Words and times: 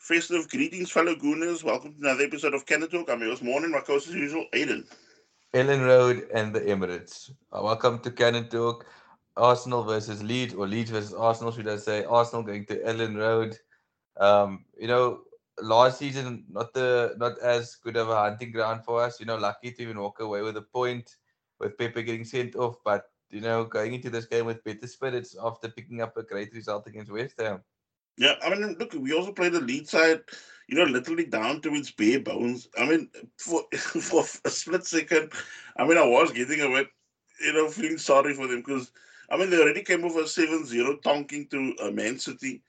Festive 0.00 0.48
greetings, 0.48 0.90
fellow 0.90 1.14
Gooners. 1.14 1.62
Welcome 1.62 1.92
to 1.92 1.98
another 2.00 2.24
episode 2.24 2.54
of 2.54 2.64
Cannon 2.64 2.88
Talk. 2.88 3.10
I'm 3.10 3.20
yours, 3.20 3.42
morning. 3.42 3.70
My 3.70 3.80
co-host 3.80 4.08
as 4.08 4.14
usual, 4.14 4.46
Aiden. 4.54 4.86
Elland 5.52 5.84
Road 5.84 6.26
and 6.32 6.54
the 6.54 6.60
Emirates. 6.60 7.30
Uh, 7.52 7.60
welcome 7.62 7.98
to 7.98 8.10
Cannon 8.10 8.48
Talk. 8.48 8.86
Arsenal 9.36 9.84
versus 9.84 10.22
Leeds, 10.22 10.54
or 10.54 10.66
Leeds 10.66 10.90
versus 10.90 11.12
Arsenal, 11.12 11.52
should 11.52 11.68
I 11.68 11.76
say? 11.76 12.04
Arsenal 12.04 12.42
going 12.42 12.64
to 12.66 12.76
Elland 12.76 13.18
Road. 13.18 13.58
Um, 14.18 14.64
you 14.78 14.88
know, 14.88 15.20
last 15.60 15.98
season 15.98 16.44
not 16.50 16.72
the 16.72 17.14
not 17.18 17.38
as 17.40 17.74
good 17.74 17.98
of 17.98 18.08
a 18.08 18.16
hunting 18.16 18.52
ground 18.52 18.86
for 18.86 19.02
us. 19.02 19.20
You 19.20 19.26
know, 19.26 19.36
lucky 19.36 19.70
to 19.70 19.82
even 19.82 20.00
walk 20.00 20.20
away 20.20 20.40
with 20.40 20.56
a 20.56 20.62
point 20.62 21.14
with 21.58 21.76
Pepe 21.76 22.02
getting 22.04 22.24
sent 22.24 22.56
off, 22.56 22.76
but 22.86 23.10
you 23.28 23.42
know, 23.42 23.64
going 23.64 23.92
into 23.92 24.08
this 24.08 24.24
game 24.24 24.46
with 24.46 24.64
better 24.64 24.86
spirits 24.86 25.36
after 25.40 25.68
picking 25.68 26.00
up 26.00 26.16
a 26.16 26.22
great 26.22 26.54
result 26.54 26.86
against 26.86 27.12
West 27.12 27.34
Ham. 27.38 27.60
Yeah, 28.16 28.34
I 28.42 28.50
mean, 28.50 28.76
look, 28.78 28.92
we 28.94 29.12
also 29.12 29.32
played 29.32 29.52
the 29.52 29.60
Leeds 29.60 29.90
side, 29.90 30.20
you 30.68 30.76
know, 30.76 30.84
literally 30.84 31.26
down 31.26 31.62
to 31.62 31.74
its 31.74 31.90
bare 31.90 32.20
bones. 32.20 32.68
I 32.78 32.86
mean, 32.86 33.08
for 33.38 33.62
for 33.76 34.24
a 34.44 34.50
split 34.50 34.86
second, 34.86 35.32
I 35.76 35.86
mean, 35.86 35.96
I 35.98 36.06
was 36.06 36.32
getting 36.32 36.60
a 36.60 36.68
bit, 36.68 36.88
you 37.42 37.52
know, 37.52 37.68
feeling 37.68 37.98
sorry 37.98 38.34
for 38.34 38.46
them 38.46 38.58
because, 38.60 38.92
I 39.30 39.36
mean, 39.36 39.50
they 39.50 39.58
already 39.60 39.82
came 39.82 40.04
over 40.04 40.26
7 40.26 40.66
0 40.66 40.98
tonking 40.98 41.48
to 41.50 41.74
uh, 41.82 41.90
Man 41.90 42.18
City. 42.18 42.62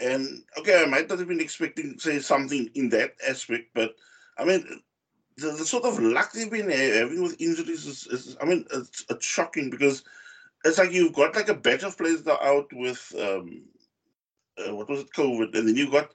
And, 0.00 0.42
okay, 0.58 0.82
I 0.82 0.86
might 0.86 1.08
not 1.08 1.18
have 1.18 1.28
been 1.28 1.40
expecting, 1.40 1.98
say, 1.98 2.18
something 2.20 2.70
in 2.74 2.90
that 2.90 3.14
aspect, 3.26 3.70
but, 3.74 3.94
I 4.38 4.44
mean, 4.44 4.82
the, 5.38 5.52
the 5.52 5.64
sort 5.64 5.84
of 5.84 5.98
luck 6.00 6.32
they've 6.32 6.50
been 6.50 6.70
having 6.70 7.22
with 7.22 7.40
injuries 7.40 7.86
is, 7.86 8.06
is 8.08 8.36
I 8.42 8.46
mean, 8.46 8.66
it's, 8.72 9.04
it's 9.10 9.26
shocking 9.26 9.70
because 9.70 10.04
it's 10.64 10.78
like 10.78 10.92
you've 10.92 11.14
got 11.14 11.34
like 11.34 11.48
a 11.48 11.54
batch 11.54 11.82
of 11.84 11.96
players 11.96 12.22
that 12.24 12.40
are 12.40 12.56
out 12.56 12.68
with, 12.72 13.14
um, 13.20 13.62
uh, 14.58 14.74
what 14.74 14.88
was 14.88 15.00
it, 15.00 15.12
COVID, 15.12 15.56
and 15.56 15.68
then 15.68 15.76
you 15.76 15.90
got 15.90 16.12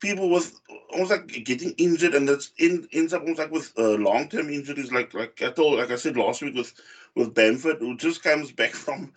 people 0.00 0.28
with 0.30 0.60
almost 0.92 1.10
like 1.10 1.26
getting 1.44 1.72
injured, 1.78 2.14
and 2.14 2.28
that's 2.28 2.52
in 2.58 2.88
ends 2.92 3.12
up 3.12 3.22
almost 3.22 3.38
like 3.38 3.50
with 3.50 3.72
uh, 3.78 3.92
long 3.92 4.28
term 4.28 4.50
injuries, 4.50 4.92
like 4.92 5.14
like 5.14 5.40
I 5.42 5.50
told, 5.50 5.78
like 5.78 5.90
I 5.90 5.96
said 5.96 6.16
last 6.16 6.42
week 6.42 6.54
with 6.54 6.72
with 7.14 7.34
Bamford, 7.34 7.78
who 7.78 7.96
just 7.96 8.22
comes 8.22 8.52
back 8.60 8.72
from 8.72 9.12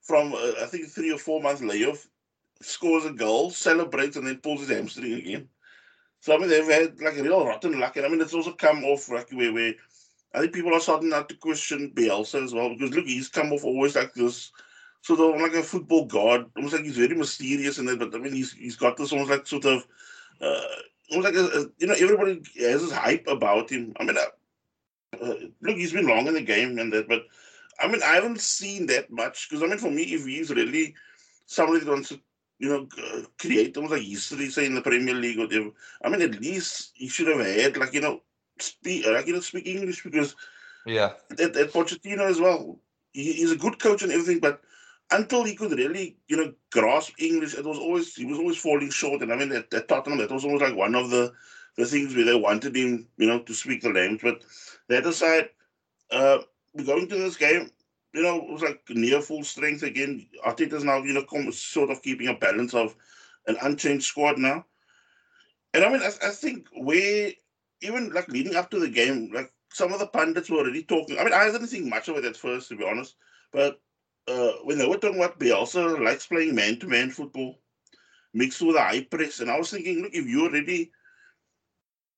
from 0.00 0.32
uh, 0.32 0.52
I 0.62 0.66
think 0.66 0.88
three 0.88 1.12
or 1.12 1.18
four 1.18 1.42
months 1.42 1.62
layoff, 1.62 2.08
scores 2.62 3.04
a 3.04 3.12
goal, 3.12 3.50
celebrates, 3.50 4.16
and 4.16 4.26
then 4.26 4.38
pulls 4.38 4.60
his 4.60 4.70
hamstring 4.70 5.14
again. 5.14 5.48
So 6.20 6.34
I 6.34 6.38
mean, 6.38 6.48
they've 6.48 6.66
had 6.66 7.00
like 7.00 7.18
a 7.18 7.22
real 7.22 7.46
rotten 7.46 7.78
luck, 7.78 7.96
and 7.96 8.06
I 8.06 8.08
mean, 8.08 8.20
it's 8.20 8.34
also 8.34 8.52
come 8.52 8.84
off 8.84 9.10
like 9.10 9.30
where 9.30 9.52
where 9.52 9.74
I 10.34 10.40
think 10.40 10.52
people 10.52 10.74
are 10.74 10.80
starting 10.80 11.08
now 11.10 11.22
to 11.22 11.34
question 11.36 11.92
Bielsa 11.94 12.42
as 12.44 12.54
well 12.54 12.70
because 12.70 12.94
look, 12.94 13.06
he's 13.06 13.28
come 13.28 13.52
off 13.52 13.64
always 13.64 13.96
like 13.96 14.14
this 14.14 14.52
sort 15.02 15.20
of 15.20 15.40
like 15.40 15.54
a 15.54 15.62
football 15.62 16.06
god, 16.06 16.50
almost 16.56 16.74
like 16.74 16.84
he's 16.84 16.96
very 16.96 17.14
mysterious 17.14 17.78
in 17.78 17.86
that. 17.86 17.98
But 17.98 18.14
I 18.14 18.18
mean, 18.18 18.32
he's 18.32 18.52
he's 18.52 18.76
got 18.76 18.96
this 18.96 19.12
almost 19.12 19.30
like 19.30 19.46
sort 19.46 19.64
of 19.64 19.86
uh, 20.40 20.60
almost 21.10 21.34
like 21.34 21.34
a, 21.34 21.60
a, 21.60 21.66
you 21.78 21.86
know 21.86 21.94
everybody 21.94 22.42
has 22.60 22.82
this 22.82 22.92
hype 22.92 23.26
about 23.26 23.70
him. 23.70 23.92
I 23.98 24.04
mean, 24.04 24.16
uh, 24.16 25.24
uh, 25.24 25.34
look, 25.62 25.76
he's 25.76 25.92
been 25.92 26.06
long 26.06 26.26
in 26.26 26.34
the 26.34 26.42
game 26.42 26.78
and 26.78 26.92
that, 26.92 27.08
but 27.08 27.22
I 27.80 27.88
mean, 27.88 28.02
I 28.02 28.14
haven't 28.14 28.40
seen 28.40 28.86
that 28.86 29.10
much 29.10 29.48
because 29.48 29.62
I 29.62 29.66
mean, 29.66 29.78
for 29.78 29.90
me, 29.90 30.02
if 30.02 30.26
he's 30.26 30.50
really 30.50 30.94
somebody 31.46 31.80
that 31.80 31.90
wants 31.90 32.10
to 32.10 32.20
you 32.58 32.68
know, 32.68 32.88
create 33.38 33.76
almost 33.76 33.92
like 33.92 34.02
history, 34.02 34.50
say 34.50 34.66
in 34.66 34.74
the 34.74 34.82
Premier 34.82 35.14
League 35.14 35.38
or 35.38 35.46
whatever. 35.46 35.70
I 36.02 36.08
mean, 36.08 36.22
at 36.22 36.40
least 36.40 36.92
he 36.94 37.08
should 37.08 37.28
have 37.28 37.44
had 37.44 37.76
like 37.76 37.94
you 37.94 38.00
know, 38.00 38.20
speak 38.58 39.06
like 39.06 39.26
you 39.26 39.34
know, 39.34 39.40
speak 39.40 39.66
English 39.66 40.02
because 40.02 40.34
yeah, 40.84 41.12
at, 41.32 41.56
at 41.56 41.72
Pochettino 41.72 42.22
as 42.22 42.40
well, 42.40 42.78
he, 43.12 43.32
he's 43.32 43.52
a 43.52 43.56
good 43.56 43.78
coach 43.78 44.02
and 44.02 44.10
everything, 44.10 44.40
but 44.40 44.60
until 45.10 45.44
he 45.44 45.54
could 45.54 45.72
really, 45.72 46.16
you 46.28 46.36
know, 46.36 46.52
grasp 46.70 47.14
English, 47.18 47.54
it 47.54 47.64
was 47.64 47.78
always 47.78 48.14
he 48.14 48.24
was 48.24 48.38
always 48.38 48.58
falling 48.58 48.90
short. 48.90 49.22
And 49.22 49.32
I 49.32 49.36
mean, 49.36 49.52
at, 49.52 49.72
at 49.72 49.88
Tottenham, 49.88 50.18
that 50.18 50.30
was 50.30 50.44
almost 50.44 50.62
like 50.62 50.76
one 50.76 50.94
of 50.94 51.10
the 51.10 51.32
the 51.76 51.86
things 51.86 52.14
where 52.14 52.24
they 52.24 52.34
wanted 52.34 52.76
him, 52.76 53.06
you 53.16 53.26
know, 53.26 53.40
to 53.40 53.54
speak 53.54 53.82
the 53.82 53.90
language. 53.90 54.20
But 54.22 54.42
that 54.88 55.06
aside, 55.06 55.50
uh, 56.10 56.38
we're 56.74 56.84
going 56.84 57.08
to 57.08 57.16
this 57.16 57.36
game, 57.36 57.70
you 58.12 58.22
know, 58.22 58.36
it 58.42 58.50
was 58.50 58.62
like 58.62 58.82
near 58.90 59.20
full 59.20 59.44
strength 59.44 59.82
again. 59.82 60.26
Arteta's 60.44 60.84
now, 60.84 60.98
you 60.98 61.14
know, 61.14 61.50
sort 61.50 61.90
of 61.90 62.02
keeping 62.02 62.28
a 62.28 62.34
balance 62.34 62.74
of 62.74 62.96
an 63.46 63.56
unchanged 63.62 64.04
squad 64.04 64.38
now. 64.38 64.64
And 65.74 65.84
I 65.84 65.92
mean, 65.92 66.02
I, 66.02 66.10
I 66.26 66.30
think 66.30 66.66
where 66.72 67.30
even 67.80 68.10
like 68.10 68.28
leading 68.28 68.56
up 68.56 68.70
to 68.70 68.80
the 68.80 68.88
game, 68.88 69.30
like 69.32 69.52
some 69.72 69.92
of 69.92 70.00
the 70.00 70.06
pundits 70.06 70.50
were 70.50 70.58
already 70.58 70.82
talking. 70.82 71.18
I 71.18 71.24
mean, 71.24 71.32
I 71.32 71.50
didn't 71.50 71.68
think 71.68 71.86
much 71.86 72.08
of 72.08 72.16
it 72.16 72.24
at 72.24 72.36
first, 72.36 72.68
to 72.70 72.76
be 72.76 72.84
honest. 72.84 73.14
But 73.52 73.80
uh, 74.28 74.52
when 74.64 74.78
they 74.78 74.86
were 74.86 74.98
talking 74.98 75.18
about 75.18 75.38
Bielsa 75.38 76.02
likes 76.02 76.26
playing 76.26 76.54
man-to-man 76.54 77.10
football 77.10 77.58
mixed 78.34 78.62
with 78.62 78.76
a 78.76 78.80
high 78.80 79.02
press, 79.02 79.40
and 79.40 79.50
I 79.50 79.58
was 79.58 79.70
thinking, 79.70 80.02
look, 80.02 80.12
if 80.14 80.26
you're 80.26 80.48
already 80.48 80.92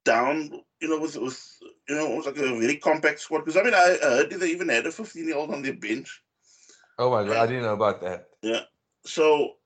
down, 0.05 0.51
you 0.81 0.89
know, 0.89 0.99
with 1.01 1.17
with 1.17 1.59
you 1.89 1.95
know, 1.95 2.13
it 2.13 2.17
was 2.17 2.27
like 2.27 2.37
a 2.37 2.59
very 2.59 2.77
compact 2.77 3.21
squad. 3.21 3.41
Because 3.41 3.57
I 3.57 3.63
mean, 3.63 3.75
I 3.75 3.99
heard 4.03 4.31
they 4.31 4.49
even 4.49 4.69
had 4.69 4.87
a 4.87 4.91
15-year-old 4.91 5.53
on 5.53 5.63
their 5.63 5.75
bench. 5.75 6.23
Oh 6.99 7.11
my 7.11 7.25
god, 7.25 7.37
I 7.37 7.47
didn't 7.47 7.63
know 7.63 7.75
about 7.75 8.01
that. 8.03 8.29
Yeah, 8.43 8.63
so 9.05 9.57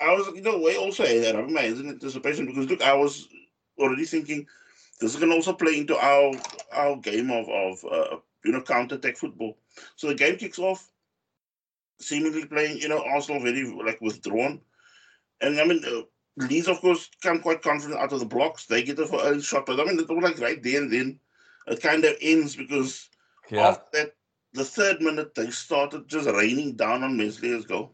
I 0.00 0.12
was, 0.14 0.28
you 0.34 0.42
know, 0.42 0.58
way 0.58 0.76
also 0.76 1.04
had 1.04 1.22
that 1.22 1.50
my 1.50 1.62
hands 1.62 1.80
in 1.80 1.88
anticipation 1.88 2.46
because 2.46 2.68
look, 2.68 2.82
I 2.82 2.94
was 2.94 3.28
already 3.78 4.04
thinking 4.04 4.46
this 5.00 5.14
is 5.14 5.20
going 5.20 5.30
to 5.30 5.36
also 5.36 5.52
play 5.52 5.78
into 5.78 5.96
our 5.96 6.32
our 6.72 6.96
game 6.96 7.30
of 7.30 7.48
of 7.48 7.84
uh, 7.84 8.16
you 8.44 8.52
know 8.52 8.62
counter 8.62 8.96
attack 8.96 9.16
football. 9.16 9.56
So 9.96 10.08
the 10.08 10.14
game 10.14 10.36
kicks 10.36 10.58
off 10.58 10.89
seemingly 12.00 12.46
playing, 12.46 12.78
you 12.78 12.88
know, 12.88 13.02
Arsenal 13.04 13.42
very 13.42 13.64
like 13.64 14.00
withdrawn. 14.00 14.60
And 15.40 15.60
I 15.60 15.64
mean, 15.64 15.82
uh, 15.84 16.02
Leeds, 16.36 16.68
of 16.68 16.80
course, 16.80 17.10
come 17.22 17.40
quite 17.40 17.62
confident 17.62 18.00
out 18.00 18.12
of 18.12 18.20
the 18.20 18.26
blocks. 18.26 18.66
They 18.66 18.82
get 18.82 18.98
a 18.98 19.08
early 19.22 19.42
shot, 19.42 19.66
but 19.66 19.80
I 19.80 19.84
mean, 19.84 19.98
it 19.98 20.08
was 20.08 20.22
like 20.22 20.40
right 20.40 20.62
there 20.62 20.82
and 20.82 20.92
then 20.92 21.20
it 21.66 21.82
kind 21.82 22.04
of 22.04 22.16
ends 22.20 22.56
because 22.56 23.08
yeah. 23.50 23.68
after 23.68 23.84
that, 23.92 24.14
the 24.52 24.64
third 24.64 25.00
minute, 25.00 25.34
they 25.34 25.50
started 25.50 26.08
just 26.08 26.28
raining 26.28 26.74
down 26.74 27.04
on 27.04 27.16
Meslier's 27.16 27.66
goal. 27.66 27.92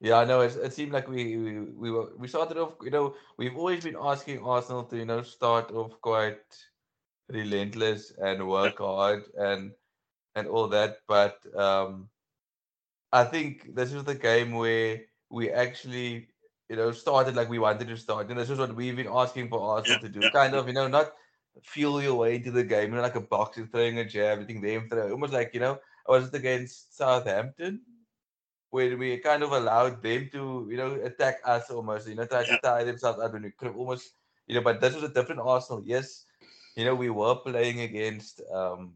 Yeah, 0.00 0.18
I 0.18 0.24
know. 0.24 0.40
It, 0.40 0.56
it 0.56 0.72
seemed 0.72 0.92
like 0.92 1.08
we, 1.08 1.36
we 1.36 1.60
we 1.60 1.90
were 1.90 2.12
we 2.18 2.28
started 2.28 2.58
off. 2.58 2.74
You 2.82 2.90
know, 2.90 3.14
we've 3.38 3.56
always 3.56 3.84
been 3.84 3.96
asking 4.00 4.44
Arsenal 4.44 4.84
to 4.84 4.96
you 4.96 5.06
know 5.06 5.22
start 5.22 5.70
off 5.72 6.00
quite 6.00 6.44
relentless 7.28 8.12
and 8.18 8.46
work 8.46 8.78
hard 8.78 9.24
and 9.38 9.72
and 10.34 10.46
all 10.46 10.68
that, 10.68 10.98
but 11.08 11.40
um 11.56 12.08
I 13.16 13.24
think 13.24 13.74
this 13.74 13.92
was 13.92 14.04
the 14.04 14.14
game 14.14 14.52
where 14.52 15.00
we 15.30 15.50
actually, 15.50 16.28
you 16.68 16.76
know, 16.76 16.92
started 16.92 17.34
like 17.34 17.48
we 17.48 17.58
wanted 17.58 17.88
to 17.88 17.96
start. 17.96 18.28
And 18.28 18.38
this 18.38 18.50
is 18.50 18.58
what 18.58 18.76
we've 18.76 18.94
been 18.94 19.08
asking 19.08 19.48
for 19.48 19.58
Arsenal 19.58 20.00
yeah, 20.02 20.06
to 20.06 20.12
do. 20.12 20.20
Yeah. 20.22 20.30
Kind 20.30 20.54
of, 20.54 20.68
you 20.68 20.74
know, 20.74 20.86
not 20.86 21.12
feel 21.62 22.02
your 22.02 22.16
way 22.16 22.36
into 22.36 22.50
the 22.50 22.62
game, 22.62 22.90
you 22.90 22.96
know, 22.96 23.02
like 23.02 23.16
a 23.16 23.20
boxer 23.20 23.66
throwing 23.72 23.98
a 24.00 24.04
jab, 24.04 24.40
letting 24.40 24.60
them 24.60 24.88
throw. 24.90 25.10
Almost 25.10 25.32
like, 25.32 25.54
you 25.54 25.60
know, 25.60 25.78
I 26.06 26.12
was 26.12 26.28
it 26.28 26.34
against 26.34 26.94
Southampton? 26.94 27.80
Where 28.68 28.98
we 28.98 29.16
kind 29.18 29.42
of 29.42 29.52
allowed 29.52 30.02
them 30.02 30.28
to, 30.32 30.68
you 30.70 30.76
know, 30.76 31.00
attack 31.02 31.40
us 31.46 31.70
almost, 31.70 32.08
you 32.08 32.16
know, 32.16 32.26
try 32.26 32.42
yeah. 32.42 32.56
to 32.56 32.60
tie 32.62 32.84
themselves 32.84 33.18
out 33.18 33.32
when 33.32 33.44
we 33.44 33.52
could 33.52 33.74
almost, 33.74 34.12
you 34.46 34.54
know, 34.54 34.60
but 34.60 34.82
this 34.82 34.94
was 34.94 35.04
a 35.04 35.14
different 35.16 35.40
Arsenal. 35.40 35.82
Yes, 35.86 36.26
you 36.76 36.84
know, 36.84 36.94
we 36.94 37.08
were 37.08 37.36
playing 37.36 37.80
against 37.80 38.42
um, 38.52 38.92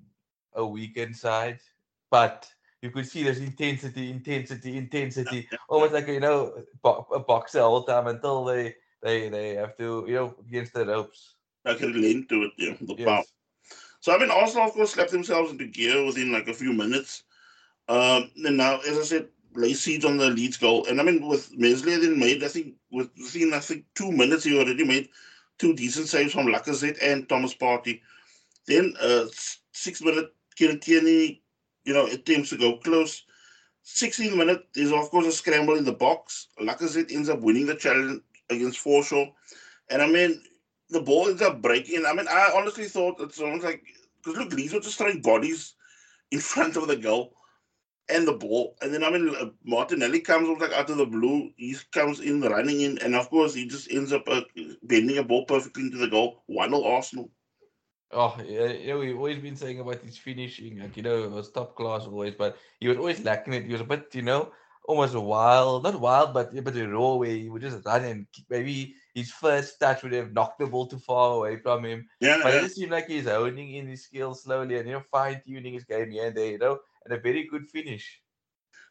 a 0.53 0.67
weekend 0.67 1.17
side, 1.17 1.61
but 2.11 2.47
you 2.83 2.91
could 2.91 3.07
see 3.07 3.23
there's 3.23 3.41
intensity, 3.41 4.11
intensity, 4.11 4.77
intensity, 4.77 5.49
almost 5.69 5.93
like 5.93 6.09
you 6.09 6.21
know 6.21 6.65
a 6.85 7.19
boxer 7.21 7.61
all 7.61 7.83
the 7.83 7.93
time 7.93 8.07
until 8.07 8.45
they 8.45 8.75
they 9.03 9.29
they 9.29 9.55
have 9.55 9.77
to 9.77 10.05
you 10.09 10.15
know 10.15 10.35
against 10.47 10.73
the 10.73 10.87
ropes. 10.87 11.35
I 11.65 11.75
can 11.75 11.93
relate 11.93 12.29
to 12.31 12.45
it, 12.45 12.53
yeah, 12.57 12.75
the 12.81 12.95
yes. 12.97 13.07
power. 13.07 13.25
So 14.01 14.15
I 14.15 14.19
mean, 14.19 14.31
Arsenal 14.31 14.69
of 14.69 14.73
course 14.73 14.93
slapped 14.93 15.11
themselves 15.11 15.51
into 15.51 15.67
gear 15.67 16.05
within 16.05 16.33
like 16.33 16.49
a 16.49 16.55
few 16.55 16.73
minutes. 16.73 17.25
Um, 17.89 18.31
and 18.45 18.57
now, 18.57 18.79
as 18.81 18.97
I 18.97 19.03
said, 19.03 19.29
lay 19.55 19.75
siege 19.75 20.05
on 20.05 20.17
the 20.17 20.31
Leeds 20.31 20.57
goal, 20.57 20.87
and 20.87 21.01
I 21.01 21.05
mean 21.05 21.27
with 21.27 21.53
Meslier 21.57 21.99
then 21.99 22.19
made 22.19 22.43
I 22.43 22.49
think 22.49 22.77
within 22.91 23.53
I 23.53 23.61
think 23.61 23.85
two 23.95 24.11
minutes 24.11 24.45
he 24.45 24.59
already 24.59 24.85
made 24.85 25.11
two 25.59 25.75
decent 25.75 26.09
saves 26.09 26.33
from 26.33 26.47
Lacazette 26.47 26.99
and 27.03 27.29
Thomas 27.29 27.55
Partey. 27.55 28.01
Then 28.67 28.95
uh, 29.03 29.27
six 29.73 30.01
minute 30.01 30.33
Kieran 30.57 30.81
Tierney 30.81 31.43
you 31.91 31.97
know, 31.97 32.07
attempts 32.07 32.51
to 32.51 32.57
go 32.57 32.77
close. 32.77 33.25
16th 33.85 34.37
minute, 34.37 34.63
there's 34.75 34.93
of 34.93 35.11
course 35.11 35.27
a 35.27 35.33
scramble 35.33 35.77
in 35.77 35.85
the 35.85 35.93
box. 35.93 36.47
Lacazette 36.61 37.13
ends 37.13 37.29
up 37.29 37.41
winning 37.41 37.67
the 37.67 37.75
challenge 37.75 38.23
against 38.49 38.85
Forshaw. 38.85 39.29
And 39.89 40.01
I 40.01 40.07
mean, 40.07 40.41
the 40.91 41.01
ball 41.01 41.29
ends 41.29 41.43
up 41.43 41.61
breaking. 41.61 42.05
I 42.07 42.13
mean, 42.13 42.29
I 42.29 42.53
honestly 42.55 42.85
thought 42.85 43.21
it's 43.21 43.41
almost 43.41 43.65
like, 43.65 43.83
because 44.23 44.39
look, 44.39 44.53
Leeds 44.53 44.73
were 44.73 44.79
just 44.79 44.99
throwing 44.99 45.21
bodies 45.21 45.75
in 46.31 46.39
front 46.39 46.77
of 46.77 46.87
the 46.87 46.95
goal 46.95 47.35
and 48.09 48.25
the 48.25 48.35
ball. 48.35 48.77
And 48.83 48.95
then, 48.95 49.03
I 49.03 49.11
mean, 49.11 49.35
uh, 49.35 49.47
Martinelli 49.65 50.21
comes 50.21 50.61
like 50.61 50.73
out 50.73 50.91
of 50.91 50.97
the 50.97 51.07
blue. 51.07 51.51
He 51.57 51.75
comes 51.91 52.21
in, 52.21 52.41
running 52.41 52.83
in. 52.83 52.99
And 52.99 53.17
of 53.17 53.29
course, 53.31 53.53
he 53.53 53.67
just 53.67 53.91
ends 53.91 54.13
up 54.13 54.29
uh, 54.29 54.43
bending 54.85 55.19
a 55.19 55.25
ball 55.25 55.45
perfectly 55.45 55.83
into 55.83 55.99
the 55.99 56.07
goal. 56.07 56.45
1 56.47 56.71
0 56.71 56.85
Arsenal. 56.85 57.33
Oh, 58.13 58.37
yeah, 58.45 58.67
you 58.67 58.89
know, 58.89 58.99
we've 58.99 59.17
always 59.17 59.39
been 59.39 59.57
saying 59.57 59.79
about 59.79 60.03
his 60.03 60.19
finishing, 60.19 60.81
like, 60.81 60.97
you 60.97 61.03
know, 61.03 61.25
it 61.25 61.31
was 61.31 61.51
top 61.51 61.77
class 61.77 62.07
always, 62.07 62.35
but 62.35 62.57
he 62.81 62.89
was 62.89 62.97
always 62.97 63.23
lacking 63.25 63.53
it. 63.55 63.65
He 63.65 63.73
was 63.73 63.83
a 63.83 63.85
bit, 63.85 64.13
you 64.15 64.23
know, 64.23 64.51
almost 64.85 65.15
wild, 65.15 65.85
not 65.85 66.01
wild, 66.01 66.35
but 66.35 66.53
but 66.65 66.77
a 66.77 66.89
raw 66.89 67.15
where 67.15 67.31
he 67.31 67.49
would 67.49 67.63
just 67.63 67.85
run 67.87 68.05
and 68.05 68.27
maybe 68.49 68.95
his 69.15 69.31
first 69.31 69.79
touch 69.79 70.03
would 70.03 70.13
have 70.13 70.33
knocked 70.33 70.59
the 70.59 70.67
ball 70.67 70.87
too 70.87 70.99
far 70.99 71.37
away 71.37 71.57
from 71.57 71.85
him. 71.85 72.09
Yeah, 72.21 72.39
But 72.43 72.55
yeah. 72.55 72.59
it 72.59 72.63
just 72.63 72.77
seemed 72.77 72.91
like 72.91 73.07
he's 73.07 73.27
honing 73.27 73.75
in 73.75 73.87
his 73.87 74.05
skills 74.05 74.43
slowly 74.43 74.77
and 74.79 74.89
you 74.89 74.95
know 74.95 75.03
fine 75.11 75.41
tuning 75.47 75.75
his 75.75 75.85
game 75.85 76.11
here 76.11 76.27
and 76.27 76.37
there, 76.37 76.51
you 76.51 76.59
know, 76.59 76.81
and 77.05 77.15
a 77.15 77.21
very 77.21 77.47
good 77.47 77.69
finish. 77.69 78.21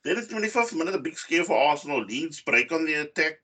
Then 0.03 0.17
at 0.17 0.29
25th 0.29 0.73
minute, 0.73 0.95
a 0.95 0.99
big 0.99 1.17
scare 1.17 1.43
for 1.43 1.57
Arsenal. 1.57 2.03
Leeds 2.03 2.41
break 2.41 2.71
on 2.71 2.85
the 2.85 2.93
attack 2.93 3.39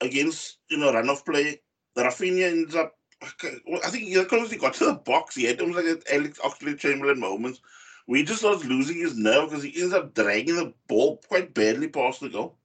against, 0.00 0.58
you 0.70 0.78
know, 0.78 0.92
run 0.92 1.10
of 1.10 1.24
play. 1.24 1.60
Rafinha 1.96 2.50
ends 2.50 2.74
up, 2.74 2.94
I 3.22 3.90
think 3.90 4.04
he 4.04 4.24
closely 4.24 4.58
got 4.58 4.74
to 4.74 4.86
the 4.86 4.94
box. 4.94 5.34
He 5.34 5.44
had 5.44 5.60
almost 5.60 5.84
like 5.84 5.96
an 5.96 6.02
Alex 6.12 6.38
Oxlade 6.38 6.78
Chamberlain 6.78 7.18
moments. 7.18 7.60
We 8.06 8.22
just 8.22 8.40
starts 8.40 8.64
losing 8.64 8.98
his 8.98 9.16
nerve 9.16 9.50
because 9.50 9.64
he 9.64 9.80
ends 9.80 9.94
up 9.94 10.14
dragging 10.14 10.56
the 10.56 10.72
ball 10.86 11.18
quite 11.28 11.54
badly 11.54 11.88
past 11.88 12.20
the 12.20 12.28
goal. 12.28 12.58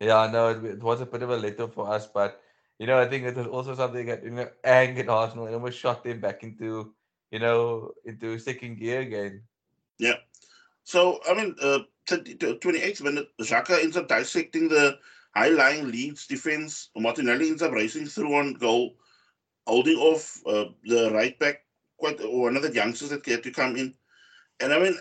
Yeah, 0.00 0.18
I 0.18 0.30
know 0.30 0.48
it, 0.48 0.64
it 0.64 0.82
was 0.82 1.00
a 1.00 1.06
bit 1.06 1.22
of 1.22 1.30
a 1.30 1.36
letter 1.36 1.68
for 1.68 1.90
us, 1.90 2.06
but 2.06 2.42
you 2.78 2.86
know, 2.86 2.98
I 2.98 3.06
think 3.06 3.24
it 3.24 3.36
was 3.36 3.46
also 3.46 3.74
something 3.74 4.06
that 4.06 4.24
you 4.24 4.30
know 4.30 4.48
angered 4.64 5.08
Arsenal 5.08 5.46
and 5.46 5.54
almost 5.54 5.78
shot 5.78 6.02
them 6.02 6.20
back 6.20 6.42
into 6.42 6.92
you 7.30 7.38
know 7.38 7.92
into 8.04 8.38
second 8.38 8.78
gear 8.78 9.00
again. 9.00 9.42
Yeah. 9.98 10.16
So, 10.84 11.20
I 11.28 11.34
mean, 11.34 11.54
uh, 11.62 11.80
30 12.08 12.34
to 12.36 12.54
28th 12.56 13.02
minute, 13.02 13.28
Xhaka 13.40 13.80
ends 13.80 13.96
up 13.96 14.08
dissecting 14.08 14.68
the 14.68 14.98
high 15.34 15.48
lying 15.48 15.90
Leeds 15.90 16.26
defense. 16.26 16.90
Martinelli 16.96 17.48
ends 17.48 17.62
up 17.62 17.72
racing 17.72 18.06
through 18.06 18.34
on 18.34 18.54
goal, 18.54 18.96
holding 19.66 19.96
off 19.96 20.40
uh, 20.46 20.66
the 20.84 21.10
right 21.12 21.38
back, 21.38 21.64
quite 21.98 22.20
or 22.20 22.42
one 22.42 22.56
of 22.56 22.62
the 22.62 22.72
youngsters 22.72 23.10
that 23.10 23.24
had 23.26 23.42
to 23.42 23.50
come 23.50 23.76
in. 23.76 23.94
And 24.60 24.72
I 24.72 24.78
mean, 24.78 24.98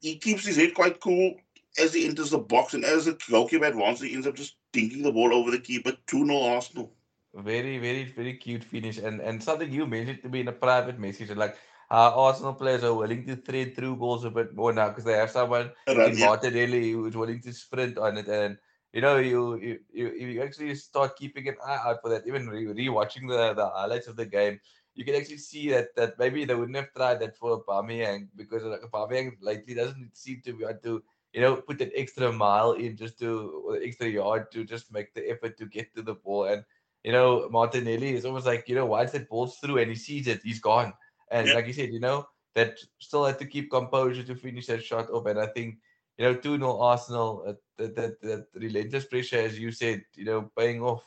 he 0.00 0.16
keeps 0.16 0.44
his 0.44 0.56
head 0.56 0.74
quite 0.74 1.00
cool 1.00 1.34
as 1.78 1.94
he 1.94 2.06
enters 2.06 2.30
the 2.30 2.38
box, 2.38 2.74
and 2.74 2.84
as 2.84 3.04
the 3.04 3.18
goalkeeper 3.30 3.66
advances, 3.66 4.08
he 4.08 4.14
ends 4.14 4.26
up 4.26 4.34
just 4.34 4.56
dinking 4.72 5.02
the 5.02 5.12
ball 5.12 5.34
over 5.34 5.50
the 5.50 5.58
keeper. 5.58 5.92
2 6.06 6.26
0 6.26 6.40
Arsenal. 6.40 6.92
Very, 7.34 7.78
very, 7.78 8.04
very 8.04 8.34
cute 8.34 8.64
finish, 8.64 8.98
and 8.98 9.20
and 9.20 9.42
something 9.42 9.70
you 9.70 9.86
mentioned 9.86 10.22
to 10.22 10.28
me 10.28 10.40
in 10.40 10.48
a 10.48 10.52
private 10.52 10.98
message, 10.98 11.30
like 11.30 11.56
how 11.88 12.10
Arsenal 12.10 12.54
players 12.54 12.84
are 12.84 12.94
willing 12.94 13.26
to 13.26 13.36
thread 13.36 13.74
through 13.74 13.96
balls 13.96 14.24
a 14.24 14.30
bit 14.30 14.54
more 14.54 14.72
now 14.72 14.88
because 14.88 15.04
they 15.04 15.12
have 15.12 15.30
someone 15.30 15.70
Run, 15.86 16.10
in 16.10 16.18
yeah. 16.18 16.26
Martinelli 16.26 16.92
who's 16.92 17.16
willing 17.16 17.40
to 17.42 17.52
sprint 17.52 17.98
on 17.98 18.18
it, 18.18 18.28
and 18.28 18.58
you 18.92 19.00
know 19.00 19.16
you 19.18 19.56
you 19.56 19.78
you, 19.92 20.08
you 20.34 20.42
actually 20.42 20.74
start 20.74 21.16
keeping 21.16 21.48
an 21.48 21.56
eye 21.64 21.78
out 21.84 22.00
for 22.02 22.10
that. 22.10 22.26
Even 22.26 22.48
re- 22.48 22.66
rewatching 22.86 23.28
the 23.28 23.54
the 23.54 23.68
highlights 23.68 24.06
of 24.08 24.16
the 24.16 24.26
game, 24.26 24.60
you 24.94 25.04
can 25.04 25.14
actually 25.14 25.38
see 25.38 25.70
that 25.70 25.94
that 25.96 26.18
maybe 26.18 26.44
they 26.44 26.54
wouldn't 26.54 26.76
have 26.76 26.92
tried 26.94 27.20
that 27.20 27.36
for 27.36 27.62
Aubameyang 27.62 28.28
because 28.36 28.62
like 28.64 28.80
Aubameyang 28.82 29.32
lately 29.40 29.74
doesn't 29.74 30.16
seem 30.16 30.40
to 30.44 30.52
want 30.52 30.82
to 30.82 31.02
you 31.32 31.40
know 31.40 31.56
put 31.56 31.80
an 31.80 31.90
extra 31.94 32.32
mile 32.32 32.72
in 32.72 32.96
just 32.96 33.18
to 33.20 33.62
or 33.66 33.76
extra 33.82 34.08
yard 34.08 34.50
to 34.52 34.64
just 34.64 34.92
make 34.92 35.14
the 35.14 35.28
effort 35.30 35.56
to 35.58 35.66
get 35.66 35.94
to 35.94 36.02
the 36.02 36.14
ball 36.14 36.44
and. 36.44 36.64
You 37.04 37.12
know, 37.12 37.48
Martinelli 37.50 38.14
is 38.14 38.24
almost 38.24 38.46
like, 38.46 38.68
you 38.68 38.74
know, 38.74 38.86
once 38.86 39.12
that 39.12 39.28
ball's 39.28 39.56
through 39.58 39.78
and 39.78 39.90
he 39.90 39.94
sees 39.96 40.26
it, 40.26 40.40
he's 40.42 40.60
gone. 40.60 40.92
And 41.30 41.50
Yeah. 41.50 41.52
like 41.52 41.66
you 41.66 41.72
said, 41.72 41.92
you 41.92 42.00
know, 42.00 42.26
that 42.54 42.76
still 42.98 43.24
had 43.24 43.38
to 43.38 43.46
keep 43.46 43.70
composure 43.70 44.22
to 44.24 44.34
finish 44.34 44.66
that 44.66 44.82
shot 44.82 45.12
up. 45.12 45.26
And 45.26 45.38
I 45.38 45.46
think, 45.46 45.78
you 46.18 46.24
know, 46.24 46.34
2 46.34 46.58
0 46.58 46.78
Arsenal, 46.78 47.44
uh, 47.46 47.52
that, 47.76 47.94
that, 47.94 48.20
that 48.22 48.46
relentless 48.54 49.04
pressure, 49.06 49.38
as 49.38 49.58
you 49.58 49.70
said, 49.70 50.02
you 50.14 50.24
know, 50.24 50.50
paying 50.58 50.82
off. 50.82 51.04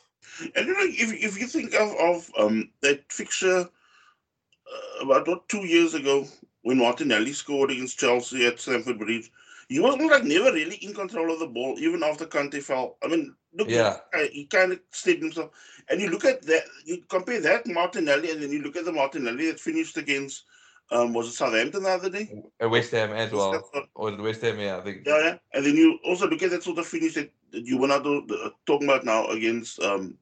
And 0.56 0.68
you 0.68 0.74
know, 0.74 0.80
if, 0.84 1.14
if 1.14 1.40
you 1.40 1.48
think 1.48 1.74
of, 1.76 1.94
of 2.00 2.32
um, 2.38 2.72
that 2.82 3.12
fixture 3.12 3.60
uh, 3.62 5.04
about 5.04 5.28
what, 5.28 5.50
two 5.50 5.66
years 5.66 5.94
ago 5.94 6.28
when 6.62 6.78
Martinelli 6.78 7.34
scored 7.34 7.72
against 7.72 8.00
Chelsea 8.00 8.46
at 8.46 8.60
Stamford 8.60 9.00
Bridge, 9.00 9.32
he 9.68 9.80
was 9.80 9.98
like 9.98 10.24
never 10.24 10.52
really 10.52 10.76
in 10.76 10.94
control 10.94 11.32
of 11.32 11.40
the 11.40 11.48
ball, 11.48 11.80
even 11.80 12.04
after 12.04 12.26
Kanté 12.26 12.62
fell. 12.62 12.98
I 13.04 13.08
mean, 13.08 13.34
look, 13.54 13.70
Yeah. 13.70 13.98
he, 14.14 14.28
he 14.28 14.46
kind 14.46 14.74
of 14.74 14.80
steadied 14.92 15.24
himself. 15.24 15.52
And 15.90 16.00
you 16.02 16.10
look 16.10 16.26
at 16.26 16.42
that, 16.44 16.64
you 16.86 17.04
compare 17.10 17.40
that 17.42 17.66
Martinelli, 17.68 18.32
and 18.32 18.44
then 18.44 18.52
you 18.52 18.62
look 18.62 18.76
at 18.76 18.86
the 18.86 18.92
Martinelli 18.92 19.48
that 19.48 19.60
finished 19.60 19.98
against, 19.98 20.44
um, 20.92 21.14
was 21.14 21.28
it 21.28 21.34
Southampton 21.34 21.84
the 21.84 21.90
other 21.90 22.10
day? 22.10 22.44
Uh, 22.62 22.70
West 22.70 22.92
Ham 22.92 23.12
as 23.12 23.32
well. 23.32 23.64
Or 23.96 24.16
West 24.22 24.42
Ham, 24.42 24.60
yeah, 24.60 24.78
I 24.78 24.82
think. 24.82 25.04
Yeah, 25.06 25.20
yeah. 25.20 25.38
And 25.54 25.66
then 25.66 25.76
you 25.76 25.98
also 26.06 26.28
look 26.28 26.44
at 26.44 26.52
that 26.52 26.64
sort 26.64 26.80
of 26.80 26.86
finish 26.88 27.16
that, 27.16 27.32
you 27.52 27.78
were 27.78 27.88
not 27.88 28.06
uh, 28.06 28.50
talking 28.66 28.88
about 28.88 29.06
now 29.06 29.28
against 29.28 29.82
um, 29.82 30.18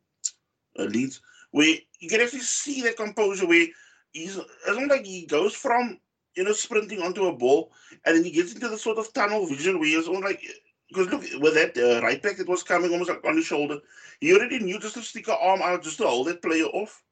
uh, 0.77 0.83
Leeds, 0.83 1.21
where 1.51 1.75
you 1.99 2.09
can 2.09 2.21
actually 2.21 2.41
see 2.41 2.81
that 2.83 2.97
composure 2.97 3.47
where 3.47 3.67
he's 4.11 4.37
it's 4.37 4.79
not 4.79 4.89
like 4.89 5.05
he 5.05 5.25
goes 5.25 5.53
from 5.53 5.99
you 6.35 6.43
know 6.43 6.53
sprinting 6.53 7.01
onto 7.01 7.25
a 7.25 7.35
ball 7.35 7.71
and 8.05 8.15
then 8.15 8.23
he 8.23 8.31
gets 8.31 8.53
into 8.53 8.67
the 8.67 8.77
sort 8.77 8.97
of 8.97 9.11
tunnel 9.13 9.45
vision 9.45 9.79
where 9.79 9.87
he's 9.87 10.07
on 10.07 10.21
like 10.21 10.41
because 10.87 11.07
look 11.09 11.21
with 11.39 11.53
that 11.53 11.77
uh, 11.77 12.01
right 12.01 12.21
back 12.21 12.37
that 12.37 12.47
was 12.47 12.63
coming 12.63 12.91
almost 12.91 13.09
like 13.09 13.23
on 13.23 13.35
his 13.35 13.45
shoulder, 13.45 13.77
he 14.19 14.33
already 14.33 14.59
knew 14.59 14.79
just 14.79 14.95
to 14.95 15.01
stick 15.01 15.27
an 15.27 15.37
arm 15.39 15.61
out 15.61 15.83
just 15.83 15.97
to 15.97 16.07
hold 16.07 16.27
that 16.27 16.41
player 16.41 16.65
off. 16.65 17.03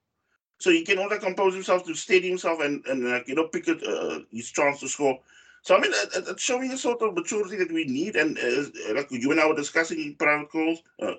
So 0.59 0.71
he 0.71 0.83
can 0.83 0.97
also 0.97 1.19
compose 1.19 1.53
himself 1.53 1.85
to 1.85 1.93
steady 1.93 2.29
himself 2.29 2.59
and, 2.61 2.83
and 2.87 3.03
like, 3.03 3.27
you 3.27 3.35
know, 3.35 3.47
pick 3.47 3.67
it, 3.67 3.83
uh, 3.83 4.19
his 4.31 4.51
chance 4.51 4.79
to 4.79 4.87
score. 4.87 5.19
So, 5.61 5.75
I 5.75 5.79
mean, 5.79 5.91
it's 5.93 6.41
showing 6.41 6.71
a 6.71 6.77
sort 6.77 7.01
of 7.01 7.13
maturity 7.13 7.57
that 7.57 7.71
we 7.71 7.85
need. 7.85 8.15
And 8.15 8.37
uh, 8.39 8.93
like 8.95 9.07
you 9.11 9.31
and 9.31 9.39
I 9.39 9.47
were 9.47 9.55
discussing 9.55 9.99
in 9.99 10.15
private 10.15 10.49
calls, 10.49 10.79
uh, 11.01 11.13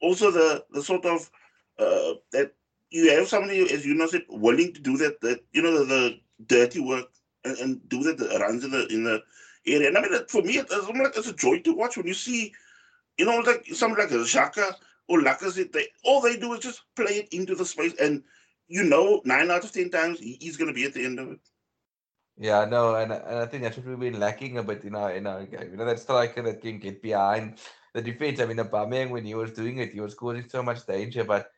also 0.00 0.30
the, 0.30 0.64
the 0.72 0.82
sort 0.82 1.04
of 1.04 1.30
uh, 1.78 2.14
that 2.32 2.54
you 2.90 3.10
have 3.10 3.28
somebody, 3.28 3.60
as 3.72 3.86
you 3.86 3.94
know, 3.94 4.06
said, 4.06 4.24
willing 4.28 4.72
to 4.74 4.80
do 4.80 4.96
that, 4.98 5.20
that 5.20 5.44
you 5.52 5.62
know, 5.62 5.78
the, 5.78 5.84
the 5.84 6.20
dirty 6.46 6.80
work 6.80 7.06
and, 7.44 7.56
and 7.58 7.88
do 7.88 8.02
that, 8.02 8.18
the 8.18 8.38
runs 8.38 8.64
in 8.64 8.70
the, 8.70 8.86
in 8.88 9.04
the 9.04 9.22
area. 9.66 9.88
And 9.88 9.98
I 9.98 10.02
mean, 10.02 10.26
for 10.28 10.42
me, 10.42 10.58
it's 10.58 10.72
like 10.72 11.16
it's 11.16 11.28
a 11.28 11.32
joy 11.34 11.60
to 11.60 11.74
watch 11.74 11.96
when 11.96 12.06
you 12.06 12.14
see, 12.14 12.52
you 13.16 13.26
know, 13.26 13.38
like 13.38 13.66
somebody 13.72 14.02
like 14.02 14.10
a 14.12 14.16
Xhaka 14.16 14.74
or 15.08 15.20
Lacazette, 15.20 15.72
they, 15.72 15.86
all 16.04 16.20
they 16.20 16.36
do 16.36 16.52
is 16.54 16.60
just 16.60 16.82
play 16.96 17.12
it 17.14 17.28
into 17.32 17.54
the 17.54 17.64
space 17.64 17.94
and 18.00 18.22
you 18.72 18.84
know, 18.84 19.20
nine 19.26 19.50
out 19.50 19.64
of 19.64 19.72
ten 19.72 19.90
times 19.90 20.18
he's 20.18 20.56
going 20.56 20.68
to 20.68 20.74
be 20.74 20.84
at 20.84 20.94
the 20.94 21.04
end 21.04 21.20
of 21.20 21.30
it. 21.30 21.40
Yeah, 22.38 22.64
no, 22.64 22.94
and 22.94 23.12
and 23.12 23.38
I 23.38 23.46
think 23.46 23.62
that's 23.62 23.76
what 23.76 23.86
we've 23.86 24.00
been 24.00 24.18
lacking 24.18 24.56
a 24.56 24.62
bit 24.62 24.84
in 24.84 24.94
our 24.94 25.12
in 25.12 25.26
our 25.26 25.44
game. 25.44 25.72
You 25.72 25.76
know, 25.76 25.84
that 25.84 25.98
striker 25.98 26.42
that 26.42 26.62
can 26.62 26.78
get 26.78 27.02
behind 27.02 27.58
the 27.92 28.00
defense. 28.00 28.40
I 28.40 28.46
mean, 28.46 28.56
Aubameyang 28.56 29.10
when 29.10 29.26
he 29.26 29.34
was 29.34 29.52
doing 29.52 29.76
it, 29.78 29.92
he 29.92 30.00
was 30.00 30.14
causing 30.14 30.48
so 30.48 30.62
much 30.62 30.86
danger. 30.86 31.22
But 31.22 31.50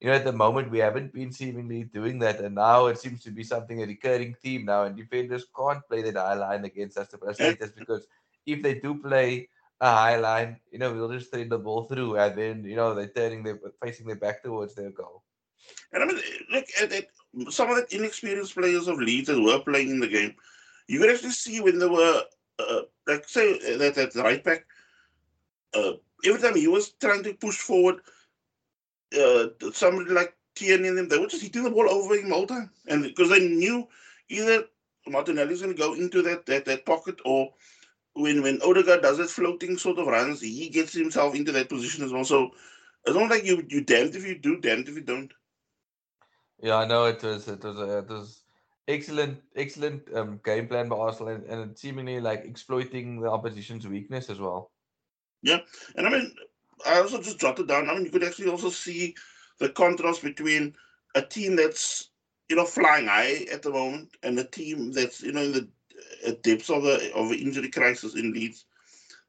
you 0.00 0.08
know, 0.08 0.14
at 0.16 0.26
the 0.26 0.32
moment 0.32 0.70
we 0.70 0.80
haven't 0.80 1.14
been 1.14 1.32
seemingly 1.32 1.84
doing 1.84 2.18
that, 2.18 2.40
and 2.40 2.54
now 2.56 2.86
it 2.88 2.98
seems 2.98 3.22
to 3.22 3.30
be 3.30 3.42
something 3.42 3.82
a 3.82 3.86
recurring 3.86 4.36
theme 4.42 4.66
now. 4.66 4.84
And 4.84 4.94
defenders 4.98 5.46
can't 5.56 5.88
play 5.88 6.02
that 6.02 6.16
high 6.16 6.34
line 6.34 6.66
against 6.66 6.98
us 6.98 7.08
to 7.08 7.18
frustrate 7.18 7.62
us 7.62 7.70
because 7.70 8.06
if 8.44 8.62
they 8.62 8.74
do 8.74 8.96
play 9.00 9.48
a 9.80 9.90
high 9.90 10.16
line, 10.16 10.60
you 10.70 10.78
know, 10.78 10.92
we'll 10.92 11.10
just 11.10 11.32
thread 11.32 11.48
the 11.48 11.58
ball 11.58 11.84
through, 11.84 12.18
and 12.18 12.36
then 12.36 12.64
you 12.64 12.76
know 12.76 12.94
they're 12.94 13.16
turning 13.16 13.42
their 13.42 13.58
facing 13.82 14.06
their 14.06 14.22
back 14.26 14.42
towards 14.42 14.74
their 14.74 14.90
goal. 14.90 15.22
And 15.92 16.02
I 16.02 16.06
mean, 16.06 16.20
look 16.52 16.66
at 16.80 16.92
it. 16.92 17.10
Some 17.50 17.70
of 17.70 17.76
the 17.76 17.96
inexperienced 17.96 18.54
players 18.54 18.88
of 18.88 18.98
Leeds 18.98 19.28
that 19.28 19.40
were 19.40 19.60
playing 19.60 19.90
in 19.90 20.00
the 20.00 20.08
game, 20.08 20.34
you 20.88 20.98
could 20.98 21.10
actually 21.10 21.30
see 21.30 21.60
when 21.60 21.78
they 21.78 21.86
were, 21.86 22.22
uh, 22.58 22.80
like, 23.06 23.28
say, 23.28 23.54
uh, 23.54 23.78
that, 23.78 23.94
that 23.94 24.14
right 24.16 24.42
back, 24.42 24.66
uh, 25.74 25.92
every 26.24 26.40
time 26.40 26.56
he 26.56 26.66
was 26.66 26.90
trying 27.00 27.22
to 27.22 27.34
push 27.34 27.58
forward, 27.58 28.00
uh, 29.18 29.46
somebody 29.72 30.10
like 30.10 30.34
Tierney 30.54 30.88
and 30.88 30.98
them, 30.98 31.08
they 31.08 31.18
were 31.18 31.26
just 31.26 31.42
hitting 31.42 31.62
the 31.62 31.70
ball 31.70 31.88
over 31.88 32.14
him 32.14 32.32
all 32.32 32.46
the 32.46 32.54
time. 32.54 32.70
And 32.88 33.02
because 33.02 33.30
they 33.30 33.40
knew 33.40 33.86
either 34.28 34.64
Martinelli's 35.06 35.62
going 35.62 35.74
to 35.74 35.80
go 35.80 35.94
into 35.94 36.22
that, 36.22 36.46
that, 36.46 36.64
that 36.64 36.84
pocket 36.84 37.20
or 37.24 37.52
when, 38.14 38.42
when 38.42 38.60
Odegaard 38.62 39.02
does 39.02 39.18
that 39.18 39.30
floating 39.30 39.78
sort 39.78 39.98
of 39.98 40.06
runs, 40.06 40.40
he 40.40 40.68
gets 40.68 40.92
himself 40.92 41.34
into 41.34 41.52
that 41.52 41.68
position 41.68 42.04
as 42.04 42.12
well. 42.12 42.24
So 42.24 42.50
it's 43.06 43.16
not 43.16 43.30
like 43.30 43.44
you, 43.44 43.64
you 43.68 43.82
damned 43.82 44.16
if 44.16 44.26
you 44.26 44.36
do, 44.36 44.58
damned 44.58 44.88
if 44.88 44.94
you 44.94 45.00
don't. 45.02 45.32
Yeah, 46.62 46.76
I 46.76 46.86
know 46.86 47.06
it 47.06 47.22
was 47.22 47.48
it 47.48 47.64
was 47.64 47.78
uh, 47.78 47.98
it 47.98 48.08
was 48.08 48.42
excellent 48.86 49.42
excellent 49.56 50.02
um, 50.14 50.40
game 50.44 50.68
plan 50.68 50.88
by 50.88 50.96
Arsenal 50.96 51.34
and, 51.34 51.44
and 51.44 51.78
seemingly 51.78 52.20
like 52.20 52.44
exploiting 52.44 53.20
the 53.20 53.30
opposition's 53.30 53.86
weakness 53.86 54.28
as 54.28 54.38
well. 54.38 54.70
Yeah, 55.42 55.60
and 55.96 56.06
I 56.06 56.10
mean, 56.10 56.34
I 56.86 56.98
also 56.98 57.22
just 57.22 57.40
jotted 57.40 57.68
down. 57.68 57.88
I 57.88 57.94
mean, 57.94 58.04
you 58.04 58.10
could 58.10 58.24
actually 58.24 58.48
also 58.48 58.68
see 58.68 59.14
the 59.58 59.70
contrast 59.70 60.22
between 60.22 60.74
a 61.14 61.22
team 61.22 61.56
that's 61.56 62.10
you 62.50 62.56
know 62.56 62.66
flying 62.66 63.06
high 63.06 63.46
at 63.52 63.62
the 63.62 63.70
moment 63.70 64.10
and 64.22 64.38
a 64.38 64.44
team 64.44 64.92
that's 64.92 65.22
you 65.22 65.32
know 65.32 65.42
in 65.42 65.52
the 65.52 65.68
uh, 66.26 66.32
depths 66.42 66.68
of 66.68 66.82
the 66.82 67.10
of 67.14 67.30
the 67.30 67.36
injury 67.36 67.70
crisis 67.70 68.14
in 68.14 68.32
Leeds. 68.32 68.66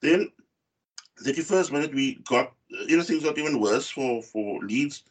Then, 0.01 0.31
the 1.23 1.33
first 1.33 1.71
minute 1.71 1.93
we 1.93 2.15
got 2.27 2.51
you 2.67 2.97
know 2.97 3.03
things 3.03 3.23
got 3.23 3.37
even 3.37 3.61
worse 3.61 3.89
for 3.89 4.21
for 4.21 4.59
Leeds 4.63 5.03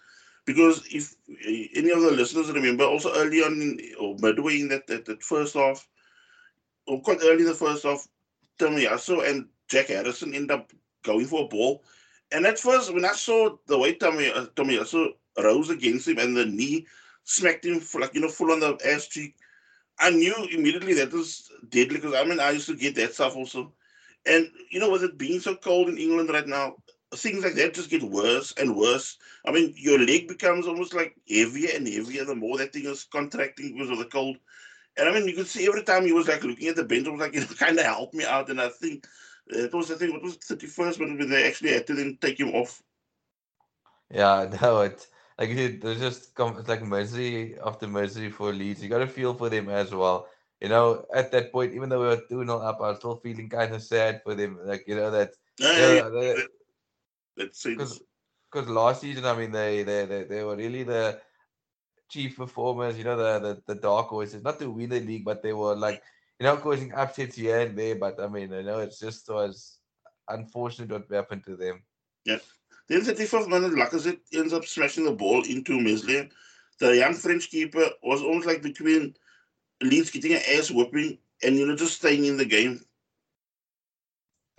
because 0.47 0.87
if 0.93 1.15
uh, 1.31 1.79
any 1.79 1.91
of 1.91 2.03
the 2.03 2.11
listeners 2.11 2.51
remember, 2.51 2.85
also 2.85 3.13
early 3.15 3.43
on 3.43 3.53
in, 3.61 3.81
or 4.01 4.17
midway 4.21 4.61
in 4.61 4.69
that, 4.69 4.87
that 4.87 5.05
that 5.07 5.23
first 5.23 5.55
half, 5.55 5.87
or 6.87 7.01
quite 7.01 7.19
early 7.23 7.43
in 7.43 7.47
the 7.47 7.55
first 7.55 7.85
half, 7.85 8.07
Tomiyasu 8.59 9.29
and 9.29 9.49
Jack 9.69 9.89
Harrison 9.89 10.35
end 10.35 10.51
up 10.51 10.73
going 11.03 11.27
for 11.27 11.45
a 11.45 11.49
ball. 11.49 11.83
And 12.33 12.47
at 12.47 12.59
first, 12.59 12.93
when 12.93 13.05
I 13.05 13.13
saw 13.13 13.57
the 13.67 13.79
way 13.79 13.95
Tommy 13.95 14.31
uh, 14.31 14.47
Tomiyasu 14.57 15.09
rose 15.43 15.71
against 15.71 16.09
him 16.09 16.19
and 16.19 16.37
the 16.37 16.47
knee 16.47 16.87
smacked 17.25 17.65
him 17.65 17.81
for 17.81 18.01
like 18.01 18.15
you 18.15 18.21
know 18.21 18.29
full 18.29 18.53
on 18.53 18.61
the 18.61 18.79
ass 18.87 19.07
cheek, 19.07 19.37
I 19.99 20.11
knew 20.11 20.35
immediately 20.51 20.95
that 20.95 21.13
was 21.13 21.51
deadly 21.69 21.97
because 21.97 22.15
I 22.15 22.25
mean 22.25 22.41
I 22.41 22.51
used 22.51 22.69
to 22.69 22.77
get 22.77 22.95
that 22.97 23.15
stuff 23.15 23.37
also. 23.37 23.73
And 24.27 24.51
you 24.71 24.81
know, 24.81 24.91
with 24.91 25.03
it 25.03 25.19
being 25.19 25.41
so 25.41 25.57
cold 25.57 25.89
in 25.89 25.99
England 25.99 26.31
right 26.31 26.47
now, 26.47 26.77
things 27.15 27.45
like 27.45 27.55
that 27.55 27.75
just 27.75 27.91
get 27.91 28.03
worse 28.03 28.53
and 28.57 28.77
worse. 28.77 29.19
I 29.47 29.53
mean, 29.53 29.75
your 29.77 29.99
leg 29.99 30.29
becomes 30.29 30.67
almost 30.67 30.95
like 30.95 31.17
heavier 31.29 31.71
and 31.75 31.87
heavier 31.87 32.25
the 32.25 32.35
more 32.35 32.59
that 32.59 32.73
thing 32.73 32.87
is 32.87 33.05
contracting 33.05 33.73
because 33.75 33.91
of 33.91 33.99
the 33.99 34.05
cold. 34.07 34.37
And 34.97 35.09
I 35.09 35.13
mean, 35.13 35.27
you 35.29 35.35
could 35.35 35.47
see 35.47 35.67
every 35.67 35.83
time 35.83 36.05
he 36.07 36.13
was 36.13 36.29
like 36.29 36.45
looking 36.45 36.69
at 36.69 36.77
the 36.77 36.85
bench, 36.85 37.07
I 37.07 37.11
was 37.11 37.21
like, 37.21 37.35
you 37.35 37.41
know, 37.41 37.47
kind 37.59 37.79
of 37.79 37.85
help 37.85 38.15
me 38.15 38.25
out. 38.25 38.51
And 38.51 38.61
I 38.61 38.69
think 38.69 39.07
it 39.49 39.73
was, 39.75 39.89
the 39.89 39.97
thing. 39.97 40.13
what 40.13 40.23
was 40.23 40.37
31st 40.37 41.01
minute 41.01 41.19
when 41.19 41.31
they 41.31 41.47
actually 41.47 41.73
had 41.73 41.87
to 41.89 41.95
then 41.95 42.19
take 42.21 42.41
him 42.41 42.51
off. 42.51 42.83
Yeah, 44.11 44.49
no, 44.63 44.81
it's 44.83 45.09
like 45.39 45.51
you 45.51 45.57
said, 45.57 45.81
there's 45.81 45.99
just 46.01 46.35
come 46.35 46.57
it's 46.59 46.69
like 46.69 46.83
misery 46.85 47.59
after 47.65 47.87
misery 47.89 48.31
for 48.31 48.53
Leeds. 48.53 48.83
You 48.83 48.89
got 48.89 48.99
to 48.99 49.07
feel 49.07 49.35
for 49.35 49.49
them 49.49 49.69
as 49.69 49.93
well. 49.95 50.29
You 50.61 50.69
know, 50.69 51.07
at 51.15 51.31
that 51.33 51.53
point, 51.53 51.75
even 51.75 51.89
though 51.89 52.01
we 52.01 52.07
were 52.09 52.23
2 52.29 52.45
0 52.45 52.59
up, 52.59 52.79
I 52.81 52.89
was 52.91 52.99
still 52.99 53.17
feeling 53.17 53.49
kind 53.49 53.75
of 53.75 53.83
sad 53.83 54.23
for 54.23 54.35
them. 54.35 54.59
Like, 54.65 54.85
you 54.87 54.97
know, 54.97 55.11
that. 55.11 55.35
Yeah, 55.75 56.09
they- 56.09 56.37
let's 56.37 56.60
say 57.53 57.71
because 57.71 58.01
because 58.51 58.69
last 58.69 59.01
season, 59.01 59.25
I 59.25 59.37
mean, 59.37 59.53
they, 59.53 59.83
they 59.83 60.07
they 60.07 60.25
they 60.25 60.45
were 60.45 60.57
really 60.57 60.83
the 60.83 61.21
chief 62.11 62.37
performers. 62.37 62.99
You 62.99 63.05
know, 63.05 63.17
the 63.17 63.39
the, 63.39 63.75
the 63.75 63.81
dark 63.81 64.09
horses, 64.09 64.43
not 64.43 64.59
to 64.59 64.71
win 64.71 64.91
the 64.91 65.01
league, 65.01 65.25
but 65.25 65.43
they 65.43 65.53
were 65.53 65.77
like 65.77 66.03
you 66.39 66.45
know 66.45 66.57
causing 66.57 66.93
upsets 66.95 67.37
here 67.37 67.61
and 67.61 67.79
there. 67.79 67.97
But 67.97 68.21
I 68.21 68.29
mean, 68.29 68.53
you 68.53 68.63
know, 68.63 68.79
it's 68.79 68.99
just 68.99 69.29
was 69.29 69.79
unfortunate 70.29 70.91
what 70.91 71.11
happened 71.11 71.45
to 71.45 71.57
them. 71.57 71.83
Yeah. 72.25 72.39
Then 72.89 73.03
35th 73.03 73.49
minute, 73.49 73.73
Lacazette 73.73 74.21
ends 74.33 74.53
up 74.53 74.65
smashing 74.65 75.05
the 75.05 75.13
ball 75.13 75.45
into 75.45 75.81
Meslier. 75.81 76.29
The 76.81 76.97
young 76.97 77.15
French 77.15 77.49
keeper 77.49 77.87
was 78.03 78.23
almost 78.23 78.47
like 78.47 78.63
between 78.63 79.15
Leeds 79.83 80.11
getting 80.11 80.33
an 80.33 80.43
ass 80.57 80.71
whooping 80.71 81.19
and 81.43 81.57
you 81.57 81.67
know 81.67 81.77
just 81.77 81.97
staying 81.97 82.25
in 82.25 82.37
the 82.37 82.45
game. 82.45 82.85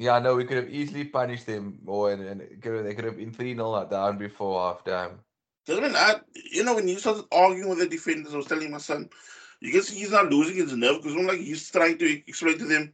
Yeah, 0.01 0.17
no, 0.17 0.36
we 0.36 0.46
could 0.46 0.58
have 0.58 0.70
easily 0.70 1.03
punished 1.03 1.46
them 1.46 1.77
more, 1.86 2.12
and, 2.12 2.24
and 2.24 2.41
could 2.60 2.74
have, 2.75 2.86
they 2.86 2.96
could 2.96 3.05
have 3.05 3.17
been 3.17 3.31
three 3.31 3.53
0 3.53 3.88
down 3.88 4.17
before 4.17 4.60
half 4.60 4.84
time. 4.84 5.20
Because 5.63 5.93
I 5.96 6.15
you 6.51 6.63
know, 6.63 6.74
when 6.74 6.88
you 6.88 6.98
started 6.98 7.25
arguing 7.31 7.70
with 7.70 7.77
the 7.77 7.88
defenders, 7.88 8.34
I 8.34 8.38
was 8.38 8.48
telling 8.48 8.72
my 8.72 8.79
son, 8.79 9.12
you 9.60 9.72
can 9.72 9.84
see 9.84 10.00
he's 10.00 10.10
not 10.10 10.31
losing 10.31 10.55
his 10.55 10.75
nerve 10.75 11.03
because 11.03 11.15
I'm 11.15 11.27
like 11.27 11.38
he's 11.38 11.70
trying 11.70 12.00
to 12.00 12.20
explain 12.27 12.58
to 12.58 12.65
them, 12.65 12.91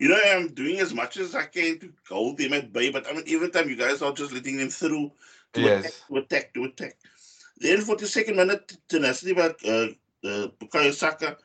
you 0.00 0.08
know, 0.08 0.18
I'm 0.26 0.48
doing 0.48 0.80
as 0.80 0.92
much 0.92 1.16
as 1.18 1.36
I 1.36 1.44
can 1.44 1.78
to 1.78 1.92
hold 2.08 2.38
them 2.38 2.52
at 2.54 2.72
bay, 2.72 2.90
but 2.90 3.06
I 3.08 3.12
mean, 3.12 3.24
every 3.28 3.50
time 3.50 3.68
you 3.68 3.76
guys 3.76 4.02
are 4.02 4.12
just 4.12 4.32
letting 4.32 4.56
them 4.56 4.70
through 4.70 5.12
to 5.54 5.66
attack, 5.66 5.92
Yes. 5.92 6.02
to 6.08 6.16
attack, 6.16 6.54
to 6.54 6.64
attack. 6.64 6.96
Then 7.58 7.82
for 7.82 7.94
the 7.94 8.08
second 8.08 8.34
minute, 8.34 8.76
tenacity 8.88 9.32
by 9.32 9.54
uh, 9.64 9.88
uh, 10.24 10.48
Bukayo 10.58 10.92
Saka 10.92 11.36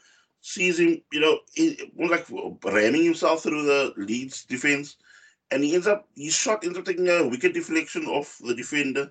sees 0.43 0.77
him, 0.77 1.01
you 1.11 1.21
know, 1.21 1.39
he, 1.53 1.89
like 1.97 2.27
ramming 2.65 3.05
himself 3.05 3.43
through 3.43 3.63
the 3.63 3.93
Leeds 3.95 4.43
defense, 4.43 4.97
and 5.49 5.63
he 5.63 5.73
ends 5.73 5.87
up, 5.87 6.07
his 6.15 6.35
shot 6.35 6.65
ends 6.65 6.77
up 6.77 6.83
taking 6.85 7.07
a 7.07 7.27
wicked 7.27 7.53
deflection 7.53 8.05
off 8.05 8.39
the 8.45 8.53
defender, 8.53 9.09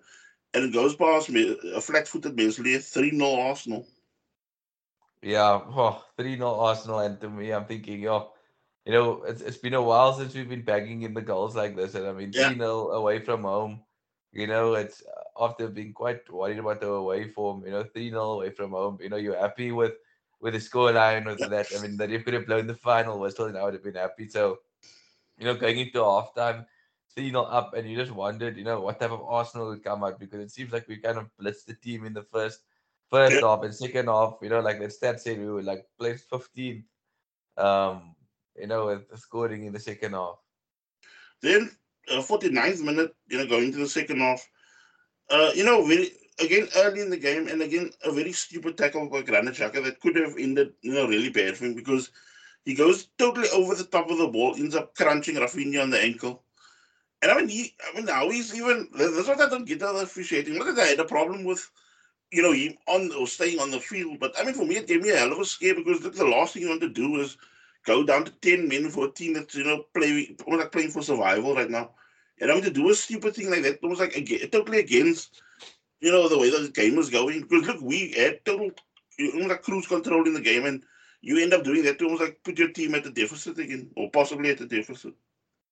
and 0.52 0.64
it 0.64 0.74
goes 0.74 0.94
past 0.94 1.30
me, 1.30 1.58
a 1.74 1.80
flat-footed 1.80 2.36
Meslier, 2.36 2.78
3-0 2.78 3.48
Arsenal. 3.48 3.86
Yeah, 5.22 5.60
oh, 5.68 6.04
3 6.18 6.36
0 6.36 6.54
Arsenal, 6.54 6.98
and 7.00 7.18
to 7.22 7.30
me, 7.30 7.50
I'm 7.50 7.64
thinking, 7.64 8.02
yo, 8.02 8.32
you 8.84 8.92
know, 8.92 9.22
it's, 9.22 9.40
it's 9.40 9.56
been 9.56 9.74
a 9.74 9.82
while 9.82 10.12
since 10.12 10.34
we've 10.34 10.48
been 10.48 10.64
bagging 10.64 11.02
in 11.02 11.14
the 11.14 11.22
goals 11.22 11.56
like 11.56 11.74
this, 11.76 11.94
and 11.94 12.06
I 12.06 12.12
mean, 12.12 12.30
Yeah. 12.32 12.50
3 12.50 12.58
0 12.58 12.90
away 12.90 13.20
from 13.20 13.42
home, 13.42 13.80
you 14.32 14.46
know, 14.46 14.74
it's 14.74 15.02
uh, 15.02 15.44
after 15.44 15.68
being 15.68 15.94
quite 15.94 16.30
worried 16.30 16.58
about 16.58 16.82
the 16.82 16.88
away 16.88 17.28
form, 17.30 17.64
you 17.64 17.70
know, 17.70 17.84
3 17.84 18.10
0 18.10 18.20
away 18.20 18.50
from 18.50 18.72
home, 18.72 18.98
you 19.00 19.08
know, 19.08 19.16
you're 19.16 19.38
happy 19.38 19.72
with 19.72 19.94
with 20.42 20.54
the 20.54 20.60
scoreline, 20.60 21.24
with 21.24 21.40
Yeah. 21.40 21.48
that. 21.48 21.68
I 21.74 21.78
mean, 21.78 21.96
that 21.98 22.10
if 22.10 22.24
could 22.24 22.34
have 22.34 22.46
blown 22.46 22.66
the 22.66 22.74
final 22.74 23.18
whistle, 23.18 23.46
and 23.46 23.56
I 23.56 23.64
would 23.64 23.74
have 23.74 23.84
been 23.84 23.94
happy. 23.94 24.28
So, 24.28 24.58
you 25.38 25.46
know, 25.46 25.54
going 25.54 25.78
into 25.78 26.00
halftime, 26.00 26.66
3 27.14 27.30
0 27.30 27.42
up, 27.44 27.74
and 27.74 27.88
you 27.88 27.96
just 27.96 28.10
wondered, 28.12 28.58
you 28.58 28.64
know, 28.64 28.80
what 28.80 28.98
type 29.00 29.12
of 29.12 29.22
Arsenal 29.22 29.68
would 29.68 29.84
come 29.84 30.02
out 30.04 30.18
because 30.18 30.40
it 30.40 30.50
seems 30.50 30.72
like 30.72 30.88
we 30.88 30.98
kind 30.98 31.16
of 31.18 31.30
blitzed 31.40 31.66
the 31.66 31.74
team 31.74 32.04
in 32.04 32.12
the 32.12 32.22
first 32.24 32.60
first 33.10 33.34
Yeah. 33.34 33.40
half 33.40 33.62
and 33.62 33.74
second 33.74 34.08
half, 34.08 34.38
you 34.42 34.48
know, 34.48 34.60
like 34.60 34.80
the 34.80 34.90
stat 34.90 35.20
said, 35.20 35.38
we 35.38 35.46
were 35.46 35.62
like 35.62 35.84
placed 35.98 36.28
15th, 36.30 36.84
um, 37.58 38.16
you 38.56 38.66
know, 38.66 38.86
with 38.86 39.08
the 39.10 39.18
scoring 39.18 39.66
in 39.66 39.72
the 39.72 39.78
second 39.78 40.14
half. 40.14 40.38
Then, 41.42 41.70
uh, 42.10 42.22
49th 42.22 42.82
minute, 42.82 43.14
you 43.28 43.38
know, 43.38 43.46
going 43.46 43.70
to 43.72 43.78
the 43.78 43.88
second 43.88 44.18
half, 44.18 44.48
uh, 45.30 45.50
you 45.54 45.64
know, 45.64 45.84
very, 45.86 46.10
again, 46.40 46.68
early 46.76 47.00
in 47.00 47.10
the 47.10 47.16
game, 47.16 47.48
and 47.48 47.62
again, 47.62 47.90
a 48.04 48.12
very 48.12 48.32
stupid 48.32 48.76
tackle 48.76 49.08
by 49.08 49.22
Granit 49.22 49.54
Xhaka 49.54 49.82
that 49.84 50.00
could 50.00 50.16
have 50.16 50.36
ended, 50.38 50.72
you 50.82 50.92
know, 50.92 51.06
really 51.06 51.30
bad 51.30 51.56
for 51.56 51.66
him 51.66 51.74
because 51.74 52.10
he 52.64 52.74
goes 52.74 53.08
totally 53.18 53.48
over 53.50 53.74
the 53.74 53.84
top 53.84 54.10
of 54.10 54.18
the 54.18 54.28
ball, 54.28 54.54
ends 54.56 54.74
up 54.74 54.94
crunching 54.94 55.36
Rafinha 55.36 55.82
on 55.82 55.90
the 55.90 56.00
ankle. 56.00 56.42
And 57.20 57.30
I 57.30 57.36
mean, 57.36 57.48
he, 57.48 57.74
I 57.88 57.96
mean, 57.96 58.06
now 58.06 58.28
he's 58.28 58.54
even, 58.54 58.88
that's 58.94 59.28
what 59.28 59.40
I 59.40 59.48
don't 59.48 59.66
get 59.66 59.82
out 59.82 59.94
of 59.94 60.02
officiating. 60.02 60.58
Not 60.58 60.74
that 60.74 60.82
I 60.82 60.88
had 60.88 61.00
a 61.00 61.04
problem 61.04 61.44
with, 61.44 61.70
you 62.32 62.42
know, 62.42 62.52
him 62.52 62.74
on 62.88 63.12
or 63.12 63.26
staying 63.26 63.60
on 63.60 63.70
the 63.70 63.78
field, 63.78 64.18
but 64.18 64.32
I 64.38 64.44
mean, 64.44 64.54
for 64.54 64.64
me, 64.64 64.76
it 64.76 64.88
gave 64.88 65.02
me 65.02 65.10
a 65.10 65.16
hell 65.16 65.32
of 65.32 65.38
a 65.38 65.44
scare 65.44 65.74
because 65.74 66.00
the 66.00 66.26
last 66.26 66.54
thing 66.54 66.62
you 66.62 66.68
want 66.68 66.80
to 66.80 66.88
do 66.88 67.20
is 67.20 67.36
go 67.84 68.04
down 68.04 68.24
to 68.24 68.30
10 68.30 68.68
men 68.68 68.90
for 68.90 69.06
a 69.06 69.10
team 69.10 69.34
that's, 69.34 69.54
you 69.54 69.64
know, 69.64 69.84
play, 69.94 70.34
almost 70.46 70.62
like 70.62 70.72
playing 70.72 70.90
for 70.90 71.02
survival 71.02 71.54
right 71.54 71.70
now. 71.70 71.90
And 72.40 72.50
I 72.50 72.54
mean, 72.54 72.64
to 72.64 72.70
do 72.70 72.90
a 72.90 72.94
stupid 72.94 73.34
thing 73.34 73.50
like 73.50 73.62
that, 73.62 73.82
was 73.82 74.00
like 74.00 74.14
totally 74.50 74.80
against, 74.80 75.42
you 76.02 76.10
know, 76.10 76.28
the 76.28 76.38
way 76.38 76.50
the 76.50 76.68
game 76.68 76.96
was 76.96 77.08
going. 77.08 77.42
Because 77.42 77.66
look, 77.68 77.80
we 77.80 78.12
had 78.12 78.44
total, 78.44 78.70
like 79.18 79.62
cruise 79.62 79.86
control 79.86 80.26
in 80.26 80.34
the 80.34 80.40
game, 80.40 80.66
and 80.66 80.82
you 81.22 81.38
end 81.38 81.54
up 81.54 81.64
doing 81.64 81.84
that 81.84 81.98
to 81.98 82.04
almost 82.04 82.22
like 82.22 82.40
put 82.44 82.58
your 82.58 82.72
team 82.72 82.94
at 82.94 83.04
the 83.04 83.10
deficit 83.10 83.58
again, 83.58 83.88
or 83.96 84.10
possibly 84.10 84.50
at 84.50 84.58
the 84.58 84.66
deficit. 84.66 85.14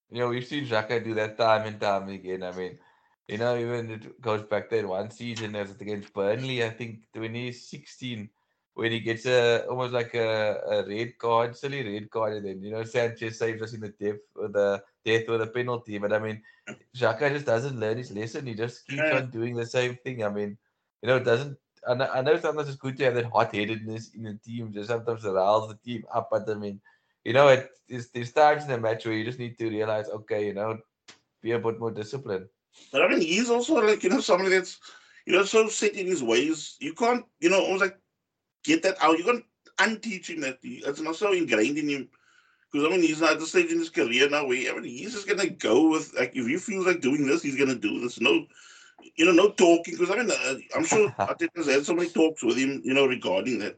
You 0.09 0.19
know, 0.19 0.29
we've 0.29 0.45
seen 0.45 0.65
Xhaka 0.65 1.03
do 1.03 1.13
that 1.15 1.37
time 1.37 1.67
and 1.67 1.79
time 1.79 2.09
again. 2.09 2.43
I 2.43 2.51
mean, 2.51 2.79
you 3.27 3.37
know, 3.37 3.57
even 3.57 3.91
it 3.91 4.21
goes 4.21 4.43
back 4.43 4.69
then 4.69 4.87
one 4.87 5.11
season 5.11 5.55
as 5.55 5.71
against 5.79 6.13
Burnley, 6.13 6.63
I 6.63 6.69
think 6.69 7.03
2016, 7.13 8.29
when 8.73 8.91
he 8.91 9.01
gets 9.01 9.25
a 9.25 9.65
almost 9.67 9.93
like 9.93 10.13
a, 10.13 10.61
a 10.69 10.87
red 10.87 11.17
card, 11.17 11.57
silly 11.57 11.83
red 11.93 12.09
card, 12.09 12.37
and 12.37 12.45
then 12.45 12.61
you 12.61 12.71
know 12.71 12.83
Sanchez 12.83 13.37
saves 13.37 13.61
us 13.61 13.73
in 13.73 13.81
the 13.81 13.89
depth 13.89 14.27
with 14.35 14.53
the 14.53 14.81
death 15.05 15.27
with 15.27 15.41
a 15.41 15.47
penalty. 15.47 15.97
But 15.97 16.13
I 16.13 16.19
mean, 16.19 16.41
Xhaka 16.95 17.31
just 17.33 17.45
doesn't 17.45 17.79
learn 17.79 17.97
his 17.97 18.11
lesson. 18.11 18.47
He 18.47 18.53
just 18.53 18.87
keeps 18.87 19.11
on 19.11 19.29
doing 19.31 19.55
the 19.55 19.65
same 19.65 19.97
thing. 20.03 20.23
I 20.23 20.29
mean, 20.29 20.57
you 21.01 21.07
know, 21.07 21.17
it 21.17 21.25
doesn't. 21.25 21.57
I 21.87 21.95
know, 21.95 22.09
I 22.13 22.21
know 22.21 22.39
sometimes 22.39 22.69
it's 22.69 22.77
good 22.77 22.95
to 22.97 23.05
have 23.05 23.15
that 23.15 23.25
hot-headedness 23.25 24.11
in 24.13 24.23
the 24.23 24.35
team, 24.45 24.71
just 24.71 24.89
sometimes 24.89 25.25
it 25.25 25.31
riles 25.31 25.67
the 25.67 25.77
team 25.83 26.05
up. 26.13 26.29
But 26.29 26.47
I 26.47 26.53
mean, 26.53 26.79
you 27.25 27.33
know, 27.33 27.47
it, 27.47 27.71
there's, 27.89 28.09
there's 28.09 28.31
times 28.31 28.65
in 28.65 28.71
a 28.71 28.77
match 28.77 29.03
where 29.03 29.15
you 29.15 29.25
just 29.25 29.39
need 29.39 29.57
to 29.57 29.67
realize, 29.67 30.07
okay, 30.09 30.45
you 30.45 30.53
know, 30.53 30.77
be 31.41 31.53
a 31.53 31.59
bit 31.59 31.79
more 31.79 31.89
disciplined. 31.89 32.45
But 32.91 33.01
I 33.01 33.07
mean, 33.07 33.21
he's 33.21 33.49
also 33.49 33.75
like, 33.75 34.03
you 34.03 34.11
know, 34.11 34.21
somebody 34.21 34.51
that's, 34.51 34.77
you 35.25 35.33
know, 35.33 35.43
so 35.43 35.67
set 35.69 35.93
in 35.93 36.05
his 36.05 36.21
ways. 36.21 36.77
You 36.79 36.93
can't, 36.93 37.25
you 37.39 37.49
know, 37.49 37.61
almost 37.61 37.81
like 37.81 37.97
get 38.63 38.83
that 38.83 39.01
out. 39.01 39.17
You 39.17 39.23
can't 39.23 39.45
unteach 39.79 40.29
him 40.29 40.41
that. 40.41 40.59
It's 40.61 41.01
not 41.01 41.15
so 41.15 41.33
ingrained 41.33 41.79
in 41.79 41.89
him. 41.89 42.09
Because, 42.71 42.87
I 42.87 42.89
mean, 42.91 43.01
he's 43.01 43.19
not 43.19 43.33
at 43.33 43.39
the 43.39 43.45
stage 43.45 43.71
in 43.71 43.79
his 43.79 43.89
career 43.89 44.29
now 44.29 44.45
where, 44.45 44.71
I 44.71 44.75
mean, 44.75 44.85
he's 44.85 45.13
just 45.13 45.27
going 45.27 45.39
to 45.39 45.49
go 45.49 45.89
with, 45.89 46.13
like, 46.17 46.31
if 46.35 46.47
he 46.47 46.57
feels 46.57 46.85
like 46.85 47.01
doing 47.01 47.25
this, 47.27 47.41
he's 47.41 47.57
going 47.57 47.69
to 47.69 47.75
do 47.75 47.99
this. 47.99 48.21
No, 48.21 48.45
you 49.15 49.25
know, 49.25 49.31
no 49.31 49.49
talking. 49.51 49.95
Because, 49.97 50.09
I 50.09 50.15
mean, 50.15 50.31
uh, 50.31 50.55
I'm 50.75 50.85
sure 50.85 51.09
Arteta's 51.19 51.67
had 51.67 51.85
so 51.85 51.93
many 51.93 52.09
talks 52.09 52.43
with 52.43 52.57
him, 52.57 52.81
you 52.83 52.93
know, 52.93 53.05
regarding 53.05 53.59
that. 53.59 53.77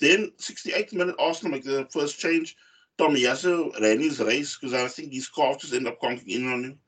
Then, 0.00 0.32
68th 0.38 0.92
minute, 0.92 1.14
Arsenal 1.18 1.52
make 1.52 1.64
the 1.64 1.86
first 1.90 2.18
change. 2.18 2.56
Tomiyasu 2.98 3.80
ran 3.80 4.00
his 4.00 4.20
race 4.20 4.56
because 4.56 4.74
I 4.74 4.88
think 4.88 5.12
his 5.12 5.28
calf 5.28 5.60
just 5.60 5.72
ended 5.72 5.92
up 5.92 6.00
conking 6.00 6.28
in 6.28 6.52
on 6.52 6.64
him. 6.64 6.78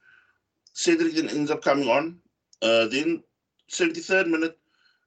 Cedric 0.72 1.14
then 1.14 1.28
ends 1.28 1.50
up 1.50 1.62
coming 1.62 1.88
on. 1.88 2.18
Uh, 2.60 2.86
then 2.88 3.22
73rd 3.70 4.26
minute, 4.28 4.58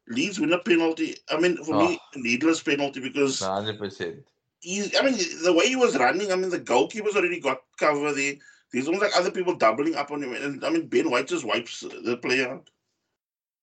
Leeds 0.08 0.40
win 0.40 0.54
a 0.54 0.60
penalty. 0.60 1.18
I 1.30 1.40
mean, 1.40 1.58
for 1.64 1.76
me, 1.90 2.00
needless 2.16 2.64
penalty 2.64 3.02
because 3.02 3.42
100%. 3.42 4.24
He's. 4.60 4.96
I 4.98 5.04
mean, 5.04 5.18
the 5.44 5.54
way 5.54 5.68
he 5.68 5.76
was 5.76 5.98
running. 5.98 6.32
I 6.32 6.36
mean, 6.36 6.50
the 6.50 6.60
goalkeeper's 6.60 7.16
already 7.16 7.40
got 7.40 7.62
cover 7.80 8.14
there. 8.14 8.36
There's 8.72 8.88
almost 8.88 9.04
like 9.04 9.18
other 9.18 9.32
people 9.32 9.56
doubling 9.56 9.96
up 9.96 10.12
on 10.12 10.24
him, 10.24 10.34
and 10.34 10.64
I 10.64 10.70
mean, 10.70 10.88
Ben 10.88 11.10
White 11.10 11.28
just 11.28 11.46
wipes 11.46 11.82
the 11.82 12.18
player 12.18 12.50
out. 12.50 12.70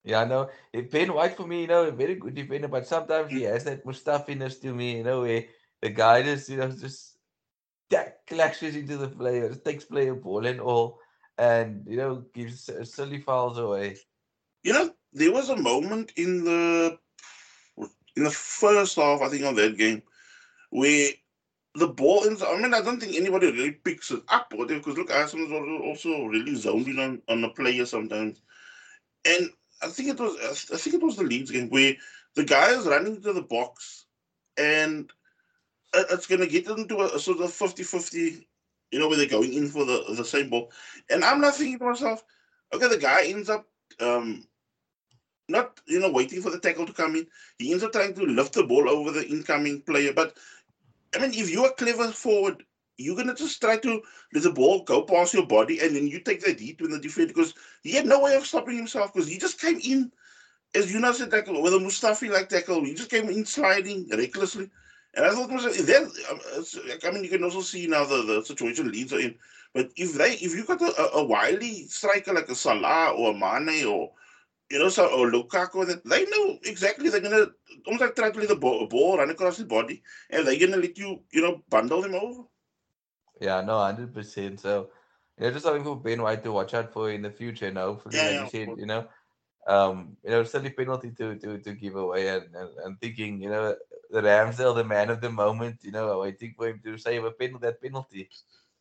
Yeah, 0.05 0.21
I 0.21 0.25
know. 0.27 0.51
Ben 0.91 1.13
White 1.13 1.37
for 1.37 1.47
me, 1.47 1.63
you 1.63 1.67
know, 1.67 1.85
a 1.85 1.91
very 1.91 2.15
good 2.15 2.35
defender, 2.35 2.69
but 2.69 2.87
sometimes 2.87 3.33
he 3.33 3.43
has 3.43 3.65
that 3.65 3.85
Mustafiness 3.87 4.61
to 4.61 4.73
me, 4.75 4.99
you 4.99 5.03
know, 5.03 5.23
where 5.23 5.45
the 5.81 5.89
guy 5.89 6.23
just, 6.23 6.51
you 6.51 6.59
know, 6.59 6.71
just 6.71 7.17
tack, 7.89 8.27
clashes 8.27 8.77
into 8.77 8.99
the 8.99 9.09
player, 9.09 9.55
takes 9.55 9.85
player 9.85 10.15
ball 10.15 10.45
and 10.47 10.61
all, 10.61 10.99
and, 11.39 11.87
you 11.89 11.97
know, 11.97 12.25
gives 12.35 12.69
uh, 12.69 12.85
silly 12.85 13.21
fouls 13.21 13.57
away. 13.57 13.97
You 14.63 14.75
know, 14.75 14.95
there 15.15 15.33
was 15.33 15.49
a 15.49 15.57
moment 15.57 16.13
in 16.17 16.45
the 16.45 16.99
in 18.17 18.25
the 18.25 18.31
first 18.31 18.97
half, 18.97 19.23
I 19.23 19.29
think, 19.29 19.45
of 19.45 19.57
that 19.57 19.79
game, 19.79 20.03
where 20.75 21.11
the 21.77 21.87
ball 21.87 22.25
ends. 22.27 22.43
I 22.43 22.57
mean, 22.61 22.75
I 22.75 22.81
don't 22.81 23.01
think 23.01 23.15
anybody 23.15 23.47
really 23.53 23.71
picks 23.71 24.11
it 24.11 24.23
up 24.29 24.53
or 24.59 24.67
because 24.67 24.97
look, 24.97 25.13
Arsenal's 25.13 25.53
al- 25.53 25.89
also 25.89 26.25
really 26.27 26.57
zoned 26.57 26.89
in 26.89 26.99
on, 26.99 27.23
on 27.29 27.43
the 27.43 27.49
player 27.51 27.87
sometimes. 27.87 28.41
And 29.25 29.51
I 29.83 29.87
think 29.89 30.09
it 30.09 30.19
was 30.19 30.37
I 30.73 30.77
think 30.77 30.97
it 30.97 31.03
was 31.03 31.17
the 31.17 31.23
Leeds 31.23 31.53
game 31.53 31.71
where 31.71 31.95
the 32.35 32.45
guy 32.45 32.71
is 32.71 32.87
running 32.87 33.23
to 33.23 33.33
the 33.33 33.43
box 33.43 34.07
and 34.59 35.13
it's 35.95 36.27
gonna 36.27 36.49
get 36.49 36.67
into 36.67 36.97
a, 36.99 37.15
a 37.15 37.21
sort 37.21 37.41
of 37.41 37.51
50-50, 37.53 38.45
you 38.91 38.99
know, 38.99 39.09
where 39.09 39.17
they're 39.17 39.27
going 39.27 39.55
in 39.55 39.69
for 39.69 39.85
the 39.85 40.05
the 40.17 40.25
same 40.25 40.51
ball. 40.51 40.73
And 41.09 41.25
I'm 41.25 41.41
not 41.41 41.55
thinking 41.55 41.79
to 41.79 41.85
myself, 41.85 42.25
okay, 42.75 42.89
the 42.89 42.99
guy 42.99 43.27
ends 43.27 43.49
up 43.49 43.69
um 44.01 44.45
not 45.49 45.81
you 45.87 46.01
know 46.01 46.11
waiting 46.11 46.41
for 46.43 46.51
the 46.51 46.59
tackle 46.59 46.87
to 46.87 46.93
come 46.93 47.17
in. 47.17 47.27
He 47.59 47.73
ends 47.73 47.85
up 47.85 47.93
trying 47.93 48.15
to 48.15 48.23
lift 48.23 48.55
the 48.55 48.65
ball 48.65 48.89
over 48.89 49.11
the 49.11 49.27
incoming 49.29 49.83
player. 49.83 50.13
But 50.15 50.37
I 51.15 51.21
mean, 51.21 51.33
if 51.35 51.51
you're 51.51 51.67
a 51.67 51.73
clever 51.75 52.09
forward, 52.11 52.65
you're 52.97 53.17
gonna 53.17 53.35
just 53.35 53.61
try 53.61 53.77
to 53.79 54.03
let 54.33 54.43
the 54.43 54.53
ball 54.53 54.85
go 54.85 55.03
past 55.03 55.35
your 55.35 55.47
body, 55.47 55.81
and 55.81 55.97
then 55.97 56.07
you 56.07 56.21
take 56.21 56.45
that 56.45 56.61
heat 56.61 56.81
when 56.81 56.91
the 56.91 56.99
defender 56.99 57.33
because 57.33 57.55
he 57.83 57.93
had 57.93 58.07
no 58.07 58.21
way 58.21 58.37
of 58.37 58.47
stopping 58.47 58.77
himself 58.77 59.13
because 59.13 59.29
he 59.29 59.39
just 59.39 59.61
came 59.61 59.81
in 59.83 60.13
as 60.75 60.93
you 60.93 61.01
know 61.01 61.13
said 61.13 61.31
tackle 61.31 61.63
with 61.63 61.75
a 61.75 61.79
Mustafi 61.79 62.31
like 62.31 62.49
tackle. 62.49 62.85
He 62.85 62.95
just 62.95 63.11
came 63.11 63.29
in 63.29 63.45
sliding 63.45 64.09
recklessly. 64.11 64.71
And 65.17 65.25
I 65.25 65.31
thought 65.31 65.49
then 65.87 66.11
um, 66.31 66.41
I 67.05 67.11
mean 67.11 67.25
you 67.25 67.31
can 67.31 67.45
also 67.45 67.61
see 67.61 67.87
now 67.87 68.05
the, 68.05 68.23
the 68.23 68.45
situation 68.45 68.91
Leeds 68.91 69.13
are 69.13 69.21
in. 69.21 69.37
But 69.73 69.91
if 69.97 70.15
they 70.15 70.33
if 70.33 70.55
you 70.55 70.65
got 70.65 70.83
a, 70.83 71.13
a 71.15 71.25
wily 71.25 71.87
striker 71.87 72.33
like 72.33 72.49
a 72.49 72.55
Salah 72.55 73.13
or 73.13 73.31
a 73.31 73.35
Mane 73.35 73.87
or 73.87 74.11
you 74.71 74.79
know, 74.79 74.89
so 74.89 75.07
or 75.07 75.31
Lukaku, 75.31 75.87
they 76.05 76.25
know 76.27 76.59
exactly 76.65 77.09
they're 77.11 77.21
gonna 77.21 77.47
almost 77.87 78.03
like 78.03 78.15
try 78.15 78.31
to 78.31 78.39
let 78.39 78.49
the 78.49 78.57
ball, 78.57 78.87
ball 78.89 79.19
run 79.19 79.31
across 79.31 79.57
his 79.57 79.67
body, 79.67 80.03
and 80.31 80.47
they're 80.47 80.59
gonna 80.59 80.77
let 80.81 80.97
you, 80.99 81.23
you 81.33 81.43
know, 81.43 81.63
bundle 81.69 82.03
them 82.03 82.15
over. 82.15 82.43
Yeah, 83.41 83.61
no, 83.63 83.79
hundred 83.81 84.13
percent. 84.15 84.61
So, 84.61 84.91
you 85.39 85.45
know, 85.45 85.51
just 85.53 85.65
something 85.65 85.85
for 85.85 85.97
Ben 85.97 86.23
White 86.23 86.43
to 86.45 86.53
watch 86.53 86.75
out 86.75 86.93
for 86.93 87.11
in 87.11 87.23
the 87.23 87.31
future. 87.31 87.67
You 87.67 87.73
know, 87.73 87.93
hopefully, 87.95 88.21
Yeah, 88.21 88.23
like 88.23 88.39
yeah, 88.39 88.41
you 88.41 88.47
said, 88.47 88.75
you 88.77 88.87
know, 88.87 89.09
um, 89.67 90.17
you 90.25 90.31
know, 90.31 90.45
silly 90.45 90.71
penalty 90.71 91.13
to 91.13 91.37
to 91.39 91.59
to 91.59 91.73
give 91.75 91.97
away, 91.97 92.29
and 92.29 92.55
and, 92.55 92.71
and 92.85 93.01
thinking, 93.01 93.41
you 93.43 93.51
know, 93.51 93.75
the 94.11 94.21
Ramsdale, 94.23 94.75
the 94.77 94.85
man 94.85 95.11
of 95.11 95.21
the 95.21 95.31
moment, 95.31 95.85
you 95.85 95.93
know, 95.93 96.13
I 96.13 96.17
waiting 96.27 96.55
for 96.57 96.69
him 96.69 96.81
to 96.85 96.99
save 96.99 97.25
a 97.25 97.33
pen 97.33 97.59
that 97.61 97.81
penalty. 97.81 98.31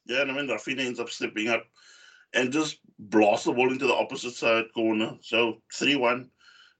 Yeah, 0.06 0.22
and 0.22 0.32
I 0.32 0.36
mean 0.36 0.48
Rafinha 0.48 0.86
ends 0.86 1.00
up 1.00 1.10
stepping 1.10 1.50
up 1.50 1.66
and 2.34 2.52
just 2.52 2.80
blasts 3.00 3.46
the 3.46 3.52
ball 3.52 3.72
into 3.72 3.88
the 3.88 3.94
opposite 3.94 4.34
side 4.34 4.66
corner. 4.74 5.18
So 5.22 5.62
three 5.74 5.96
one, 5.96 6.30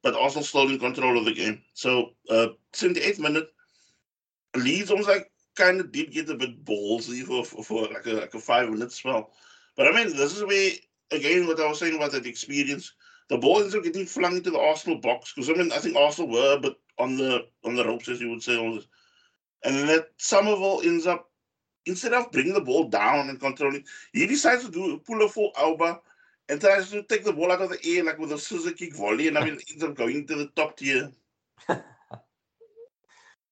but 0.02 0.16
Arsenal 0.16 0.44
still 0.44 0.70
in 0.70 0.80
control 0.80 1.18
of 1.18 1.26
the 1.26 1.34
game. 1.34 1.62
So 1.74 2.12
uh, 2.30 2.50
78th 2.74 3.20
minute, 3.20 3.48
Leeds 4.56 4.92
almost 4.92 5.10
like 5.10 5.32
kind 5.56 5.80
of 5.80 5.92
did 5.92 6.12
get 6.12 6.30
a 6.30 6.36
bit 6.36 6.66
ballsy 6.66 7.24
for, 7.24 7.46
for, 7.46 7.64
for 7.64 7.82
like 7.94 8.06
a 8.06 8.14
like 8.14 8.34
a 8.34 8.40
five 8.40 8.70
minute 8.70 8.92
spell. 8.92 9.32
But 9.76 9.88
I 9.88 9.92
mean, 9.92 10.16
this 10.16 10.36
is 10.36 10.44
where 10.44 10.72
again 11.12 11.48
what 11.48 11.60
I 11.60 11.68
was 11.68 11.80
saying 11.80 11.96
about 11.96 12.12
that 12.12 12.26
experience. 12.26 12.94
The 13.30 13.38
ball 13.38 13.62
ends 13.62 13.74
up 13.74 13.84
getting 13.84 14.06
flung 14.06 14.38
into 14.38 14.52
the 14.52 14.60
Arsenal 14.60 15.00
box 15.00 15.34
because 15.34 15.50
I 15.50 15.54
mean 15.54 15.72
I 15.72 15.78
think 15.78 15.96
Arsenal 15.96 16.32
were 16.32 16.56
a 16.56 16.60
bit 16.60 16.76
on 17.00 17.18
the 17.18 17.48
on 17.64 17.76
the 17.76 17.86
ropes 17.86 18.10
as 18.10 18.22
you 18.22 18.30
would 18.30 18.44
say, 18.44 18.58
almost. 18.58 18.88
and 19.64 19.76
then 19.76 19.88
that 19.88 20.10
Summerville 20.18 20.82
ends 20.84 21.08
up 21.08 21.30
instead 21.86 22.14
of 22.14 22.32
bringing 22.32 22.54
the 22.54 22.62
ball 22.62 22.88
down 22.90 23.30
and 23.30 23.40
controlling, 23.40 23.84
he 24.14 24.28
decides 24.28 24.64
to 24.66 24.72
do 24.72 24.98
pull 25.00 25.24
a 25.24 25.30
full 25.30 25.52
Alba 25.58 26.00
and 26.50 26.60
tries 26.60 26.90
to 26.92 27.04
take 27.04 27.24
the 27.24 27.34
ball 27.34 27.52
out 27.52 27.62
of 27.62 27.70
the 27.70 27.80
air 27.86 28.04
like 28.04 28.20
with 28.20 28.32
a 28.32 28.38
scissor 28.38 28.72
kick 28.72 28.96
volley, 28.96 29.28
and 29.28 29.38
I 29.38 29.44
mean 29.46 29.60
ends 29.70 29.84
up 29.84 29.96
going 29.96 30.28
to 30.28 30.36
the 30.36 30.48
top 30.56 30.78
tier. 30.78 31.12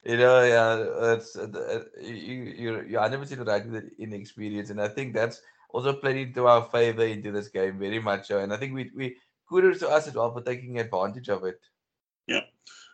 You 0.03 0.17
know, 0.17 0.41
yeah, 0.43 1.13
it's 1.13 1.35
uh, 1.35 1.45
the- 1.45 1.65
uh, 1.75 2.01
you 2.01 2.35
you 2.57 2.81
you're 2.89 3.01
hundred 3.01 3.19
percent 3.19 3.45
right 3.45 3.63
with 3.63 3.83
the 3.83 4.03
inexperience, 4.03 4.71
and 4.71 4.81
I 4.81 4.87
think 4.87 5.13
that's 5.13 5.41
also 5.69 5.93
played 5.93 6.17
into 6.17 6.47
our 6.47 6.63
favor 6.71 7.05
into 7.05 7.31
this 7.31 7.49
game 7.49 7.77
very 7.77 7.99
much 7.99 8.27
so. 8.27 8.39
And 8.39 8.51
I 8.51 8.57
think 8.57 8.73
we 8.73 8.89
we 8.95 9.17
kudos 9.47 9.77
to 9.79 9.89
us 9.89 10.07
as 10.07 10.15
well 10.15 10.33
for 10.33 10.41
taking 10.41 10.79
advantage 10.79 11.29
of 11.29 11.43
it. 11.43 11.59
Yeah. 12.25 12.41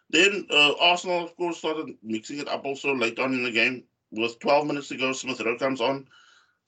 Then 0.10 0.48
uh, 0.52 0.74
Arsenal, 0.82 1.24
of 1.24 1.36
course, 1.38 1.58
started 1.60 1.96
mixing 2.04 2.40
it 2.40 2.50
up 2.50 2.66
also 2.66 2.94
late 2.94 3.20
on 3.20 3.34
in 3.34 3.44
the 3.44 3.52
game. 3.52 3.86
With 4.12 4.40
12 4.40 4.68
minutes 4.68 4.88
to 4.90 4.98
go, 4.98 5.12
Smith 5.14 5.42
Rowe 5.42 5.58
comes 5.58 5.82
on, 5.82 6.08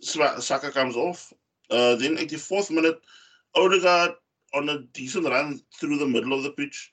Saka 0.02 0.72
comes 0.72 0.96
off. 0.96 1.32
Uh, 1.70 1.96
then 1.96 2.18
84th 2.18 2.72
minute, 2.72 3.00
Odegaard 3.56 4.12
on 4.54 4.70
a 4.70 4.80
decent 4.94 5.26
run 5.26 5.62
through 5.80 5.98
the 5.98 6.08
middle 6.08 6.34
of 6.34 6.44
the 6.44 6.52
pitch 6.52 6.92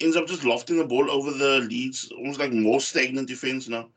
ends 0.00 0.16
up 0.16 0.26
just 0.26 0.44
lofting 0.44 0.78
the 0.78 0.84
ball 0.84 1.10
over 1.10 1.32
the 1.32 1.60
Leeds, 1.68 2.10
almost 2.16 2.38
like 2.38 2.52
more 2.52 2.80
stagnant 2.80 3.28
defense 3.28 3.68
now. 3.68 3.88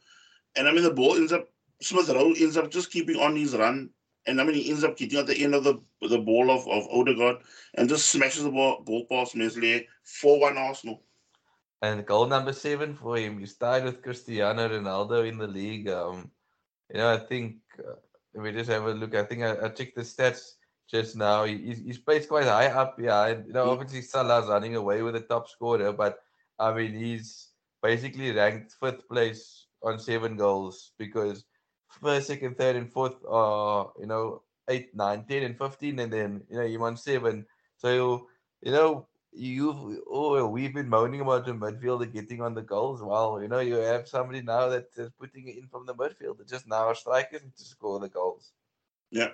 And 0.56 0.68
I 0.68 0.72
mean, 0.72 0.84
the 0.84 0.94
ball 0.94 1.16
ends 1.16 1.32
up, 1.32 1.48
Smith 1.82 2.10
Rowe 2.10 2.34
ends 2.34 2.58
up 2.58 2.72
just 2.72 2.92
keeping 2.92 3.18
on 3.18 3.36
his 3.36 3.56
run. 3.56 3.90
And 4.28 4.40
I 4.40 4.44
mean, 4.44 4.56
he 4.56 4.70
ends 4.70 4.84
up 4.84 4.98
getting 4.98 5.20
at 5.20 5.28
the 5.28 5.38
end 5.38 5.56
of 5.56 5.64
the 5.64 5.82
the 6.02 6.18
ball 6.18 6.50
of, 6.50 6.68
of 6.68 6.88
Odegaard 6.92 7.38
and 7.76 7.90
just 7.90 8.10
smashes 8.10 8.44
the 8.44 8.50
ball, 8.50 8.82
ball 8.82 9.06
past 9.06 9.36
Meslier 9.36 9.82
4 10.04 10.40
1 10.40 10.58
Arsenal. 10.58 11.04
And 11.82 12.06
goal 12.06 12.28
number 12.28 12.54
seven 12.54 12.96
for 12.96 13.18
him, 13.18 13.40
he's 13.40 13.56
tied 13.56 13.84
with 13.84 14.02
Cristiano 14.04 14.68
Ronaldo 14.70 15.28
in 15.28 15.38
the 15.38 15.48
league. 15.48 15.90
Um, 15.90 16.32
you 16.90 16.98
know, 16.98 17.14
I 17.14 17.18
think 17.18 17.58
uh, 17.80 17.94
if 18.34 18.42
we 18.42 18.52
just 18.52 18.70
have 18.70 18.86
a 18.86 18.94
look, 18.94 19.16
I 19.16 19.24
think 19.24 19.44
I, 19.44 19.66
I 19.66 19.70
checked 19.70 19.96
the 19.96 20.02
stats 20.04 20.54
just 20.90 21.16
now. 21.16 21.46
He, 21.46 21.58
he's, 21.58 21.80
he's 21.80 21.98
placed 21.98 22.30
quite 22.30 22.46
high 22.46 22.68
up, 22.68 23.00
yeah. 23.00 23.28
You 23.30 23.54
know, 23.54 23.68
Mm. 23.68 23.72
obviously 23.72 24.02
Salah's 24.02 24.48
running 24.48 24.76
away 24.76 25.02
with 25.02 25.14
the 25.16 25.22
top 25.22 25.50
scorer, 25.50 25.92
but 25.94 26.20
I 26.60 26.74
mean, 26.74 26.94
he's 26.94 27.50
basically 27.82 28.32
ranked 28.32 28.74
fifth 28.80 29.08
place 29.10 29.66
on 29.82 29.98
seven 29.98 30.38
goals 30.38 30.92
because 31.00 31.46
first, 32.02 32.28
second, 32.28 32.58
third, 32.58 32.76
and 32.76 32.92
fourth 32.92 33.16
are, 33.28 33.92
you 34.00 34.06
know, 34.06 34.44
eight, 34.70 34.94
nine, 34.96 35.26
ten, 35.28 35.44
and 35.44 35.58
15, 35.58 35.98
and 36.00 36.14
then, 36.14 36.44
you 36.50 36.58
know, 36.58 36.64
you're 36.66 36.86
on 36.86 36.96
seven. 36.98 37.46
So, 37.78 38.28
you 38.62 38.72
know, 38.72 39.08
you've 39.34 40.00
oh 40.10 40.46
we've 40.48 40.74
been 40.74 40.90
moaning 40.90 41.22
about 41.22 41.46
the 41.46 41.54
midfielder 41.54 42.12
getting 42.12 42.42
on 42.42 42.54
the 42.54 42.62
goals. 42.62 43.02
Well, 43.02 43.42
you 43.42 43.48
know, 43.48 43.60
you 43.60 43.76
have 43.76 44.08
somebody 44.08 44.42
now 44.42 44.70
that 44.70 44.88
is 44.98 45.10
putting 45.20 45.48
it 45.48 45.58
in 45.58 45.68
from 45.68 45.86
the 45.86 45.96
midfield. 45.96 46.40
It's 46.42 46.52
just 46.52 46.68
now 46.68 46.88
our 46.88 46.96
strikers 46.96 47.44
need 47.44 47.56
to 47.56 47.64
score 47.64 48.00
the 48.00 48.10
goals. 48.10 48.52
Yeah. 49.10 49.30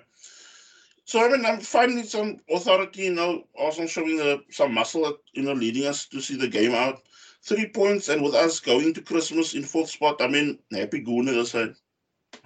So 1.04 1.24
I 1.24 1.28
mean, 1.28 1.46
I'm 1.46 1.60
finding 1.60 2.04
some 2.04 2.38
authority, 2.50 3.04
you 3.04 3.14
know, 3.14 3.44
also 3.58 3.86
showing 3.86 4.20
uh, 4.20 4.38
some 4.50 4.74
muscle, 4.74 5.06
at, 5.06 5.14
you 5.32 5.42
know, 5.42 5.54
leading 5.54 5.86
us 5.86 6.06
to 6.06 6.20
see 6.20 6.36
the 6.36 6.48
game 6.48 6.74
out. 6.74 7.02
Three 7.42 7.68
points, 7.68 8.08
and 8.08 8.22
with 8.22 8.34
us 8.34 8.60
going 8.60 8.92
to 8.94 9.00
Christmas 9.00 9.54
in 9.54 9.62
fourth 9.62 9.88
spot, 9.88 10.20
I 10.20 10.26
mean, 10.26 10.58
happy 10.72 11.00
goon, 11.00 11.28
as 11.28 11.36
I 11.36 11.44
said. 11.44 11.76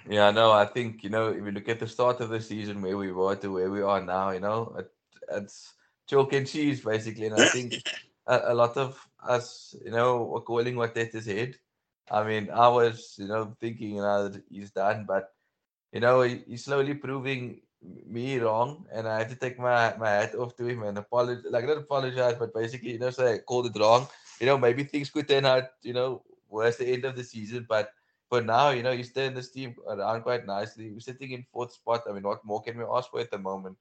Yeah, 0.09 0.31
no, 0.31 0.53
I 0.53 0.65
think 0.65 1.03
you 1.03 1.11
know 1.11 1.29
if 1.29 1.45
you 1.45 1.51
look 1.51 1.69
at 1.69 1.81
the 1.81 1.89
start 1.89 2.21
of 2.21 2.29
the 2.29 2.41
season 2.41 2.83
where 2.83 2.97
we 2.97 3.11
were 3.11 3.35
to 3.37 3.49
where 3.49 3.71
we 3.71 3.83
are 3.83 4.03
now, 4.03 4.31
you 4.31 4.41
know, 4.41 4.75
it, 4.79 4.91
it's 5.33 5.73
chalk 6.07 6.33
and 6.33 6.47
cheese 6.47 6.81
basically, 6.81 7.27
and 7.27 7.37
I 7.41 7.49
think 7.49 7.75
a, 8.27 8.53
a 8.53 8.55
lot 8.55 8.77
of 8.77 8.99
us, 9.27 9.75
you 9.85 9.91
know, 9.91 10.25
were 10.25 10.41
calling 10.41 10.77
what 10.77 10.95
that 10.95 11.15
is 11.15 11.27
head. 11.27 11.57
I 12.11 12.25
mean, 12.25 12.51
I 12.51 12.69
was, 12.69 13.15
you 13.19 13.29
know, 13.29 13.57
thinking, 13.61 13.97
you 13.97 14.03
know, 14.03 14.29
that 14.29 14.43
he's 14.51 14.71
done, 14.71 15.05
but 15.07 15.33
you 15.93 16.01
know, 16.01 16.23
he, 16.23 16.43
he's 16.47 16.65
slowly 16.65 16.95
proving 16.95 17.61
me 18.07 18.39
wrong, 18.39 18.87
and 18.93 19.09
I 19.09 19.19
had 19.19 19.29
to 19.31 19.37
take 19.37 19.59
my 19.59 19.95
my 19.99 20.11
hat 20.11 20.35
off 20.35 20.57
to 20.57 20.67
him 20.67 20.83
and 20.83 20.99
apologize, 20.99 21.45
like 21.51 21.67
not 21.67 21.79
apologize, 21.79 22.37
but 22.39 22.55
basically, 22.55 22.93
you 22.93 22.99
know, 22.99 23.11
say 23.11 23.35
I 23.35 23.39
called 23.39 23.67
it 23.67 23.79
wrong. 23.79 24.09
You 24.41 24.47
know, 24.47 24.59
maybe 24.59 24.85
things 24.85 25.11
could 25.11 25.29
turn 25.29 25.47
out, 25.47 25.65
you 25.83 25.93
know, 25.93 26.23
worse 26.49 26.77
the 26.77 26.87
end 26.87 27.05
of 27.05 27.17
the 27.17 27.25
season, 27.25 27.67
but 27.69 27.91
for 28.29 28.41
now, 28.41 28.71
you 28.71 28.83
know, 28.83 28.93
he's 28.93 29.13
turned 29.13 29.37
this 29.37 29.51
team 29.51 29.77
around 29.87 30.23
quite 30.23 30.47
nicely. 30.47 30.91
We're 30.91 31.01
sitting 31.01 31.33
in 31.33 31.45
fourth 31.53 31.73
spot. 31.75 32.05
I 32.09 32.13
mean, 32.13 32.23
what 32.23 32.45
more 32.45 32.63
can 32.63 32.79
we 32.79 32.85
ask 32.85 33.11
for 33.11 33.21
at 33.21 33.31
the 33.31 33.39
moment? 33.39 33.77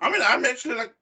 I 0.00 0.10
mean, 0.10 0.22
I'm 0.24 0.44
actually 0.44 0.76
like, 0.76 0.94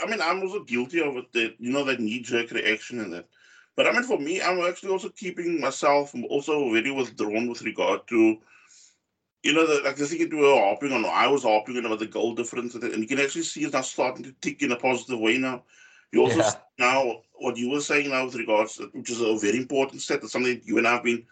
I 0.00 0.08
mean, 0.08 0.20
I'm 0.20 0.40
also 0.42 0.62
guilty 0.64 1.00
of 1.00 1.16
it, 1.16 1.32
that, 1.32 1.54
you 1.58 1.72
know, 1.72 1.84
that 1.84 2.00
knee 2.00 2.20
jerk 2.20 2.50
reaction 2.50 3.00
and 3.00 3.12
that. 3.12 3.28
But 3.76 3.86
I 3.86 3.92
mean, 3.92 4.02
for 4.04 4.18
me, 4.18 4.40
I'm 4.42 4.60
actually 4.60 4.90
also 4.90 5.08
keeping 5.08 5.60
myself 5.60 6.14
also 6.28 6.72
very 6.72 6.90
withdrawn 6.90 7.48
with 7.48 7.62
regard 7.62 8.06
to, 8.08 8.38
you 9.42 9.52
know, 9.52 9.66
the, 9.66 9.82
like 9.84 9.96
the 9.96 10.06
thing 10.06 10.20
that 10.20 10.32
we 10.32 10.40
were 10.40 10.54
harping 10.54 10.92
on, 10.92 11.04
I 11.06 11.26
was 11.26 11.42
harping 11.42 11.76
on 11.78 11.86
about 11.86 11.98
the 11.98 12.06
goal 12.06 12.34
difference, 12.34 12.74
and, 12.74 12.84
and 12.84 13.02
you 13.02 13.08
can 13.08 13.20
actually 13.20 13.42
see 13.42 13.64
it's 13.64 13.72
now 13.72 13.80
starting 13.80 14.24
to 14.24 14.32
tick 14.40 14.62
in 14.62 14.72
a 14.72 14.76
positive 14.76 15.18
way 15.18 15.38
now. 15.38 15.62
You 16.12 16.20
also 16.22 16.40
Yeah. 16.40 16.54
now 16.78 17.22
what 17.34 17.56
you 17.56 17.70
were 17.70 17.80
saying 17.80 18.10
now 18.10 18.24
with 18.24 18.36
regards, 18.36 18.76
to, 18.76 18.84
which 18.92 19.10
is 19.10 19.20
a 19.20 19.36
very 19.38 19.58
important 19.58 20.02
step, 20.02 20.20
that's 20.20 20.32
something 20.32 20.54
that 20.54 20.66
you 20.66 20.78
and 20.78 20.86
I 20.86 20.94
have 20.94 21.04
been 21.04 21.26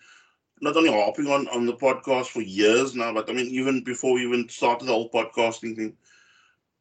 not 0.60 0.76
only 0.76 0.90
harping 0.92 1.26
on 1.28 1.48
on 1.48 1.66
the 1.66 1.74
podcast 1.74 2.26
for 2.26 2.40
years 2.40 2.94
now, 2.94 3.12
but 3.12 3.30
I 3.30 3.32
mean, 3.32 3.46
even 3.46 3.82
before 3.84 4.14
we 4.14 4.24
even 4.26 4.48
started 4.48 4.86
the 4.86 4.92
whole 4.92 5.10
podcasting 5.10 5.76
thing, 5.76 5.96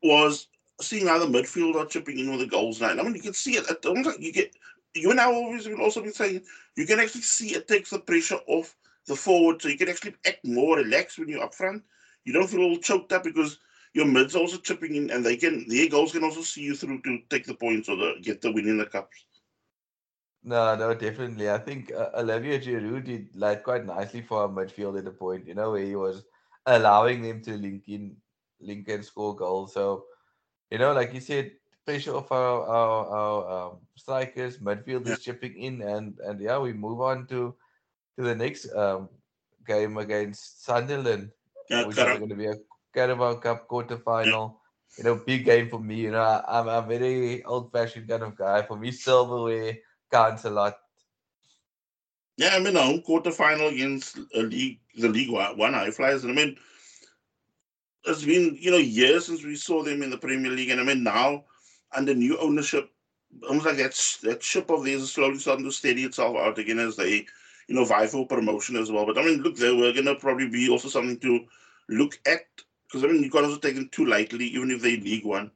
was 0.04 0.48
seeing 0.82 1.08
how 1.08 1.20
the 1.20 1.26
midfield 1.26 1.76
are 1.76 1.86
chipping 1.86 2.20
in 2.20 2.32
with 2.32 2.40
the 2.40 2.48
goals 2.48 2.82
now. 2.82 2.90
I 2.90 2.96
mean, 2.96 3.16
you 3.16 3.22
can 3.22 3.34
see 3.34 3.58
it. 3.58 3.70
At 3.70 3.84
you 3.84 4.34
get, 4.34 4.56
you 4.96 5.12
and 5.12 5.20
I 5.20 5.26
always 5.26 5.68
will 5.68 5.82
also 5.82 6.02
been 6.02 6.14
saying, 6.14 6.42
you 6.76 6.86
can 6.86 7.00
actually 7.00 7.22
see 7.22 7.56
it 7.56 7.68
takes 7.68 7.90
the 7.90 8.00
pressure 8.00 8.40
off 8.48 8.76
the 9.08 9.16
forward, 9.16 9.62
so 9.62 9.70
you 9.70 9.78
can 9.78 9.90
actually 9.90 10.16
act 10.26 10.46
more 10.46 10.78
relaxed 10.78 11.20
when 11.20 11.30
you're 11.30 11.44
up 11.44 11.54
front. 11.54 11.84
You 12.26 12.34
don't 12.34 12.48
feel 12.48 12.62
all 12.62 12.78
choked 12.78 13.12
up 13.12 13.24
because 13.24 13.60
your 13.94 14.06
mids 14.06 14.36
also 14.36 14.58
chipping 14.58 14.96
in, 14.96 15.10
and 15.10 15.26
they 15.26 15.36
can 15.36 15.68
their 15.68 15.90
goals 15.90 16.12
can 16.12 16.24
also 16.24 16.42
see 16.42 16.62
you 16.62 16.76
through 16.76 17.02
to 17.02 17.20
take 17.30 17.46
the 17.46 17.56
points 17.56 17.90
or 17.90 17.96
the 17.96 18.16
get 18.22 18.42
the 18.42 18.52
win 18.52 18.68
in 18.68 18.78
the 18.78 18.86
cups. 18.86 19.26
No, 20.44 20.76
no, 20.76 20.94
definitely. 20.94 21.50
I 21.50 21.58
think 21.58 21.92
uh, 21.92 22.12
Olivier 22.16 22.60
Giroud 22.60 23.06
did 23.06 23.36
like 23.36 23.64
quite 23.64 23.86
nicely 23.86 24.22
for 24.22 24.44
our 24.44 24.48
midfield 24.48 24.98
at 24.98 25.04
the 25.04 25.12
point, 25.12 25.46
you 25.46 25.54
know, 25.54 25.72
where 25.72 25.84
he 25.84 25.96
was 25.96 26.24
allowing 26.66 27.22
them 27.22 27.42
to 27.44 27.58
link 27.58 27.84
in, 27.88 28.16
link 28.62 28.88
and 28.88 29.04
score 29.04 29.36
goals. 29.36 29.74
So, 29.74 30.06
you 30.72 30.78
know, 30.78 30.94
like 30.94 31.14
you 31.14 31.22
said, 31.22 31.52
pressure 31.86 32.14
of 32.16 32.32
our 32.32 32.66
our, 32.68 33.00
our 33.08 33.40
um, 33.72 33.78
strikers, 33.96 34.58
midfielders 34.60 35.22
Yeah. 35.22 35.22
chipping 35.22 35.56
in, 35.58 35.82
and 35.82 36.20
and 36.20 36.40
yeah, 36.42 36.58
we 36.60 36.74
move 36.74 37.02
on 37.02 37.28
to 37.28 37.56
to 38.18 38.24
the 38.24 38.36
next 38.36 38.72
um 38.76 39.10
game 39.66 39.98
against 39.98 40.64
Sunderland, 40.66 41.32
Yeah, 41.70 41.86
which 41.86 42.02
is 42.02 42.14
going 42.14 42.30
to 42.30 42.36
be 42.36 42.48
a 42.48 42.56
Carabao 42.94 43.36
Cup 43.36 43.68
quarter 43.68 43.98
final. 43.98 44.62
You 44.98 45.04
know, 45.04 45.16
big 45.16 45.46
game 45.46 45.70
for 45.70 45.80
me. 45.80 45.96
You 46.02 46.12
know, 46.12 46.22
I, 46.22 46.60
I'm 46.60 46.68
a 46.68 46.82
very 46.86 47.44
old 47.44 47.72
fashioned 47.72 48.08
kind 48.08 48.24
of 48.24 48.36
guy. 48.36 48.62
For 48.64 48.78
me, 48.78 48.92
silverware 48.92 49.78
counts 50.12 50.46
a 50.46 50.50
lot. 50.50 50.76
Yeah, 52.38 52.52
I 52.56 52.60
mean, 52.60 52.76
a 52.76 52.82
home 52.82 53.02
quarter 53.02 53.32
final 53.32 53.68
against 53.68 54.18
a 54.34 54.42
league, 54.42 54.80
the 54.98 55.10
League 55.10 55.30
One 55.32 55.74
High 55.74 55.92
Flyers. 55.92 56.24
And 56.24 56.32
I 56.32 56.36
mean, 56.36 56.58
it's 58.06 58.24
been 58.24 58.58
you 58.60 58.72
know 58.72 58.78
years 58.78 59.26
since 59.26 59.44
we 59.44 59.56
saw 59.56 59.84
them 59.84 60.02
in 60.02 60.10
the 60.10 60.18
Premier 60.18 60.52
League, 60.52 60.70
and 60.70 60.80
I 60.80 60.84
mean 60.84 61.04
now 61.04 61.46
under 61.96 62.14
new 62.14 62.38
ownership, 62.40 62.90
almost 63.48 63.66
like 63.66 63.78
that 63.78 64.18
that 64.24 64.44
ship 64.44 64.70
of 64.70 64.84
theirs 64.86 65.02
is 65.02 65.12
slowly 65.12 65.38
starting 65.38 65.66
to 65.66 65.72
steady 65.72 66.04
itself 66.04 66.38
out 66.38 66.58
again 66.60 66.80
as 66.80 66.96
they 66.96 67.26
you 67.68 67.76
know 67.76 67.86
vie 67.86 68.08
for 68.08 68.26
promotion 68.28 68.76
as 68.76 68.92
well. 68.92 69.06
But 69.06 69.18
I 69.18 69.24
mean, 69.24 69.42
look, 69.42 69.58
they 69.58 69.74
were 69.74 69.94
gonna 69.94 70.16
probably 70.16 70.50
be 70.50 70.70
also 70.70 70.88
something 70.88 71.20
to 71.20 71.46
look 71.90 72.20
at 72.26 72.42
because 72.88 73.04
I 73.04 73.08
mean 73.08 73.24
you 73.24 73.30
can't 73.32 73.46
also 73.46 73.60
take 73.60 73.76
them 73.76 73.90
too 73.90 74.06
lightly, 74.06 74.46
even 74.46 74.72
if 74.72 74.82
they 74.82 74.98
League 74.98 75.26
One. 75.26 75.52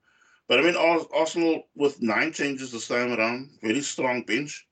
But 0.48 0.60
I 0.60 0.64
mean, 0.64 0.76
Arsenal 0.76 1.68
with 1.76 2.02
nine 2.02 2.34
changes 2.34 2.72
this 2.72 2.88
time 2.88 3.14
around, 3.14 3.52
very 3.62 3.82
strong 3.82 4.24
bench. 4.24 4.68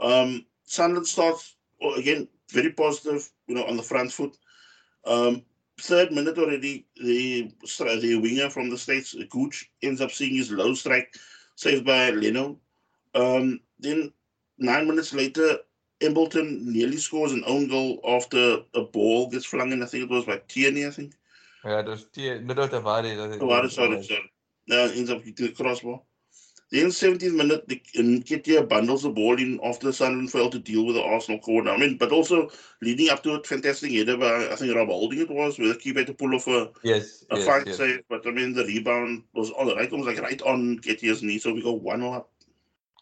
Um, 0.00 0.46
Sunderland 0.64 1.06
starts 1.06 1.56
again 1.96 2.28
very 2.50 2.72
positive, 2.72 3.30
you 3.46 3.54
know, 3.54 3.64
on 3.66 3.76
the 3.76 3.82
front 3.82 4.12
foot. 4.12 4.36
Um, 5.04 5.44
third 5.80 6.12
minute 6.12 6.38
already, 6.38 6.86
the 6.96 7.50
the 7.62 8.18
winger 8.20 8.50
from 8.50 8.70
the 8.70 8.78
States, 8.78 9.14
Gooch, 9.30 9.70
ends 9.82 10.00
up 10.00 10.10
seeing 10.10 10.34
his 10.34 10.50
low 10.50 10.74
strike 10.74 11.14
saved 11.56 11.84
by 11.84 12.10
Leno. 12.10 12.58
Um, 13.14 13.60
then 13.78 14.12
nine 14.58 14.86
minutes 14.86 15.12
later, 15.12 15.58
Embleton 16.00 16.72
nearly 16.72 16.96
scores 16.96 17.32
an 17.32 17.44
own 17.46 17.68
goal 17.68 18.00
after 18.06 18.60
a 18.74 18.82
ball 18.82 19.28
gets 19.30 19.46
flung 19.46 19.72
in. 19.72 19.82
I 19.82 19.86
think 19.86 20.04
it 20.04 20.10
was 20.10 20.24
by 20.24 20.40
Tierney, 20.48 20.86
I 20.86 20.90
think. 20.90 21.14
Yeah, 21.64 21.80
it 21.80 21.86
was 21.86 22.06
Tierney. 22.12 22.44
No, 22.44 22.54
Tavares. 22.54 23.38
Tavares, 23.38 23.70
sorry, 23.72 24.02
sorry. 24.02 24.32
Uh, 24.70 24.90
ends 24.94 25.10
up 25.10 25.22
hitting 25.22 25.46
the 25.46 25.52
crossbar. 25.52 26.00
Then 26.72 26.86
17th 26.86 27.36
minute, 27.36 27.68
Nketiah 27.68 28.66
bundles 28.66 29.02
the 29.02 29.10
ball 29.10 29.38
in 29.38 29.60
after 29.62 29.92
Sunderland 29.92 30.32
failed 30.32 30.52
to 30.52 30.58
deal 30.58 30.86
with 30.86 30.96
the 30.96 31.02
Arsenal 31.02 31.38
corner. 31.38 31.70
I 31.70 31.76
mean, 31.76 31.98
but 31.98 32.12
also 32.12 32.48
leading 32.80 33.10
up 33.10 33.22
to 33.24 33.34
a 33.34 33.44
fantastic 33.44 33.92
header 33.92 34.16
by, 34.16 34.48
I 34.50 34.56
think, 34.56 34.74
Rob 34.74 34.88
Holding 34.88 35.20
it 35.20 35.30
was, 35.30 35.58
where 35.58 35.68
the 35.68 35.74
keeper 35.74 35.98
had 35.98 36.06
to 36.06 36.14
pull 36.14 36.34
off 36.34 36.48
a, 36.48 36.70
yes, 36.82 37.26
a 37.30 37.36
yes, 37.36 37.46
fine 37.46 37.64
yes. 37.66 37.76
save. 37.76 38.00
But 38.08 38.26
I 38.26 38.30
mean, 38.30 38.54
the 38.54 38.64
rebound 38.64 39.24
was 39.34 39.50
all 39.50 39.76
right, 39.76 39.92
almost 39.92 40.08
like 40.08 40.22
right 40.22 40.40
on 40.42 40.78
Nketiah's 40.78 41.22
knee. 41.22 41.38
So 41.38 41.52
we 41.52 41.60
go 41.60 41.72
1 41.72 42.02
up. 42.04 42.30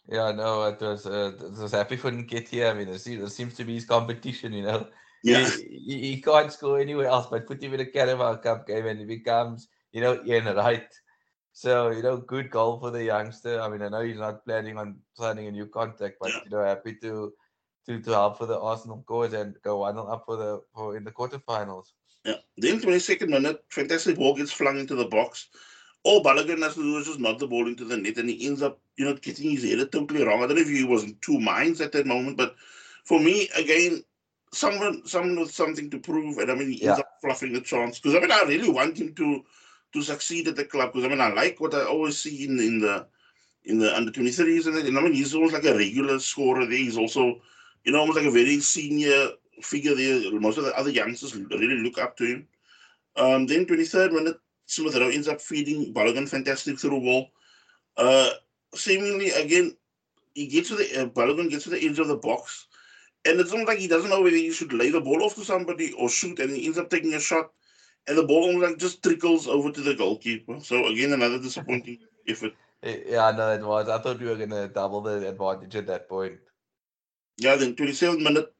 Yeah, 0.09 0.33
no, 0.33 0.63
it 0.65 0.81
was, 0.81 1.05
uh, 1.05 1.31
it 1.39 1.57
was 1.57 1.71
happy 1.71 1.95
for 1.95 2.11
Nketiah. 2.11 2.71
I 2.71 2.73
mean, 2.73 2.89
it 2.89 2.99
seems, 2.99 3.23
it 3.23 3.33
seems 3.33 3.53
to 3.53 3.63
be 3.63 3.75
his 3.75 3.85
competition, 3.85 4.51
you 4.51 4.63
know. 4.63 4.87
Yeah. 5.23 5.49
He, 5.49 5.79
he, 5.85 6.01
he 6.15 6.21
can't 6.21 6.51
score 6.51 6.79
anywhere 6.79 7.07
else, 7.07 7.27
but 7.31 7.47
put 7.47 7.63
him 7.63 7.73
in 7.73 7.79
a 7.79 7.85
Carabao 7.85 8.35
Cup 8.37 8.67
game 8.67 8.87
and 8.87 8.99
he 8.99 9.05
becomes, 9.05 9.69
you 9.93 10.01
know, 10.01 10.21
Ian 10.25 10.53
Wright. 10.53 10.91
So, 11.53 11.89
you 11.91 12.01
know, 12.01 12.17
good 12.17 12.49
goal 12.49 12.79
for 12.79 12.91
the 12.91 13.03
youngster. 13.03 13.61
I 13.61 13.67
mean, 13.69 13.81
I 13.81 13.89
know 13.89 14.01
he's 14.01 14.17
not 14.17 14.45
planning 14.45 14.77
on 14.77 14.99
signing 15.13 15.47
a 15.47 15.51
new 15.51 15.67
contract, 15.67 16.17
but, 16.19 16.29
Yeah. 16.29 16.39
you 16.45 16.49
know, 16.51 16.63
happy 16.63 16.95
to 17.01 17.33
to 17.87 17.99
to 17.99 18.11
help 18.11 18.37
for 18.37 18.45
the 18.45 18.59
Arsenal 18.59 19.03
cause 19.07 19.33
and 19.33 19.55
go 19.63 19.77
1 19.79 19.97
up 19.97 20.23
for 20.25 20.37
the 20.37 20.61
for 20.73 20.95
in 20.95 21.03
the 21.03 21.11
quarterfinals. 21.11 21.87
Yeah. 22.23 22.37
Then 22.57 22.79
22nd 22.79 23.29
minute, 23.29 23.63
fantastic 23.69 24.17
ball 24.17 24.35
gets 24.35 24.51
flung 24.51 24.79
into 24.79 24.95
the 24.95 25.05
box. 25.05 25.49
All 26.03 26.23
Balogun 26.23 26.63
has 26.63 26.75
to 26.75 26.81
do 26.83 26.97
is 26.97 27.07
just 27.07 27.19
knock 27.19 27.39
the 27.39 27.47
ball 27.47 27.67
into 27.67 27.85
the 27.85 27.97
net, 27.97 28.17
and 28.17 28.29
he 28.29 28.47
ends 28.47 28.61
up, 28.61 28.79
you 28.97 29.05
know, 29.05 29.13
getting 29.15 29.51
his 29.51 29.63
head 29.63 29.91
totally 29.91 30.23
wrong. 30.23 30.43
I 30.43 30.47
don't 30.47 30.55
know 30.55 30.61
if 30.61 30.69
he 30.69 30.83
was 30.83 31.03
in 31.03 31.17
two 31.21 31.39
minds 31.39 31.81
at 31.81 31.91
that 31.91 32.07
moment, 32.07 32.37
but 32.37 32.55
for 33.05 33.19
me, 33.19 33.49
again, 33.55 34.03
someone 34.53 35.05
someone 35.05 35.39
with 35.39 35.51
something 35.51 35.89
to 35.89 35.99
prove, 35.99 36.37
and 36.37 36.51
I 36.51 36.55
mean, 36.55 36.71
he 36.71 36.83
ends 36.83 36.99
up 36.99 37.09
fluffing 37.21 37.53
the 37.53 37.61
chance 37.61 37.99
because 37.99 38.15
I 38.15 38.19
mean, 38.19 38.31
I 38.31 38.43
really 38.43 38.69
want 38.69 38.97
him 38.97 39.13
to 39.15 39.43
to 39.93 40.01
succeed 40.01 40.47
at 40.47 40.55
the 40.55 40.65
club 40.65 40.91
because 40.91 41.05
I 41.05 41.09
mean, 41.09 41.21
I 41.21 41.29
like 41.33 41.59
what 41.59 41.73
I 41.73 41.83
always 41.83 42.17
see 42.17 42.45
in 42.45 42.59
in 42.59 42.79
the 42.79 43.07
in 43.63 43.77
the 43.79 43.95
under 43.95 44.11
23s 44.11 44.67
and, 44.67 44.77
and 44.77 44.97
I 44.97 45.01
mean, 45.01 45.13
he's 45.13 45.35
almost 45.35 45.53
like 45.53 45.65
a 45.65 45.77
regular 45.77 46.19
scorer 46.19 46.65
there. 46.65 46.77
He's 46.77 46.97
also, 46.97 47.41
you 47.83 47.91
know, 47.91 47.99
almost 47.99 48.17
like 48.17 48.27
a 48.27 48.31
very 48.31 48.59
senior 48.59 49.29
figure 49.61 49.95
there. 49.95 50.31
Most 50.39 50.57
of 50.57 50.65
the 50.65 50.77
other 50.77 50.89
youngsters 50.89 51.35
really 51.35 51.77
look 51.77 51.97
up 51.99 52.17
to 52.17 52.25
him. 52.25 52.47
Um, 53.15 53.45
then 53.45 53.65
23rd 53.65 54.13
minute, 54.13 54.37
Smith 54.65 54.95
Rowe 54.95 55.09
ends 55.09 55.27
up 55.27 55.41
feeding 55.41 55.93
Balogun 55.93 56.27
fantastic 56.27 56.79
through 56.79 57.01
ball. 57.01 57.27
Uh, 57.97 58.29
seemingly 58.73 59.31
again, 59.31 59.75
he 60.33 60.47
gets 60.47 60.69
to 60.69 60.75
the 60.75 61.01
uh, 61.01 61.05
Balogun 61.07 61.49
gets 61.49 61.65
to 61.65 61.69
the 61.69 61.85
edge 61.85 61.99
of 61.99 62.07
the 62.07 62.15
box, 62.15 62.67
and 63.25 63.39
it's 63.39 63.51
almost 63.51 63.67
like 63.67 63.79
he 63.79 63.87
doesn't 63.87 64.09
know 64.09 64.21
whether 64.21 64.35
he 64.35 64.51
should 64.51 64.71
lay 64.73 64.89
the 64.89 65.01
ball 65.01 65.23
off 65.23 65.35
to 65.35 65.43
somebody 65.43 65.91
or 65.93 66.09
shoot, 66.09 66.39
and 66.39 66.55
he 66.55 66.65
ends 66.65 66.77
up 66.77 66.89
taking 66.89 67.13
a 67.13 67.19
shot, 67.19 67.51
and 68.07 68.17
the 68.17 68.23
ball 68.23 68.45
almost 68.45 68.69
like 68.69 68.77
just 68.77 69.03
trickles 69.03 69.47
over 69.47 69.71
to 69.71 69.81
the 69.81 69.93
goalkeeper. 69.93 70.59
So 70.59 70.87
again, 70.87 71.13
another 71.13 71.39
disappointing 71.39 71.99
effort. 72.27 72.53
Yeah, 72.83 73.25
I 73.25 73.31
know 73.31 73.53
it 73.53 73.63
was. 73.63 73.89
I 73.89 73.99
thought 73.99 74.19
we 74.19 74.27
were 74.27 74.35
gonna 74.35 74.67
double 74.67 75.01
the 75.01 75.27
advantage 75.29 75.75
at 75.75 75.87
that 75.87 76.09
point. 76.09 76.39
Yeah, 77.37 77.55
then 77.55 77.75
27th 77.75 78.21
minute, 78.21 78.53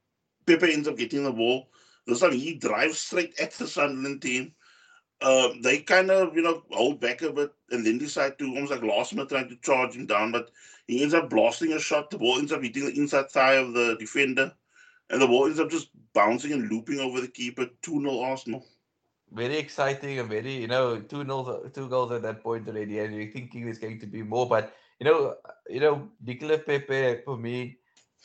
Pepe 0.46 0.72
ends 0.72 0.88
up 0.88 0.96
getting 0.96 1.24
the 1.24 1.32
ball. 1.32 1.68
This 2.06 2.20
time 2.20 2.32
he 2.32 2.54
drives 2.54 2.98
straight 2.98 3.38
at 3.40 3.52
the 3.52 3.66
Sunderland 3.66 4.22
team. 4.22 4.54
Uh, 5.20 5.50
they 5.62 5.78
kind 5.78 6.10
of, 6.10 6.34
you 6.34 6.42
know, 6.42 6.64
hold 6.72 7.00
back 7.00 7.22
a 7.22 7.32
bit 7.32 7.52
and 7.70 7.86
then 7.86 7.98
decide 7.98 8.38
to 8.38 8.46
almost 8.46 8.72
like 8.72 8.82
last 8.82 9.14
minute 9.14 9.28
trying 9.28 9.48
to 9.48 9.56
charge 9.56 9.94
him 9.94 10.06
down, 10.06 10.32
but 10.32 10.50
he 10.88 11.02
ends 11.02 11.14
up 11.14 11.30
blasting 11.30 11.72
a 11.72 11.78
shot. 11.78 12.10
The 12.10 12.18
ball 12.18 12.38
ends 12.38 12.52
up 12.52 12.62
hitting 12.62 12.84
the 12.84 12.98
inside 12.98 13.30
thigh 13.30 13.54
of 13.54 13.72
the 13.72 13.96
defender, 14.00 14.52
and 15.10 15.22
the 15.22 15.26
ball 15.28 15.46
ends 15.46 15.60
up 15.60 15.70
just 15.70 15.90
bouncing 16.12 16.52
and 16.52 16.70
looping 16.70 16.98
over 16.98 17.20
the 17.20 17.28
keeper. 17.28 17.68
2 17.82 18.00
0 18.00 18.20
Arsenal. 18.20 18.66
Very 19.32 19.56
exciting 19.56 20.18
and 20.18 20.28
very, 20.28 20.52
you 20.52 20.66
know, 20.68 21.00
two 21.00 21.24
nils, 21.24 21.70
two 21.72 21.88
goals 21.88 22.12
at 22.12 22.22
that 22.22 22.42
point 22.42 22.68
already, 22.68 22.98
and 22.98 23.14
you're 23.14 23.32
thinking 23.32 23.64
there's 23.64 23.78
going 23.78 23.98
to 24.00 24.06
be 24.06 24.22
more. 24.22 24.48
But 24.48 24.74
you 25.00 25.06
know, 25.06 25.36
you 25.68 25.80
know, 25.80 26.10
Nicola 26.22 26.58
Pepe 26.58 27.22
for 27.24 27.38
me, 27.38 27.78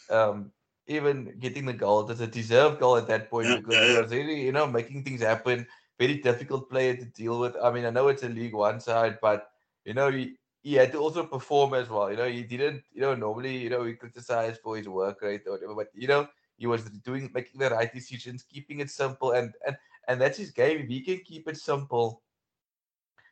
um, 0.10 0.52
even 0.88 1.38
getting 1.39 1.65
the 1.65 1.74
goal, 1.74 2.06
was 2.06 2.20
a 2.22 2.28
deserved 2.28 2.80
goal 2.80 2.98
at 2.98 3.08
that 3.08 3.30
point 3.30 3.56
because 3.56 3.80
he 3.82 3.93
was 4.02 4.12
really, 4.12 4.41
you 4.41 4.52
know, 4.52 4.67
making 4.67 5.04
things 5.04 5.22
happen. 5.22 5.65
Very 6.00 6.17
difficult 6.17 6.70
player 6.70 6.96
to 6.98 7.06
deal 7.06 7.39
with. 7.39 7.56
I 7.62 7.72
mean, 7.72 7.86
I 7.86 7.89
know 7.91 8.10
it's 8.10 8.24
a 8.24 8.30
League 8.30 8.54
One 8.54 8.80
side, 8.82 9.20
but 9.22 9.50
you 9.86 9.93
know, 9.93 10.12
he, 10.12 10.36
he 10.62 10.74
had 10.74 10.91
to 10.91 11.00
also 11.00 11.26
perform 11.26 11.74
as 11.74 11.89
well. 11.89 12.12
You 12.12 12.17
know, 12.17 12.28
he 12.28 12.43
didn't, 12.43 12.84
you 12.91 13.02
know, 13.02 13.15
normally, 13.15 13.58
you 13.58 13.70
know, 13.70 13.82
we 13.82 13.93
criticize 13.93 14.58
for 14.58 14.76
his 14.78 14.88
work 14.89 15.22
rate 15.22 15.43
or 15.48 15.54
whatever, 15.54 15.76
but 15.76 15.88
you 15.93 16.08
know, 16.08 16.28
he 16.58 16.67
was 16.67 16.84
doing 16.84 17.32
making 17.34 17.60
the 17.60 17.70
right 17.70 17.93
decisions, 17.93 18.43
keeping 18.43 18.80
it 18.82 18.89
simple, 18.89 19.32
and 19.32 19.54
and 19.65 19.78
and 20.08 20.22
that's 20.22 20.38
his 20.38 20.52
game. 20.52 20.80
If 20.80 20.88
he 20.88 21.02
can 21.02 21.20
keep 21.20 21.48
it 21.48 21.58
simple, 21.58 22.22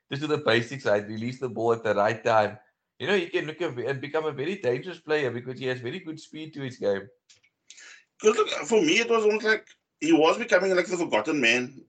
just 0.09 0.21
do 0.21 0.27
the 0.27 0.37
basics 0.37 0.85
right, 0.85 1.07
release 1.07 1.39
the 1.39 1.49
ball 1.49 1.73
at 1.73 1.83
the 1.83 1.93
right 1.95 2.23
time. 2.23 2.57
You 2.99 3.07
know, 3.07 3.17
he 3.17 3.27
can 3.27 3.45
look 3.45 3.61
and 3.61 4.01
become 4.01 4.25
a 4.25 4.31
very 4.31 4.55
dangerous 4.57 4.99
player 4.99 5.31
because 5.31 5.59
he 5.59 5.65
has 5.67 5.79
very 5.81 5.99
good 5.99 6.19
speed 6.19 6.53
to 6.53 6.61
his 6.61 6.77
game. 6.77 7.07
Because 8.21 8.37
look, 8.37 8.49
for 8.49 8.81
me, 8.81 8.99
it 8.99 9.09
was 9.09 9.23
almost 9.23 9.45
like 9.45 9.67
he 9.99 10.13
was 10.13 10.37
becoming 10.37 10.75
like 10.75 10.87
the 10.87 10.97
forgotten 10.97 11.41
man. 11.41 11.81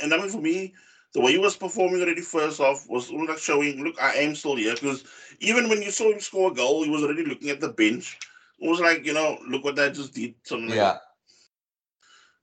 And 0.00 0.12
I 0.12 0.18
mean, 0.18 0.28
for 0.28 0.40
me, 0.40 0.74
the 1.12 1.20
way 1.20 1.32
he 1.32 1.38
was 1.38 1.56
performing 1.56 2.02
already 2.02 2.22
first 2.22 2.60
off 2.60 2.88
was 2.88 3.10
almost 3.10 3.30
like 3.30 3.38
showing, 3.38 3.82
look, 3.84 4.00
I 4.02 4.14
am 4.14 4.34
still 4.34 4.56
here. 4.56 4.74
Because 4.74 5.04
even 5.40 5.68
when 5.68 5.82
you 5.82 5.90
saw 5.90 6.10
him 6.10 6.20
score 6.20 6.50
a 6.50 6.54
goal, 6.54 6.84
he 6.84 6.90
was 6.90 7.02
already 7.02 7.24
looking 7.24 7.50
at 7.50 7.60
the 7.60 7.68
bench. 7.68 8.18
It 8.58 8.68
was 8.68 8.80
like, 8.80 9.04
you 9.06 9.12
know, 9.14 9.38
look 9.48 9.64
what 9.64 9.78
I 9.78 9.90
just 9.90 10.14
did. 10.14 10.34
Something 10.44 10.68
Yeah. 10.68 10.76
that. 10.76 11.02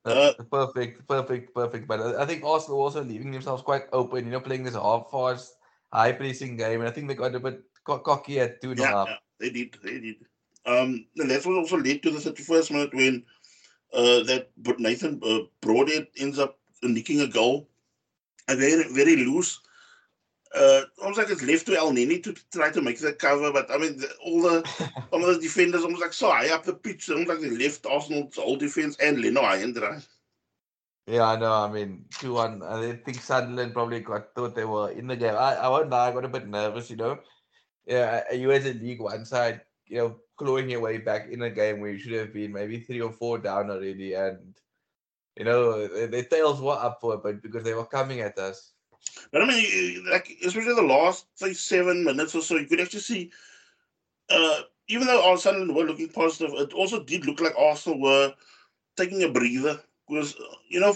That's 0.04 0.36
perfect, 0.50 1.08
perfect, 1.08 1.54
perfect. 1.54 1.88
But 1.88 2.02
I 2.18 2.26
think 2.26 2.44
Arsenal 2.44 2.82
also 2.82 3.04
leaving 3.04 3.32
themselves 3.32 3.62
quite 3.62 3.84
open, 3.94 4.26
you 4.26 4.32
know, 4.32 4.40
playing 4.40 4.64
this 4.64 4.76
half 4.76 5.12
fast, 5.12 5.56
high 5.94 6.12
pressing 6.12 6.58
game. 6.58 6.80
And 6.80 6.90
I 6.90 6.92
think 6.92 7.08
they 7.08 7.14
got 7.14 7.36
a 7.36 7.40
bit 7.40 7.62
co- 7.86 8.00
cocky 8.00 8.40
at 8.40 8.62
2 8.62 8.76
0 8.76 8.90
Yeah, 8.90 9.06
yeah, 9.08 9.16
they 9.40 9.50
did. 9.50 9.78
They 9.84 10.00
did. 10.00 10.16
Um, 10.66 11.06
and 11.18 11.30
that's 11.30 11.46
what 11.46 11.58
also 11.58 11.78
led 11.78 12.02
to 12.04 12.12
the 12.12 12.20
31st 12.20 12.72
minute 12.72 12.94
when 12.94 13.24
uh, 13.94 14.24
that 14.24 14.50
but 14.58 14.80
Nathan 14.80 15.22
uh, 15.24 15.40
Broadhead 15.62 16.08
ends 16.18 16.40
up 16.40 16.58
nicking 16.82 17.22
a 17.22 17.28
goal. 17.28 17.68
And 18.48 18.60
very, 18.60 18.84
very 18.92 19.16
loose. 19.18 19.62
Uh, 20.54 20.82
almost 21.02 21.18
like 21.18 21.30
it's 21.30 21.44
left 21.44 21.66
to 21.66 21.72
Elneny 21.72 22.22
to 22.22 22.36
try 22.52 22.70
to 22.70 22.82
make 22.82 23.00
the 23.00 23.14
cover, 23.14 23.54
but 23.54 23.72
I 23.72 23.78
mean, 23.78 23.98
the, 23.98 24.10
all 24.24 24.42
the 24.42 24.58
of 25.14 25.22
the 25.22 25.40
defenders 25.42 25.84
almost 25.84 26.02
like 26.02 26.14
so 26.14 26.30
high 26.30 26.50
up 26.50 26.64
the 26.64 26.74
pitch, 26.74 27.10
almost 27.10 27.30
like 27.30 27.40
they 27.40 27.50
left 27.50 27.86
Arsenal's 27.86 28.36
whole 28.36 28.58
defense 28.58 28.98
and 28.98 29.20
Leno 29.20 29.42
dry. 29.72 30.00
Yeah, 31.08 31.24
I 31.24 31.36
know. 31.38 31.52
I 31.52 31.72
mean, 31.72 32.06
2 32.20 32.34
1. 32.34 32.64
I 32.64 32.94
think 33.04 33.22
Sunderland 33.22 33.74
probably 33.74 34.02
got 34.02 34.36
thought 34.36 34.56
they 34.56 34.66
were 34.66 34.92
in 34.92 35.08
the 35.08 35.16
game. 35.16 35.36
I, 35.36 35.56
I 35.56 35.68
won't 35.68 35.90
lie, 35.90 36.10
I 36.10 36.12
got 36.12 36.26
a 36.26 36.30
bit 36.30 36.48
nervous, 36.48 36.90
you 36.90 36.98
know. 36.98 37.20
Yeah, 37.86 38.32
you 38.32 38.52
as 38.52 38.66
a 38.66 38.74
League 38.74 39.02
One 39.02 39.26
side, 39.26 39.62
you 39.88 39.98
know, 39.98 40.16
clawing 40.38 40.70
your 40.70 40.82
way 40.82 40.98
back 40.98 41.30
in 41.30 41.42
a 41.42 41.50
game 41.50 41.80
where 41.80 41.92
you 41.92 42.00
should 42.00 42.14
have 42.14 42.34
been 42.34 42.54
maybe 42.54 42.80
three 42.80 43.02
or 43.02 43.12
four 43.12 43.40
down 43.40 43.72
already. 43.72 44.14
And, 44.14 44.56
you 45.36 45.46
know, 45.46 45.88
their 46.08 46.24
tails 46.24 46.62
were 46.62 46.78
up 46.80 47.00
for 47.02 47.16
it, 47.16 47.24
but 47.24 47.42
because 47.42 47.64
they 47.64 47.74
were 47.74 47.86
coming 47.86 48.22
at 48.22 48.38
us. 48.38 48.71
But 49.32 49.42
I 49.42 49.46
mean, 49.46 50.06
like 50.10 50.38
especially 50.46 50.76
the 50.76 50.82
last 50.82 51.26
like 51.42 51.56
seven 51.56 52.04
minutes 52.04 52.36
or 52.36 52.42
so, 52.42 52.58
you 52.58 52.66
could 52.66 52.82
actually 52.82 53.00
see, 53.00 53.32
uh, 54.30 54.62
even 54.88 55.08
though 55.08 55.22
all 55.22 55.38
Sunderland 55.38 55.76
were 55.76 55.86
looking 55.86 56.10
positive, 56.10 56.54
it 56.56 56.74
also 56.74 57.04
did 57.04 57.26
look 57.26 57.40
like 57.40 57.58
Arsenal 57.58 58.00
were 58.00 58.34
taking 58.98 59.24
a 59.24 59.30
breather 59.30 59.80
because 60.08 60.36
you 60.70 60.80
know 60.80 60.94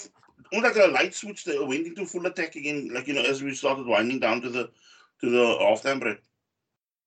almost 0.53 0.75
like 0.75 0.85
a 0.85 0.91
light 0.91 1.13
switch 1.13 1.43
that 1.45 1.65
went 1.65 1.87
into 1.87 2.05
full 2.05 2.25
attack 2.25 2.55
again, 2.55 2.89
like 2.93 3.07
you 3.07 3.13
know, 3.13 3.21
as 3.21 3.41
we 3.41 3.53
started 3.53 3.85
winding 3.85 4.19
down 4.19 4.41
to 4.41 4.49
the 4.49 4.69
to 5.21 5.29
the 5.29 5.57
halftime 5.61 5.99
break. 5.99 6.19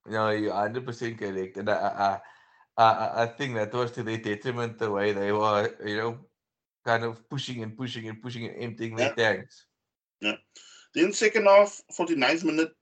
No, 0.06 0.30
you're 0.30 0.54
hundred 0.54 0.86
percent 0.86 1.18
correct, 1.18 1.56
and 1.58 1.68
I, 1.68 2.20
I, 2.78 2.82
I, 2.82 3.22
I 3.22 3.26
think 3.26 3.54
that 3.56 3.72
was 3.72 3.90
to 3.92 4.02
their 4.02 4.18
detriment 4.18 4.78
the 4.78 4.90
way 4.90 5.12
they 5.12 5.32
were, 5.32 5.74
you 5.84 5.96
know, 5.96 6.18
kind 6.84 7.04
of 7.04 7.28
pushing 7.28 7.62
and 7.62 7.76
pushing 7.76 8.08
and 8.08 8.22
pushing 8.22 8.46
and 8.46 8.56
emptying 8.62 8.96
their 8.96 9.12
tanks. 9.14 9.66
Yeah. 10.20 10.36
Then 10.98 11.12
second 11.12 11.46
half, 11.46 11.80
49th 11.96 12.44
minute, 12.44 12.72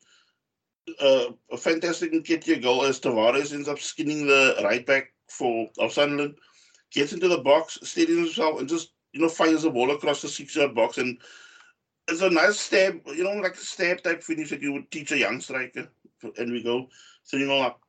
uh, 1.00 1.26
a 1.52 1.57
fantastic 1.57 2.12
Nketiah 2.12 2.62
goal 2.62 2.85
as 2.85 2.98
Tavares 2.98 3.52
ends 3.52 3.68
up 3.68 3.79
skinning 3.79 4.26
the 4.26 4.57
right 4.64 4.87
back 4.87 5.12
for 5.29 5.68
of 5.79 5.92
Sunderland, 5.92 6.37
gets 6.90 7.12
into 7.12 7.29
the 7.29 7.38
box, 7.38 7.79
steadies 7.83 8.16
himself, 8.16 8.59
and 8.59 8.68
just 8.68 8.92
you 9.12 9.20
know 9.20 9.29
fires 9.29 9.62
the 9.62 9.70
ball 9.70 9.90
across 9.90 10.22
the 10.22 10.29
six-yard 10.29 10.74
box, 10.74 10.96
and 10.96 11.18
it's 12.09 12.22
a 12.22 12.31
nice 12.31 12.59
stab, 12.59 13.00
you 13.07 13.24
know, 13.24 13.33
like 13.33 13.55
a 13.55 13.59
stab 13.59 14.02
type 14.02 14.22
finish 14.22 14.48
that 14.48 14.62
you 14.62 14.72
would 14.72 14.90
teach 14.90 15.12
a 15.12 15.18
young 15.18 15.40
striker, 15.40 15.87
and 16.38 16.52
we 16.52 16.62
go 16.62 16.88
three 17.29 17.44
0 17.44 17.59
up. 17.59 17.81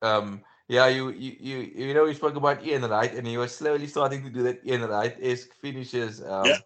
Um. 0.00 0.42
Yeah, 0.68 0.86
you, 0.88 1.10
you 1.10 1.36
you 1.38 1.58
you 1.74 1.92
know 1.92 2.06
you 2.06 2.14
spoke 2.14 2.36
about 2.36 2.64
Ian 2.64 2.88
Wright, 2.88 3.12
and 3.12 3.26
he 3.26 3.36
was 3.36 3.54
slowly 3.54 3.86
starting 3.86 4.22
to 4.22 4.30
do 4.30 4.42
that 4.44 4.64
Ian 4.64 4.88
Wright 4.88 5.14
esque 5.20 5.52
finishes. 5.60 6.22
Um, 6.24 6.46
Yeah. 6.46 6.58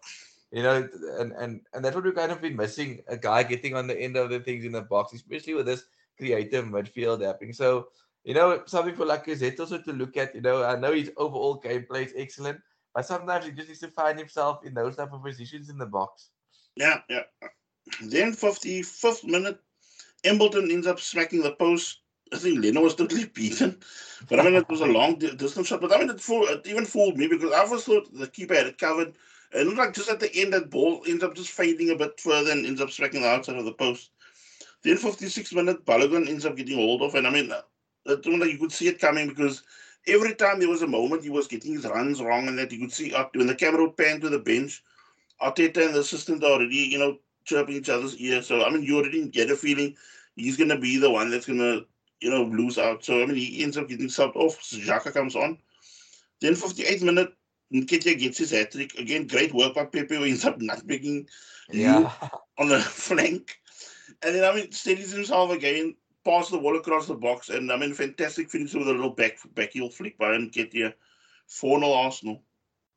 You 0.51 0.63
know, 0.63 0.87
and 1.19 1.33
and 1.33 1.61
and 1.73 1.83
that's 1.83 1.95
what 1.95 2.05
we've 2.05 2.15
kind 2.15 2.31
of 2.31 2.41
been 2.41 2.55
missing 2.55 3.01
a 3.07 3.17
guy 3.17 3.43
getting 3.43 3.75
on 3.75 3.87
the 3.87 3.99
end 3.99 4.15
of 4.15 4.29
the 4.29 4.39
things 4.39 4.63
in 4.63 4.71
the 4.71 4.81
box, 4.81 5.13
especially 5.13 5.53
with 5.55 5.65
this 5.65 5.83
creative 6.17 6.65
midfield 6.65 7.25
happening. 7.25 7.53
So, 7.53 7.89
you 8.23 8.33
know, 8.33 8.63
something 8.65 8.95
for 8.95 9.05
Lacazette 9.05 9.59
also 9.59 9.77
to 9.77 9.93
look 9.93 10.15
at. 10.15 10.33
You 10.33 10.41
know, 10.41 10.63
I 10.63 10.77
know 10.77 10.93
his 10.93 11.11
overall 11.17 11.61
gameplay 11.61 12.05
is 12.05 12.13
excellent, 12.15 12.61
but 12.95 13.05
sometimes 13.05 13.45
he 13.45 13.51
just 13.51 13.67
needs 13.67 13.81
to 13.81 13.89
find 13.89 14.17
himself 14.17 14.65
in 14.65 14.73
those 14.73 14.95
type 14.95 15.11
of 15.13 15.21
positions 15.21 15.69
in 15.69 15.77
the 15.77 15.85
box. 15.85 16.29
Yeah, 16.75 16.99
yeah. 17.09 17.23
Then 18.01 18.31
55th 18.33 19.23
minute, 19.25 19.59
Embleton 20.23 20.71
ends 20.71 20.87
up 20.87 20.99
smacking 20.99 21.41
the 21.41 21.53
post. 21.53 21.99
I 22.33 22.37
think 22.37 22.59
Leno 22.59 22.81
was 22.81 22.95
totally 22.95 23.25
beaten. 23.33 23.77
But 24.29 24.39
I 24.39 24.43
mean, 24.43 24.55
it 24.55 24.69
was 24.69 24.81
a 24.81 24.85
long 24.99 25.15
distance 25.15 25.67
shot. 25.67 25.81
But 25.81 25.93
I 25.93 25.99
mean, 25.99 26.09
it, 26.09 26.21
fool, 26.21 26.43
it 26.47 26.65
even 26.67 26.85
fooled 26.85 27.17
me 27.17 27.27
because 27.27 27.51
I 27.51 27.59
always 27.59 27.83
thought 27.83 28.13
the 28.13 28.27
keeper 28.27 28.55
had 28.55 28.67
it 28.67 28.77
covered. 28.77 29.13
And 29.53 29.61
it 29.61 29.65
looked 29.65 29.77
like 29.77 29.93
just 29.93 30.09
at 30.09 30.19
the 30.19 30.33
end, 30.35 30.53
that 30.53 30.69
ball 30.69 31.01
ends 31.07 31.23
up 31.23 31.35
just 31.35 31.51
fading 31.51 31.89
a 31.91 31.95
bit 31.95 32.19
further 32.19 32.51
and 32.51 32.65
ends 32.65 32.81
up 32.81 32.91
smacking 32.91 33.21
the 33.21 33.29
outside 33.29 33.55
of 33.55 33.65
the 33.65 33.73
post. 33.73 34.11
Then 34.83 34.97
56 34.97 35.53
minute, 35.53 35.85
Balogun 35.85 36.27
ends 36.27 36.45
up 36.45 36.55
getting 36.55 36.77
hold 36.77 37.01
of. 37.01 37.15
And 37.15 37.25
I 37.25 37.29
mean, 37.29 37.49
that 37.49 38.25
one 38.25 38.39
like 38.39 38.51
you 38.51 38.57
could 38.57 38.71
see 38.71 38.87
it 38.87 38.99
coming 38.99 39.27
because 39.27 39.63
every 40.07 40.35
time 40.35 40.59
there 40.59 40.69
was 40.69 40.81
a 40.81 40.87
moment 40.87 41.23
he 41.23 41.29
was 41.29 41.47
getting 41.47 41.73
his 41.73 41.85
runs 41.85 42.21
wrong 42.21 42.47
and 42.47 42.57
that 42.57 42.71
you 42.71 42.79
could 42.79 42.93
see 42.93 43.13
uh, 43.13 43.25
when 43.33 43.47
the 43.47 43.55
camera 43.55 43.83
would 43.83 43.97
pan 43.97 44.21
to 44.21 44.29
the 44.29 44.39
bench, 44.39 44.83
Arteta 45.41 45.85
and 45.85 45.95
the 45.95 45.99
assistant 45.99 46.43
already, 46.43 46.75
you 46.75 46.97
know, 46.97 47.17
chirping 47.45 47.75
each 47.75 47.89
other's 47.89 48.17
ear. 48.17 48.41
So, 48.41 48.65
I 48.65 48.69
mean, 48.69 48.83
you 48.83 48.97
already 48.97 49.27
get 49.29 49.51
a 49.51 49.55
feeling 49.55 49.95
he's 50.35 50.57
to 50.57 50.77
be 50.77 50.97
the 50.97 51.09
one 51.09 51.29
that's 51.29 51.45
to, 51.45 51.85
you 52.21 52.29
know, 52.29 52.43
lose 52.43 52.77
out. 52.77 53.03
So, 53.03 53.21
I 53.21 53.25
mean, 53.25 53.35
he 53.35 53.63
ends 53.63 53.77
up 53.77 53.87
getting 53.87 54.07
subbed 54.07 54.35
off. 54.35 54.59
Xhaka 54.61 55.13
comes 55.13 55.35
on. 55.35 55.57
Then 56.41 56.53
58th 56.53 57.01
minute, 57.01 57.33
Nketiah 57.73 58.17
gets 58.19 58.37
his 58.39 58.51
hat 58.51 58.71
trick. 58.71 58.95
Again, 58.95 59.27
great 59.27 59.53
work 59.53 59.73
by 59.75 59.85
Pepe, 59.85 60.15
who 60.15 60.23
ends 60.23 60.45
up 60.45 60.59
nutmegging 60.59 61.27
Yeah. 61.71 62.11
on 62.57 62.69
the 62.69 62.79
flank. 62.79 63.59
And 64.23 64.35
then, 64.35 64.43
I 64.43 64.55
mean, 64.55 64.71
steadies 64.71 65.11
himself 65.11 65.51
again, 65.51 65.95
passes 66.23 66.51
the 66.51 66.59
ball 66.59 66.77
across 66.77 67.07
the 67.07 67.15
box. 67.15 67.49
And, 67.49 67.71
I 67.71 67.77
mean, 67.77 67.93
fantastic 67.93 68.49
finish 68.49 68.73
with 68.73 68.87
a 68.87 68.91
little 68.91 69.11
back, 69.11 69.37
back 69.53 69.71
heel 69.71 69.89
flick 69.89 70.17
by 70.17 70.29
Nketiah. 70.37 70.93
4 71.47 71.79
0 71.79 71.91
Arsenal. 71.93 72.43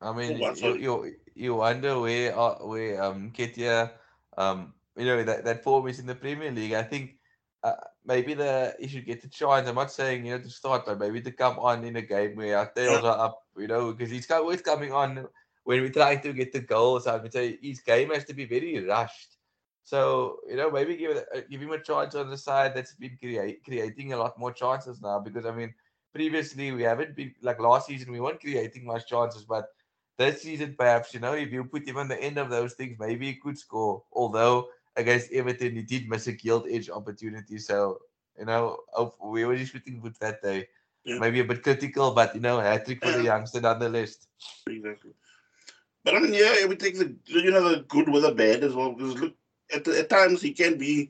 I 0.01 0.13
mean, 0.13 0.37
you, 0.57 0.75
you 0.75 1.15
you 1.35 1.55
wonder 1.55 1.99
where 1.99 2.37
uh, 2.37 2.55
where 2.65 3.01
um 3.03 3.31
Ketia, 3.31 3.91
um 4.37 4.73
you 4.97 5.05
know 5.05 5.23
that 5.23 5.45
that 5.45 5.63
form 5.63 5.87
is 5.87 5.99
in 5.99 6.07
the 6.07 6.15
Premier 6.15 6.51
League. 6.51 6.73
I 6.73 6.83
think 6.83 7.20
uh, 7.63 7.73
maybe 8.05 8.33
the 8.33 8.75
he 8.79 8.87
should 8.87 9.05
get 9.05 9.21
the 9.21 9.27
chance. 9.27 9.67
I'm 9.67 9.75
not 9.75 9.91
saying 9.91 10.25
you 10.25 10.37
know 10.37 10.43
to 10.43 10.49
start, 10.49 10.85
but 10.85 10.99
maybe 10.99 11.21
to 11.21 11.31
come 11.31 11.59
on 11.59 11.83
in 11.83 11.95
a 11.95 12.01
game 12.01 12.35
where 12.35 12.57
our 12.57 12.71
tails 12.71 13.03
are 13.03 13.19
up. 13.19 13.43
You 13.57 13.67
know, 13.67 13.93
because 13.93 14.11
he's 14.11 14.29
always 14.31 14.61
coming 14.61 14.91
on 14.91 15.27
when 15.63 15.81
we're 15.81 15.89
trying 15.89 16.21
to 16.21 16.33
get 16.33 16.53
the 16.53 16.61
goals. 16.61 17.07
I 17.07 17.17
would 17.17 17.33
say 17.33 17.59
his 17.61 17.81
game 17.81 18.09
has 18.11 18.25
to 18.25 18.33
be 18.33 18.45
very 18.45 18.83
rushed. 18.85 19.37
So 19.83 20.39
you 20.49 20.55
know, 20.55 20.71
maybe 20.71 20.95
give 20.95 21.11
it, 21.11 21.25
uh, 21.35 21.41
give 21.49 21.61
him 21.61 21.71
a 21.71 21.81
chance 21.81 22.15
on 22.15 22.29
the 22.29 22.37
side 22.37 22.75
that's 22.75 22.93
been 22.95 23.17
create, 23.19 23.63
creating 23.63 24.13
a 24.13 24.17
lot 24.17 24.39
more 24.39 24.51
chances 24.51 25.01
now. 25.01 25.19
Because 25.19 25.45
I 25.45 25.51
mean, 25.51 25.73
previously 26.13 26.71
we 26.71 26.83
haven't 26.83 27.15
been 27.15 27.33
like 27.41 27.59
last 27.59 27.87
season 27.87 28.11
we 28.11 28.19
weren't 28.19 28.41
creating 28.41 28.85
much 28.85 29.07
chances, 29.07 29.43
but 29.43 29.67
this 30.17 30.41
season 30.41 30.75
perhaps 30.77 31.13
you 31.13 31.19
know 31.19 31.33
if 31.33 31.51
you 31.51 31.63
put 31.63 31.87
him 31.87 31.97
on 31.97 32.07
the 32.07 32.21
end 32.21 32.39
of 32.39 32.49
those 32.49 32.73
things, 32.73 32.97
maybe 32.99 33.27
he 33.27 33.35
could 33.35 33.57
score. 33.57 34.03
Although 34.11 34.69
against 34.95 35.31
Everton 35.31 35.75
he 35.75 35.81
did 35.83 36.09
miss 36.09 36.27
a 36.27 36.33
gilt 36.33 36.65
edge 36.69 36.89
opportunity, 36.89 37.57
so 37.57 37.99
you 38.37 38.45
know 38.45 38.77
we 39.23 39.45
were 39.45 39.55
just 39.55 39.71
shooting 39.71 40.01
with 40.01 40.17
that 40.19 40.41
day. 40.41 40.67
Yeah. 41.03 41.17
Maybe 41.17 41.39
a 41.39 41.45
bit 41.45 41.63
critical, 41.63 42.11
but 42.11 42.35
you 42.35 42.41
know, 42.41 42.59
hat 42.59 42.85
trick 42.85 43.03
for 43.03 43.11
the 43.11 43.23
youngster 43.23 43.65
on 43.65 43.79
the 43.79 43.89
list. 43.89 44.27
Exactly. 44.67 45.11
But 46.03 46.15
I 46.15 46.19
mean, 46.19 46.33
yeah, 46.33 46.53
the 46.67 47.15
you 47.25 47.51
know 47.51 47.69
the 47.69 47.85
good 47.87 48.09
with 48.09 48.23
the 48.23 48.31
bad 48.31 48.63
as 48.63 48.73
well. 48.73 48.93
Because 48.93 49.19
look, 49.19 49.33
at, 49.73 49.87
at 49.87 50.09
times 50.09 50.41
he 50.41 50.51
can 50.53 50.77
be, 50.77 51.09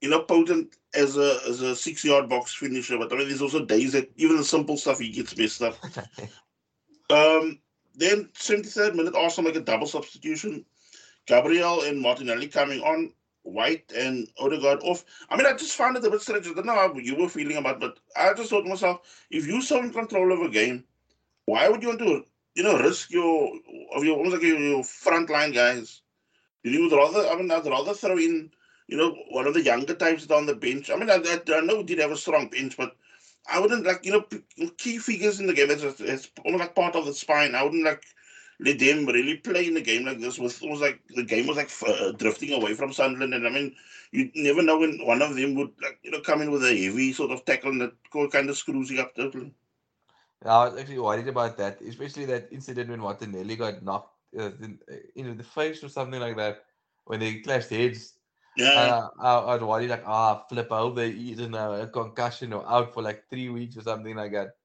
you 0.00 0.08
know, 0.08 0.20
potent 0.20 0.76
as 0.94 1.16
a 1.16 1.40
as 1.48 1.62
a 1.62 1.74
six 1.74 2.04
yard 2.04 2.28
box 2.28 2.54
finisher. 2.54 2.98
But 2.98 3.12
I 3.12 3.16
mean, 3.16 3.28
there's 3.28 3.42
also 3.42 3.64
days 3.64 3.92
that 3.92 4.10
even 4.16 4.36
the 4.36 4.44
simple 4.44 4.76
stuff 4.76 5.00
he 5.00 5.10
gets 5.10 5.36
messed 5.36 5.62
up. 5.62 5.76
Um, 7.10 7.60
then 7.94 8.30
73rd 8.34 8.94
minute, 8.94 9.14
Arsenal 9.14 9.50
make 9.50 9.60
a 9.60 9.64
double 9.64 9.86
substitution. 9.86 10.64
Gabriel 11.26 11.82
and 11.82 12.00
Martinelli 12.00 12.48
coming 12.48 12.80
on, 12.80 13.12
White 13.42 13.92
and 13.94 14.26
Odegaard 14.38 14.80
off. 14.82 15.04
I 15.28 15.36
mean, 15.36 15.46
I 15.46 15.52
just 15.52 15.76
found 15.76 15.96
it 15.96 16.04
a 16.04 16.10
bit 16.10 16.20
strange. 16.22 16.46
I 16.46 16.54
don't 16.54 16.66
know 16.66 16.74
how 16.74 16.94
you 16.94 17.16
were 17.16 17.28
feeling 17.28 17.56
about, 17.58 17.78
but 17.78 17.98
I 18.16 18.32
just 18.34 18.50
thought 18.50 18.62
to 18.62 18.68
myself, 18.68 19.26
if 19.30 19.46
you're 19.46 19.60
so 19.60 19.80
in 19.80 19.92
control 19.92 20.32
of 20.32 20.40
a 20.40 20.48
game, 20.48 20.84
why 21.44 21.68
would 21.68 21.82
you 21.82 21.88
want 21.88 22.00
to, 22.00 22.24
you 22.54 22.62
know, 22.62 22.78
risk 22.78 23.10
your 23.10 23.52
of 23.94 24.04
your 24.04 24.16
almost 24.16 24.36
like 24.36 24.42
your, 24.42 24.58
your 24.58 24.82
frontline 24.82 25.54
guys? 25.54 26.00
You 26.62 26.82
would 26.84 26.96
rather, 26.96 27.28
I 27.28 27.36
mean, 27.36 27.50
I'd 27.50 27.66
rather 27.66 27.92
throw 27.92 28.16
in, 28.16 28.50
you 28.88 28.96
know, 28.96 29.14
one 29.30 29.46
of 29.46 29.52
the 29.52 29.62
younger 29.62 29.94
types 29.94 30.26
down 30.26 30.46
the 30.46 30.54
bench. 30.54 30.90
I 30.90 30.96
mean, 30.96 31.10
I, 31.10 31.16
I, 31.16 31.40
I 31.54 31.60
know 31.60 31.76
we 31.76 31.82
did 31.84 31.98
have 31.98 32.12
a 32.12 32.16
strong 32.16 32.48
bench, 32.48 32.78
but 32.78 32.96
I 33.46 33.60
wouldn't 33.60 33.84
like, 33.84 34.06
you 34.06 34.12
know, 34.12 34.68
key 34.78 34.96
figures 34.96 35.40
in 35.40 35.46
the 35.46 35.52
game. 35.52 35.70
It's, 35.70 35.82
it's 36.00 36.30
almost 36.42 36.60
like 36.60 36.74
part 36.74 36.96
of 36.96 37.04
the 37.04 37.12
spine. 37.12 37.54
I 37.54 37.62
wouldn't 37.62 37.84
like 37.84 38.02
let 38.64 38.78
them 38.78 39.06
really 39.06 39.36
play 39.38 39.66
in 39.68 39.76
a 39.76 39.80
game 39.80 40.04
like 40.04 40.20
this. 40.20 40.38
With 40.38 40.62
almost 40.62 40.82
like 40.82 41.00
the 41.14 41.24
game 41.24 41.46
was 41.46 41.56
like 41.56 41.66
f- 41.66 41.84
uh, 41.88 42.12
drifting 42.12 42.52
away 42.54 42.74
from 42.74 42.92
Sunderland, 42.92 43.34
and 43.34 43.46
I 43.46 43.50
mean, 43.50 43.74
you 44.12 44.30
never 44.34 44.62
know 44.62 44.78
when 44.78 44.98
one 45.06 45.22
of 45.22 45.34
them 45.36 45.54
would 45.56 45.72
like, 45.82 45.98
you 46.02 46.10
know, 46.10 46.20
come 46.20 46.42
in 46.42 46.50
with 46.50 46.64
a 46.64 46.76
heavy 46.84 47.12
sort 47.12 47.30
of 47.32 47.44
tackle 47.44 47.70
and 47.72 47.80
that 47.82 48.30
kind 48.32 48.48
of 48.50 48.56
screws 48.56 48.90
you 48.90 49.00
up 49.00 49.14
totally. 49.14 49.54
I 50.44 50.66
was 50.68 50.78
actually 50.78 50.98
worried 50.98 51.28
about 51.28 51.56
that, 51.58 51.80
especially 51.82 52.26
that 52.26 52.48
incident 52.52 52.90
when 52.90 53.00
Martinelli 53.00 53.56
got 53.56 53.82
knocked 53.82 54.14
uh, 54.38 54.50
in, 54.62 54.78
in 55.14 55.36
the 55.36 55.44
face 55.44 55.82
or 55.82 55.88
something 55.88 56.20
like 56.20 56.36
that 56.36 56.64
when 57.04 57.20
they 57.20 57.40
clashed 57.40 57.70
heads. 57.70 58.14
Yeah, 58.56 58.92
Uh, 58.92 59.08
I, 59.20 59.34
I 59.38 59.54
was 59.54 59.62
worried 59.62 59.90
like, 59.90 60.04
ah, 60.06 60.44
flip. 60.48 60.70
I 60.72 60.78
hope 60.78 60.96
they 60.96 61.10
either 61.10 61.50
a 61.82 61.86
concussion 61.88 62.52
or 62.52 62.66
out 62.68 62.92
for 62.94 63.02
like 63.02 63.28
three 63.28 63.48
weeks 63.48 63.76
or 63.76 63.82
something 63.82 64.14
like 64.16 64.32
that. 64.32 64.56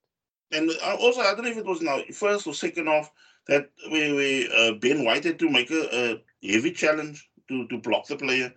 and 0.51 0.69
uh, 0.83 0.95
also 0.99 1.21
I 1.21 1.33
don't 1.35 1.43
know 1.43 1.51
if 1.51 1.57
it 1.57 1.65
was 1.65 1.81
now 1.81 1.99
first 2.13 2.47
or 2.47 2.53
second 2.53 2.87
off 2.87 3.11
that 3.49 3.71
we, 3.91 4.13
we 4.13 4.49
uh, 4.55 4.73
Ben 4.73 5.05
White 5.05 5.25
had 5.25 5.39
to 5.39 5.49
make 5.51 5.71
a, 5.71 5.83
a 5.95 6.23
heavy 6.47 6.71
challenge 6.73 7.29
to 7.49 7.67
to 7.69 7.79
block 7.79 8.07
the 8.07 8.17
player. 8.17 8.53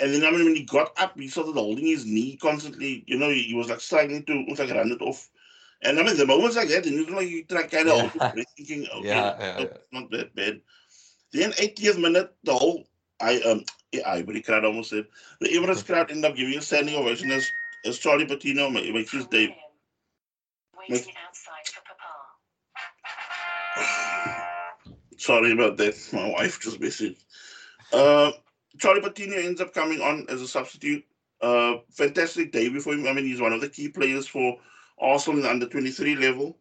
And 0.00 0.12
then 0.14 0.24
I 0.24 0.30
mean 0.32 0.44
when 0.46 0.56
he 0.56 0.64
got 0.64 0.92
up, 1.00 1.18
he 1.18 1.28
started 1.28 1.54
holding 1.54 1.86
his 1.86 2.06
knee 2.06 2.38
constantly. 2.40 3.04
You 3.06 3.18
know, 3.18 3.30
he, 3.30 3.42
he 3.44 3.54
was 3.54 3.70
like 3.70 3.80
struggling 3.80 4.24
to 4.24 4.34
almost 4.34 4.60
like 4.60 4.70
run 4.72 4.92
it 4.92 5.02
off. 5.02 5.30
And 5.82 5.98
I 6.00 6.04
mean 6.04 6.16
the 6.18 6.26
moments 6.26 6.56
like 6.56 6.68
that, 6.70 6.86
and 6.86 6.96
you 6.96 7.10
know, 7.10 7.20
you 7.20 7.44
try 7.44 7.64
kind 7.64 7.88
of 7.88 8.12
Yeah. 8.14 8.32
thinking, 8.56 8.86
okay, 8.96 9.32
Yeah, 9.32 9.36
yeah, 9.40 9.58
yeah. 9.60 9.66
it's 9.66 9.88
not 9.92 10.10
that 10.10 10.34
bad. 10.34 10.60
Then 11.32 11.52
80th 11.52 11.98
minute, 12.00 12.34
the 12.44 12.54
whole 12.54 12.86
I 13.20 13.40
um 13.42 13.64
yeah, 13.92 14.08
I 14.10 14.22
crowd 14.40 14.64
almost 14.64 14.90
said 14.90 15.06
the 15.40 15.48
Emirates 15.48 15.86
crowd 15.86 16.10
ended 16.10 16.30
up 16.30 16.36
giving 16.36 16.58
a 16.58 16.62
standing 16.62 16.96
ovation 16.96 17.30
as 17.32 17.52
as 17.84 17.98
Charlie 17.98 18.26
Patino 18.26 18.70
ma- 18.70 18.80
makes 18.80 19.12
his 19.12 19.26
day. 19.26 19.56
Waiting 20.76 21.14
outside 21.26 21.66
for 21.68 21.83
Sorry 25.18 25.52
about 25.52 25.76
that. 25.78 25.94
My 26.12 26.30
wife 26.30 26.60
just 26.60 26.80
messaged. 26.80 27.22
Uh, 27.92 28.32
Charlie 28.78 29.00
Patino 29.00 29.36
ends 29.36 29.60
up 29.60 29.72
coming 29.72 30.00
on 30.00 30.26
as 30.28 30.42
a 30.42 30.48
substitute. 30.48 31.04
Uh, 31.40 31.76
fantastic 31.90 32.52
debut 32.52 32.80
for 32.80 32.94
him. 32.94 33.06
I 33.06 33.12
mean, 33.12 33.24
he's 33.26 33.40
one 33.40 33.52
of 33.52 33.60
the 33.60 33.68
key 33.68 33.88
players 33.88 34.26
for 34.26 34.56
Arsenal 34.98 35.38
in 35.38 35.42
the 35.44 35.50
under 35.50 35.68
23 35.68 36.16
level. 36.16 36.58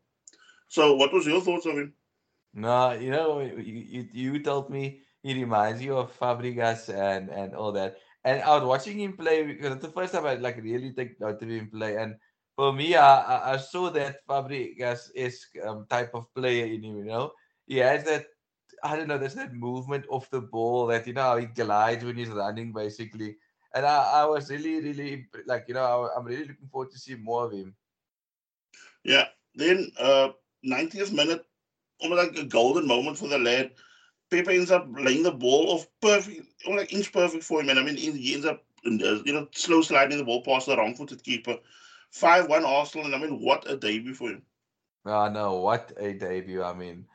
So, 0.68 0.96
what 0.96 1.14
was 1.14 1.26
your 1.26 1.42
thoughts 1.42 1.66
of 1.66 1.78
him? 1.78 1.94
No, 2.54 2.92
you 2.92 3.10
know, 3.10 3.40
you, 3.40 3.54
you, 3.64 4.08
you 4.12 4.44
told 4.44 4.70
me 4.70 5.02
he 5.24 5.34
reminds 5.34 5.82
you 5.82 5.98
of 5.98 6.18
Fabregas 6.20 6.90
and, 6.90 7.30
and 7.30 7.56
all 7.56 7.72
that. 7.72 7.98
And 8.26 8.42
I 8.42 8.56
was 8.56 8.64
watching 8.64 9.00
him 9.00 9.18
play 9.18 9.44
because 9.44 9.74
it's 9.74 9.82
the 9.82 9.92
first 9.92 10.14
time 10.14 10.26
I 10.26 10.36
like 10.36 10.58
really 10.62 10.94
take 10.94 11.20
note 11.20 11.42
of 11.42 11.50
him 11.50 11.70
play. 11.70 11.96
And 11.98 12.16
for 12.56 12.72
me, 12.72 12.96
I, 12.96 13.22
I, 13.22 13.54
I 13.54 13.58
saw 13.58 13.90
that 13.92 14.26
Fabregas 14.28 15.10
esque 15.16 15.58
um, 15.66 15.86
type 15.90 16.12
of 16.14 16.34
player 16.36 16.66
in 16.66 16.84
him, 16.84 16.98
you 16.98 17.06
know. 17.06 17.32
He 17.66 17.78
has 17.78 18.04
that 18.06 18.26
I 18.84 18.98
don't 18.98 19.08
know. 19.08 19.18
There's 19.18 19.36
that 19.36 19.54
movement 19.54 20.06
off 20.10 20.30
the 20.30 20.42
ball 20.42 20.88
that 20.88 21.08
you 21.08 21.14
know 21.14 21.22
how 21.22 21.38
he 21.38 21.46
glides 21.46 22.04
when 22.04 22.18
he's 22.18 22.30
running, 22.30 22.74
basically. 22.74 23.38
And 23.74 23.86
I, 23.86 24.22
I 24.22 24.26
was 24.26 24.50
really, 24.50 24.82
really 24.82 25.28
like 25.46 25.66
you 25.68 25.74
know 25.74 25.84
I, 25.84 26.18
I'm 26.18 26.26
really 26.26 26.46
looking 26.46 26.68
forward 26.68 26.92
to 26.92 27.00
see 27.00 27.16
more 27.16 27.46
of 27.46 27.54
him. 27.54 27.74
Yeah. 29.04 29.28
Then 29.56 29.92
uh 30.00 30.30
90th 30.66 31.12
minute, 31.12 31.46
almost 32.02 32.28
like 32.28 32.38
a 32.38 32.46
golden 32.46 32.88
moment 32.88 33.18
for 33.18 33.28
the 33.28 33.40
lad. 33.40 33.72
Pepe 34.30 34.56
ends 34.56 34.72
up 34.72 34.88
laying 34.92 35.24
the 35.24 35.32
ball 35.32 35.70
off 35.70 35.88
perfect, 36.02 36.48
almost 36.66 36.82
like 36.82 36.94
inch 36.94 37.12
perfect 37.12 37.44
for 37.44 37.62
him. 37.62 37.70
And 37.70 37.80
I 37.80 37.84
mean, 37.84 37.98
he 37.98 38.34
ends 38.34 38.46
up, 38.46 38.64
you 38.84 39.22
know, 39.34 39.48
slow 39.54 39.82
sliding 39.82 40.18
the 40.18 40.24
ball 40.24 40.42
past 40.42 40.66
the 40.66 40.76
wrong 40.76 40.96
footed 40.96 41.24
keeper. 41.24 41.58
5 42.12 42.50
1 42.50 42.66
Arsenal. 42.66 43.06
And 43.06 43.16
I 43.16 43.20
mean, 43.20 43.42
what 43.42 43.70
a 43.70 43.78
debut 43.78 44.14
for 44.14 44.30
him. 44.30 44.44
Oh 45.06 45.30
no, 45.30 45.58
what 45.58 45.92
a 45.98 46.14
debut! 46.14 46.64
I 46.64 46.74
mean, 46.74 47.06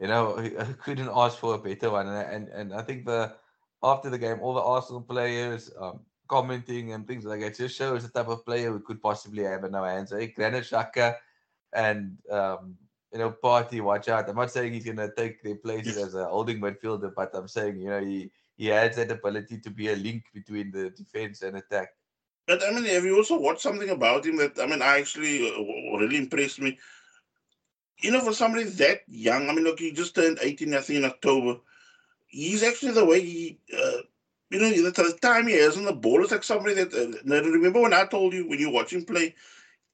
you 0.00 0.08
know, 0.08 0.38
I 0.38 0.72
couldn't 0.84 1.10
ask 1.12 1.38
for 1.38 1.54
a 1.54 1.58
better 1.58 1.90
one. 1.90 2.08
And 2.08 2.34
and, 2.34 2.48
and 2.48 2.74
I 2.74 2.82
think 2.82 3.04
the 3.04 3.34
after 3.82 4.10
the 4.10 4.18
game, 4.18 4.38
all 4.40 4.54
the 4.54 4.60
Arsenal 4.62 5.02
players 5.02 5.70
um, 5.80 6.00
commenting 6.28 6.92
and 6.92 7.06
things 7.06 7.24
like 7.24 7.40
that 7.40 7.56
just 7.56 7.76
shows 7.76 8.02
the 8.02 8.10
type 8.10 8.28
of 8.28 8.44
player 8.44 8.72
we 8.72 8.80
could 8.80 9.02
possibly 9.02 9.44
have 9.44 9.64
in 9.64 9.74
our 9.74 9.88
hands. 9.88 10.12
Eh? 10.12 10.26
Granit 10.26 10.64
Xhaka 10.64 11.16
and 11.72 12.16
um, 12.30 12.76
you 13.12 13.18
know, 13.18 13.34
Partey, 13.42 13.80
watch 13.80 14.08
out. 14.08 14.28
I'm 14.28 14.36
not 14.36 14.50
saying 14.50 14.72
he's 14.72 14.84
gonna 14.84 15.10
take 15.16 15.42
their 15.42 15.56
places 15.56 15.96
as 15.96 16.14
a 16.14 16.26
holding 16.26 16.60
midfielder, 16.60 17.12
but 17.14 17.34
I'm 17.34 17.48
saying, 17.48 17.80
you 17.80 17.88
know, 17.88 18.00
he 18.00 18.30
he 18.56 18.66
has 18.66 18.96
that 18.96 19.10
ability 19.10 19.58
to 19.60 19.70
be 19.70 19.88
a 19.88 19.96
link 19.96 20.24
between 20.34 20.70
the 20.70 20.90
defense 20.90 21.42
and 21.42 21.56
attack. 21.56 21.88
But 22.46 22.62
I 22.64 22.70
mean, 22.72 22.84
have 22.86 23.04
you 23.04 23.16
also 23.16 23.38
watched 23.38 23.60
something 23.60 23.90
about 23.90 24.26
him 24.26 24.36
that 24.36 24.58
I 24.60 24.66
mean, 24.66 24.82
I 24.82 24.98
actually 24.98 25.48
uh, 25.48 25.98
really 25.98 26.16
impressed 26.16 26.60
me? 26.60 26.78
You 28.00 28.12
know, 28.12 28.20
for 28.20 28.32
somebody 28.32 28.64
that 28.64 29.02
young, 29.08 29.48
I 29.48 29.52
mean, 29.52 29.64
look, 29.64 29.80
he 29.80 29.92
just 29.92 30.14
turned 30.14 30.38
18, 30.40 30.74
I 30.74 30.80
think, 30.80 30.98
in 30.98 31.04
October. 31.04 31.60
He's 32.26 32.62
actually 32.62 32.92
the 32.92 33.04
way 33.04 33.20
he, 33.20 33.58
uh, 33.72 34.02
you 34.50 34.60
know, 34.60 34.70
the, 34.70 35.18
time 35.20 35.48
he 35.48 35.54
has 35.54 35.76
on 35.76 35.84
the 35.84 35.92
ball 35.92 36.24
is 36.24 36.30
like 36.30 36.44
somebody 36.44 36.74
that. 36.74 36.94
Uh, 36.94 37.42
remember 37.42 37.80
when 37.80 37.94
I 37.94 38.04
told 38.04 38.32
you 38.34 38.48
when 38.48 38.58
you 38.58 38.70
watch 38.70 38.92
him 38.92 39.04
play, 39.04 39.34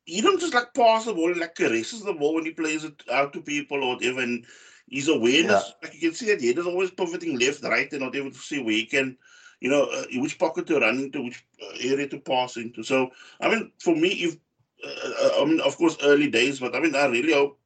he 0.05 0.21
don't 0.21 0.41
just 0.41 0.55
like 0.55 0.75
pass 0.75 1.07
the 1.07 1.15
ball, 1.15 1.33
he 1.33 1.41
like 1.41 1.55
caresses 1.55 2.03
the 2.03 2.13
ball 2.13 2.35
when 2.35 2.45
he 2.45 2.51
plays 2.51 2.85
it 2.85 3.03
out 3.11 3.33
to 3.33 3.41
people 3.41 3.83
or 3.83 3.95
whatever. 3.95 4.21
And 4.21 4.45
his 4.89 5.09
awareness, 5.09 5.73
like 5.83 5.95
you 5.95 6.01
can 6.01 6.15
see 6.15 6.27
that 6.27 6.41
he 6.41 6.51
is 6.51 6.67
always 6.67 6.91
pivoting 6.91 7.39
left, 7.39 7.65
right, 7.65 7.91
and 7.91 8.03
not 8.03 8.15
able 8.15 8.31
to 8.31 8.39
see 8.39 8.63
where 8.63 8.75
he 8.75 8.85
can, 8.85 9.17
you 9.61 9.71
know, 9.71 9.85
uh, 9.85 10.05
which 10.17 10.39
pocket 10.39 10.67
to 10.67 10.79
run 10.79 10.99
into, 10.99 11.23
which 11.23 11.45
uh, 11.63 11.77
area 11.81 12.09
to 12.09 12.19
pass 12.19 12.57
into. 12.57 12.83
So, 12.83 13.11
I 13.41 13.49
mean, 13.49 13.73
for 13.79 13.97
me, 13.97 14.09
if 14.09 14.37
uh, 14.85 15.43
I 15.43 15.45
mean, 15.45 15.61
of 15.61 15.77
course, 15.77 15.97
early 16.03 16.29
days, 16.29 16.61
but 16.61 16.75
I 16.75 16.81
mean, 16.81 16.95
I 16.95 17.07
really 17.07 17.33
hope, 17.33 17.59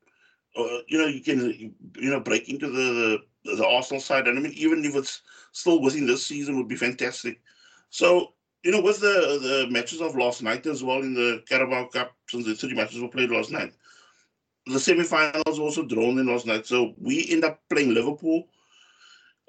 uh, 0.58 0.82
you 0.88 0.98
know, 0.98 1.06
you 1.06 1.20
can, 1.20 1.74
you 1.96 2.10
know, 2.10 2.20
break 2.20 2.48
into 2.48 2.68
the, 2.68 3.18
the 3.44 3.56
the 3.56 3.66
Arsenal 3.66 4.00
side, 4.00 4.28
and 4.28 4.38
I 4.38 4.42
mean, 4.42 4.52
even 4.52 4.84
if 4.84 4.94
it's 4.94 5.22
still 5.52 5.80
within 5.80 6.06
this 6.06 6.26
season, 6.26 6.56
would 6.56 6.68
be 6.68 6.76
fantastic. 6.76 7.40
So, 7.90 8.34
you 8.64 8.72
know, 8.72 8.82
with 8.82 9.00
the 9.00 9.38
the 9.40 9.66
matches 9.70 10.00
of 10.00 10.16
last 10.16 10.42
night 10.42 10.66
as 10.66 10.82
well 10.82 11.00
in 11.00 11.14
the 11.14 11.42
Carabao 11.48 11.88
Cup, 11.88 12.12
since 12.28 12.44
the 12.44 12.54
three 12.54 12.74
matches 12.74 13.00
were 13.00 13.08
played 13.08 13.30
last 13.30 13.50
night, 13.50 13.72
the 14.66 14.80
semi-finals 14.80 15.58
also 15.58 15.84
drawn 15.84 16.18
in 16.18 16.26
last 16.26 16.46
night. 16.46 16.66
So 16.66 16.94
we 17.00 17.26
end 17.30 17.44
up 17.44 17.60
playing 17.70 17.94
Liverpool 17.94 18.48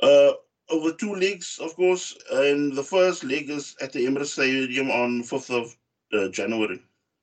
uh, 0.02 0.34
over 0.69 0.91
two 0.93 1.15
legs, 1.15 1.60
of 1.62 1.76
course, 1.76 2.17
and 2.32 2.74
the 2.74 2.84
first 2.84 3.24
leg 3.24 3.50
is 3.50 3.76
at 3.82 3.91
the 3.91 4.06
Emirates 4.06 4.28
Stadium 4.28 4.91
on 4.91 5.24
fifth 5.24 5.50
of 5.50 5.76
uh, 6.13 6.30
January. 6.30 6.80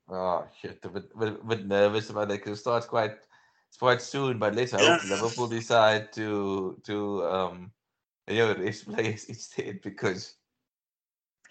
Oh 0.09 0.44
shit, 0.61 0.79
a 0.85 0.88
bit, 0.88 1.18
bit, 1.18 1.49
bit 1.49 1.66
nervous 1.66 2.11
about 2.11 2.29
that 2.29 2.38
because 2.38 2.59
it 2.59 2.61
starts 2.61 2.87
quite 2.87 3.16
it's 3.68 3.79
quite 3.79 4.02
soon, 4.02 4.38
but 4.38 4.55
let's 4.55 4.72
hope. 4.72 5.05
Liverpool 5.05 5.48
decide 5.48 6.12
to 6.14 6.81
to 6.85 7.24
um 7.26 7.72
you 8.29 8.38
know 8.38 8.55
rest 8.59 8.87
players 8.87 9.24
instead 9.26 9.81
because 9.83 10.37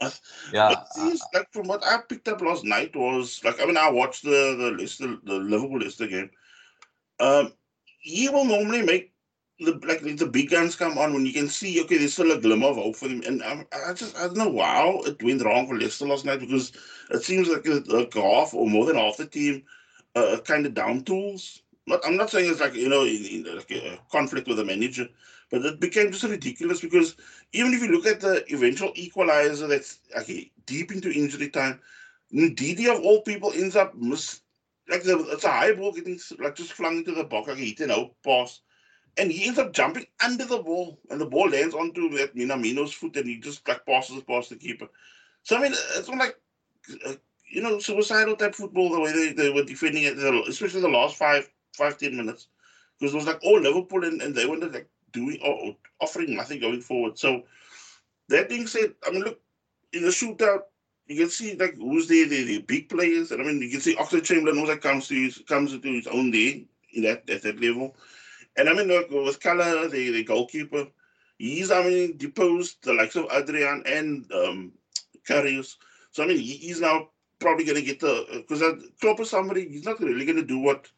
Uh, 0.02 0.12
yeah 0.52 0.70
But 0.70 0.94
things 0.94 1.22
like 1.34 1.52
from 1.52 1.68
what 1.68 1.84
I 1.86 1.98
picked 2.08 2.28
up 2.28 2.42
last 2.42 2.64
night 2.66 2.96
was 2.96 3.44
like 3.44 3.62
I 3.62 3.66
mean 3.66 3.78
I 3.78 3.90
watched 3.90 4.24
the 4.24 4.56
the 4.58 4.72
Leicester 4.78 5.18
the 5.24 5.36
Liverpool 5.36 5.80
Leicester 5.80 6.08
game. 6.08 6.32
Um, 7.20 7.54
he 8.00 8.30
will 8.30 8.46
normally 8.46 8.82
make 8.82 9.14
the 9.60 9.74
like 9.88 10.02
the 10.02 10.26
big 10.28 10.50
guns 10.50 10.76
come 10.76 10.98
on 10.98 11.14
when 11.14 11.26
you 11.26 11.34
can 11.34 11.48
see 11.48 11.82
okay 11.82 11.98
there's 11.98 12.14
still 12.14 12.32
a 12.32 12.40
glimmer 12.42 12.68
of 12.68 12.76
hope 12.78 12.96
for 12.96 13.08
them 13.08 13.22
and 13.26 13.42
I, 13.44 13.66
I 13.88 13.94
just 13.94 14.18
I 14.18 14.28
don't 14.28 14.38
know 14.38 14.62
how 14.62 15.02
it 15.04 15.22
went 15.24 15.44
wrong 15.44 15.68
for 15.68 15.78
Leicester 15.78 16.06
last 16.08 16.26
night 16.26 16.40
because 16.42 16.74
it 17.12 17.24
seems 17.24 17.48
like 17.48 17.66
a, 17.68 17.82
like 17.88 18.14
half 18.14 18.54
or 18.54 18.68
more 18.70 18.86
than 18.86 18.98
half 18.98 19.18
the 19.18 19.28
team 19.28 19.64
uh, 20.16 20.38
kind 20.46 20.66
of 20.66 20.74
down 20.74 21.04
tools. 21.04 21.62
Not 21.88 22.06
I'm 22.06 22.18
not 22.18 22.30
saying 22.32 22.50
it's 22.50 22.62
like 22.62 22.76
you 22.76 22.90
know 22.90 23.04
in, 23.04 23.26
in 23.26 23.56
like 23.56 23.72
a 23.72 24.00
conflict 24.12 24.48
with 24.48 24.58
the 24.58 24.66
manager, 24.66 25.08
but 25.52 25.64
it 25.66 25.80
became 25.80 26.12
just 26.12 26.24
ridiculous 26.24 26.82
because 26.82 27.16
even 27.54 27.74
if 27.74 27.82
you 27.82 27.92
look 27.92 28.08
at 28.08 28.22
the 28.22 28.44
eventual 28.54 28.92
equalizer 28.96 29.68
that's 29.68 30.00
okay, 30.18 30.52
deep 30.66 30.92
into 30.92 31.12
injury 31.12 31.50
time, 31.50 31.80
Ndidi 32.34 32.88
of 32.88 33.04
all 33.04 33.22
people 33.22 33.52
ends 33.54 33.76
up 33.76 33.96
miss 33.96 34.42
like 34.90 35.04
the, 35.04 35.20
it's 35.30 35.44
a 35.44 35.52
high 35.52 35.74
ball 35.74 35.92
getting 35.92 36.20
like 36.40 36.56
just 36.56 36.74
flung 36.74 36.98
into 36.98 37.12
the 37.14 37.24
box, 37.24 37.48
like 37.48 37.58
hit 37.58 37.80
an 37.82 37.92
out 37.92 38.16
pass. 38.24 38.62
And 39.18 39.32
he 39.32 39.48
ends 39.48 39.60
up 39.60 39.72
jumping 39.72 40.06
under 40.24 40.44
the 40.46 40.62
ball, 40.62 41.00
and 41.10 41.22
the 41.22 41.26
ball 41.26 41.50
lands 41.50 41.74
onto 41.74 42.10
that 42.18 42.36
Minamino's 42.36 42.92
foot, 42.92 43.16
and 43.16 43.28
he 43.28 43.40
just 43.40 43.66
like 43.68 43.86
passes 43.86 44.22
past 44.24 44.50
the 44.50 44.58
keeper. 44.58 44.88
So 45.44 45.56
I 45.56 45.62
mean, 45.62 45.72
it's 45.72 46.10
not 46.10 46.18
like 46.18 46.36
uh, 47.08 47.14
you 47.50 47.62
know 47.62 47.80
suicidal 47.80 48.36
type 48.36 48.56
football 48.56 48.92
the 48.92 49.00
way 49.00 49.14
they, 49.14 49.34
they 49.34 49.50
were 49.52 49.64
defending 49.64 50.04
it, 50.04 50.18
especially 50.50 50.82
the 50.82 50.90
last 50.90 51.16
five 51.16 51.50
five 51.76 51.98
ten 51.98 52.16
minutes, 52.18 52.48
because 53.00 53.14
it 53.14 53.18
was 53.18 53.28
like 53.28 53.44
all 53.44 53.60
Liverpool, 53.60 54.06
and, 54.06 54.22
and 54.22 54.34
they 54.34 54.46
were 54.46 54.58
like 54.58 54.90
doing 55.12 55.40
or, 55.44 55.76
offering 56.00 56.36
nothing 56.36 56.60
going 56.60 56.82
forward. 56.82 57.18
So 57.18 57.44
that 58.30 58.50
being 58.50 58.68
said, 58.68 58.94
I 59.06 59.12
mean, 59.12 59.24
look 59.24 59.40
in 59.94 60.02
the 60.02 60.10
shootout, 60.10 60.62
you 61.08 61.18
can 61.18 61.30
see 61.30 61.56
like 61.56 61.76
who's 61.76 62.08
there, 62.08 62.28
the, 62.28 62.44
the 62.44 62.62
big 62.62 62.90
players, 62.90 63.32
and 63.32 63.42
I 63.42 63.46
mean, 63.46 63.62
you 63.62 63.70
can 63.70 63.82
see 63.82 63.96
Oxlade-Chamberlain 63.96 64.60
also 64.60 64.78
comes 64.78 65.08
to 65.08 65.16
his, 65.16 65.42
comes 65.48 65.74
into 65.74 65.94
his 65.94 66.08
own 66.08 66.32
day 66.32 66.68
in 66.94 67.04
that 67.04 67.30
at 67.30 67.44
that 67.44 67.62
level. 67.62 67.96
And 68.58 68.70
I 68.70 68.74
mean, 68.74 68.88
look, 68.88 69.12
with 69.12 69.40
Kala, 69.40 69.90
the, 69.90 70.12
the 70.12 70.24
goalkeeper, 70.24 70.88
he's 71.38 71.72
I 71.72 71.84
mean 71.84 72.18
deposed 72.18 72.84
the 72.84 72.94
likes 72.94 73.16
of 73.16 73.28
Adrian 73.32 73.84
and 73.86 74.32
um, 74.32 74.72
Karius. 75.28 75.76
So 76.12 76.24
I 76.24 76.28
mean, 76.28 76.40
he, 76.40 76.54
he's 76.54 76.82
now 76.82 77.10
probably 77.40 77.66
going 77.66 77.76
to 77.76 77.82
get 77.82 78.00
the 78.00 78.46
because 78.48 78.62
Klopp 79.02 79.20
is 79.20 79.30
somebody 79.30 79.68
he's 79.68 79.84
not 79.84 80.00
really 80.00 80.26
going 80.26 80.38
to 80.38 80.46
do 80.46 80.60
what 80.60 80.90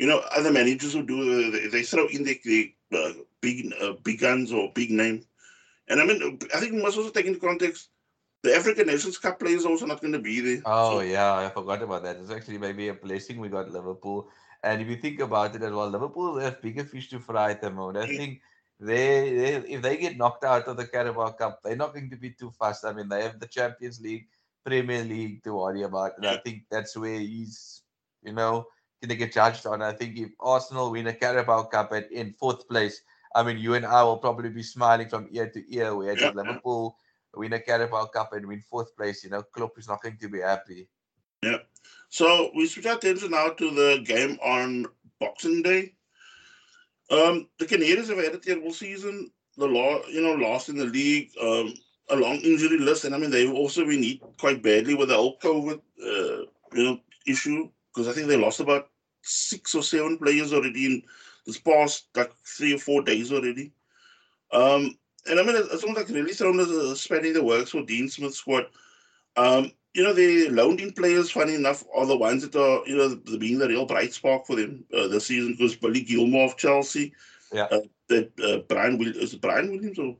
you 0.00 0.06
know 0.06 0.20
other 0.36 0.52
managers 0.58 0.94
will 0.94 1.08
do. 1.14 1.50
They, 1.52 1.66
they 1.68 1.82
throw 1.82 2.06
in 2.06 2.24
the, 2.24 2.34
the 2.50 2.74
uh, 3.00 3.12
big 3.40 3.72
uh, 3.80 3.92
big 4.08 4.20
guns 4.20 4.52
or 4.52 4.72
big 4.74 4.90
name. 4.90 5.24
And 5.88 6.00
I 6.00 6.04
mean, 6.06 6.38
I 6.54 6.60
think 6.60 6.72
we 6.72 6.82
must 6.82 6.98
also 6.98 7.10
take 7.10 7.26
into 7.26 7.40
context 7.40 7.90
the 8.42 8.54
African 8.56 8.86
Nations 8.86 9.18
Cup 9.18 9.38
players 9.38 9.64
are 9.64 9.70
also 9.70 9.86
not 9.86 10.00
going 10.00 10.12
to 10.12 10.18
be 10.18 10.40
there. 10.40 10.62
Oh 10.64 10.98
So, 10.98 11.00
yeah, 11.00 11.34
I 11.34 11.50
forgot 11.50 11.82
about 11.82 12.02
that. 12.04 12.16
It's 12.16 12.30
actually 12.30 12.58
maybe 12.58 12.88
a 12.88 12.94
blessing 12.94 13.38
we 13.38 13.48
got 13.48 13.70
Liverpool. 13.70 14.28
And 14.62 14.80
if 14.80 14.88
you 14.88 14.96
think 14.96 15.20
about 15.20 15.54
it 15.54 15.62
as 15.62 15.72
well, 15.72 15.88
Liverpool 15.88 16.38
have 16.38 16.62
bigger 16.62 16.84
fish 16.84 17.08
to 17.10 17.18
fry 17.18 17.50
at 17.50 17.60
the 17.60 17.70
moment. 17.70 17.98
I 17.98 18.06
think 18.16 18.40
they, 18.78 19.34
they 19.34 19.54
if 19.74 19.82
they 19.82 19.96
get 19.96 20.16
knocked 20.16 20.44
out 20.44 20.68
of 20.68 20.76
the 20.76 20.86
Carabao 20.86 21.32
Cup, 21.32 21.60
they're 21.62 21.76
not 21.76 21.94
going 21.94 22.10
to 22.10 22.16
be 22.16 22.30
too 22.30 22.50
fast. 22.58 22.84
I 22.84 22.92
mean, 22.92 23.08
they 23.08 23.22
have 23.22 23.40
the 23.40 23.46
Champions 23.46 24.00
League, 24.00 24.26
Premier 24.64 25.04
League 25.04 25.42
to 25.44 25.54
worry 25.54 25.82
about, 25.82 26.12
and 26.16 26.26
I 26.26 26.38
think 26.38 26.64
that's 26.70 26.96
where 26.96 27.18
he's, 27.18 27.82
you 28.22 28.32
know, 28.32 28.66
gonna 29.02 29.14
get 29.14 29.32
judged 29.32 29.66
on. 29.66 29.82
I 29.82 29.92
think 29.92 30.16
if 30.16 30.30
Arsenal 30.40 30.90
win 30.90 31.06
a 31.06 31.14
Carabao 31.14 31.64
Cup 31.64 31.92
at 31.92 32.10
in 32.12 32.32
fourth 32.32 32.68
place, 32.68 33.02
I 33.34 33.42
mean, 33.42 33.58
you 33.58 33.74
and 33.74 33.86
I 33.86 34.02
will 34.02 34.18
probably 34.18 34.50
be 34.50 34.62
smiling 34.62 35.08
from 35.08 35.28
ear 35.32 35.48
to 35.48 35.74
ear. 35.74 35.94
Whereas 35.94 36.20
yeah. 36.20 36.30
Liverpool 36.30 36.96
win 37.34 37.52
a 37.52 37.60
Carabao 37.60 38.06
Cup 38.06 38.32
and 38.32 38.46
win 38.46 38.62
fourth 38.68 38.94
place, 38.96 39.24
you 39.24 39.30
know, 39.30 39.42
Klopp 39.42 39.78
is 39.78 39.88
not 39.88 40.02
going 40.02 40.16
to 40.18 40.28
be 40.28 40.40
happy. 40.40 40.88
Yeah. 41.42 41.58
So 42.08 42.50
we 42.54 42.66
switch 42.66 42.86
our 42.86 42.96
attention 42.96 43.30
now 43.30 43.50
to 43.50 43.70
the 43.70 44.02
game 44.04 44.38
on 44.42 44.86
Boxing 45.20 45.62
Day. 45.62 45.94
Um, 47.10 47.48
the 47.58 47.66
Canadians 47.66 48.08
have 48.08 48.18
had 48.18 48.34
a 48.34 48.38
terrible 48.38 48.72
season. 48.72 49.30
The 49.56 49.66
law, 49.66 50.00
you 50.08 50.20
know, 50.22 50.34
lost 50.34 50.68
in 50.68 50.76
the 50.76 50.86
league. 50.86 51.30
Um, 51.40 51.74
a 52.10 52.16
long 52.16 52.36
injury 52.36 52.78
list, 52.78 53.04
and 53.04 53.14
I 53.14 53.18
mean 53.18 53.30
they've 53.30 53.52
also 53.52 53.86
been 53.86 54.02
hit 54.02 54.20
quite 54.38 54.62
badly 54.62 54.94
with 54.94 55.08
the 55.08 55.16
whole 55.16 55.38
COVID, 55.38 55.80
uh, 56.02 56.44
you 56.74 56.84
know, 56.84 57.00
issue 57.26 57.70
because 57.92 58.08
I 58.08 58.12
think 58.12 58.28
they 58.28 58.36
lost 58.36 58.60
about 58.60 58.90
six 59.22 59.74
or 59.74 59.82
seven 59.82 60.18
players 60.18 60.52
already 60.52 60.86
in 60.86 61.02
this 61.46 61.58
past 61.58 62.08
like 62.14 62.32
three 62.44 62.74
or 62.74 62.78
four 62.78 63.02
days 63.02 63.32
already. 63.32 63.72
Um, 64.52 64.96
and 65.28 65.38
I 65.38 65.42
mean, 65.42 65.56
it's 65.56 65.84
almost 65.84 66.08
like 66.08 66.16
really 66.16 66.32
thrown 66.32 66.60
as 66.60 66.70
a 66.70 66.96
spanning 66.96 67.34
the 67.34 67.44
works 67.44 67.70
for 67.70 67.82
Dean 67.82 68.08
Smith's 68.08 68.38
squad. 68.38 68.66
Um, 69.36 69.70
you 69.94 70.04
know, 70.04 70.12
the 70.12 70.48
loaned 70.50 70.80
in 70.80 70.92
players, 70.92 71.30
funny 71.30 71.54
enough, 71.54 71.84
are 71.94 72.06
the 72.06 72.16
ones 72.16 72.42
that 72.46 72.58
are, 72.58 72.86
you 72.86 72.96
know, 72.96 73.08
the, 73.08 73.38
being 73.38 73.58
the 73.58 73.68
real 73.68 73.86
bright 73.86 74.12
spark 74.12 74.46
for 74.46 74.56
them 74.56 74.84
uh, 74.96 75.08
this 75.08 75.26
season 75.26 75.52
because 75.52 75.76
Billy 75.76 76.02
Gilmour 76.02 76.44
of 76.44 76.56
Chelsea, 76.56 77.12
Yeah. 77.52 77.64
uh, 77.70 77.80
that 78.08 78.30
uh, 78.40 78.58
Brian 78.68 78.98
Will 78.98 79.16
is 79.16 79.34
Brian 79.34 79.70
Williams 79.70 79.98
or 79.98 80.16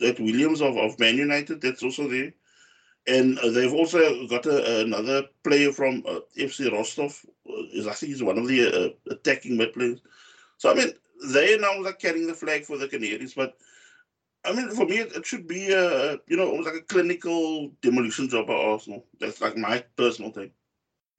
that 0.00 0.18
Williams 0.20 0.60
of, 0.60 0.76
of 0.76 0.98
Man 0.98 1.16
United, 1.16 1.60
that's 1.60 1.82
also 1.82 2.08
there. 2.08 2.32
And 3.08 3.38
uh, 3.38 3.50
they've 3.50 3.72
also 3.72 4.26
got 4.26 4.46
a, 4.46 4.80
another 4.80 5.24
player 5.44 5.72
from 5.72 6.02
uh, 6.08 6.20
FC 6.36 6.70
Rostov. 6.72 7.24
Uh, 7.48 7.62
is 7.72 7.86
I 7.86 7.92
think 7.92 8.10
he's 8.10 8.22
one 8.22 8.38
of 8.38 8.48
the 8.48 8.66
uh, 8.66 9.12
attacking 9.12 9.56
mid 9.56 9.72
players. 9.72 10.00
So 10.58 10.70
I 10.70 10.74
mean, 10.74 10.92
they 11.32 11.56
now 11.58 11.80
like 11.82 11.98
carrying 12.00 12.26
the 12.26 12.34
flag 12.34 12.64
for 12.64 12.78
the 12.78 12.88
Canaries, 12.88 13.34
but 13.34 13.56
I 14.44 14.52
mean, 14.52 14.70
for 14.70 14.86
me, 14.86 14.98
it, 14.98 15.12
it 15.14 15.26
should 15.26 15.46
be 15.46 15.72
a 15.72 16.12
you 16.26 16.36
know 16.36 16.48
almost 16.48 16.66
like 16.66 16.82
a 16.82 16.86
clinical 16.86 17.70
demolition 17.82 18.28
job 18.28 18.48
at 18.50 18.56
Arsenal. 18.56 19.04
That's 19.18 19.40
like 19.40 19.56
my 19.56 19.84
personal 19.96 20.30
thing. 20.30 20.50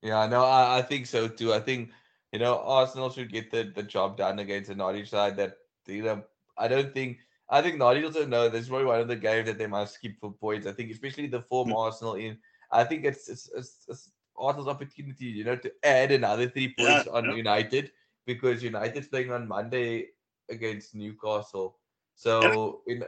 Yeah, 0.01 0.27
no, 0.27 0.43
I, 0.43 0.79
I 0.79 0.81
think 0.81 1.05
so 1.07 1.27
too. 1.27 1.53
I 1.53 1.59
think 1.59 1.91
you 2.31 2.39
know 2.39 2.59
Arsenal 2.59 3.09
should 3.09 3.31
get 3.31 3.51
the, 3.51 3.71
the 3.75 3.83
job 3.83 4.17
done 4.17 4.39
against 4.39 4.69
the 4.69 4.75
Norwich 4.75 5.09
side. 5.09 5.37
That 5.37 5.57
you 5.87 6.03
know, 6.03 6.23
I 6.57 6.67
don't 6.67 6.93
think 6.93 7.19
I 7.49 7.61
think 7.61 7.77
Norwich 7.77 8.03
also 8.05 8.25
know 8.25 8.49
this 8.49 8.63
is 8.63 8.69
probably 8.69 8.87
one 8.87 8.99
of 9.01 9.07
the 9.07 9.15
games 9.15 9.47
that 9.47 9.57
they 9.57 9.67
must 9.67 9.95
skip 9.95 10.13
for 10.19 10.31
points. 10.33 10.67
I 10.67 10.71
think 10.73 10.91
especially 10.91 11.27
the 11.27 11.41
form 11.41 11.69
Mm. 11.69 11.77
Arsenal 11.77 12.15
in. 12.15 12.37
I 12.71 12.83
think 12.83 13.05
it's 13.05 13.29
it's, 13.29 13.49
it's, 13.55 13.85
it's 13.87 14.11
Arsenal's 14.37 14.67
opportunity, 14.67 15.25
you 15.25 15.43
know, 15.43 15.55
to 15.55 15.71
add 15.83 16.11
another 16.11 16.49
three 16.49 16.73
Yeah, 16.77 17.03
points 17.03 17.07
on 17.07 17.29
yeah. 17.29 17.35
United 17.35 17.91
because 18.25 18.63
United's 18.63 19.07
playing 19.07 19.31
on 19.31 19.47
Monday 19.47 20.07
against 20.49 20.95
Newcastle. 20.95 21.77
So 22.15 22.81
in 22.87 23.03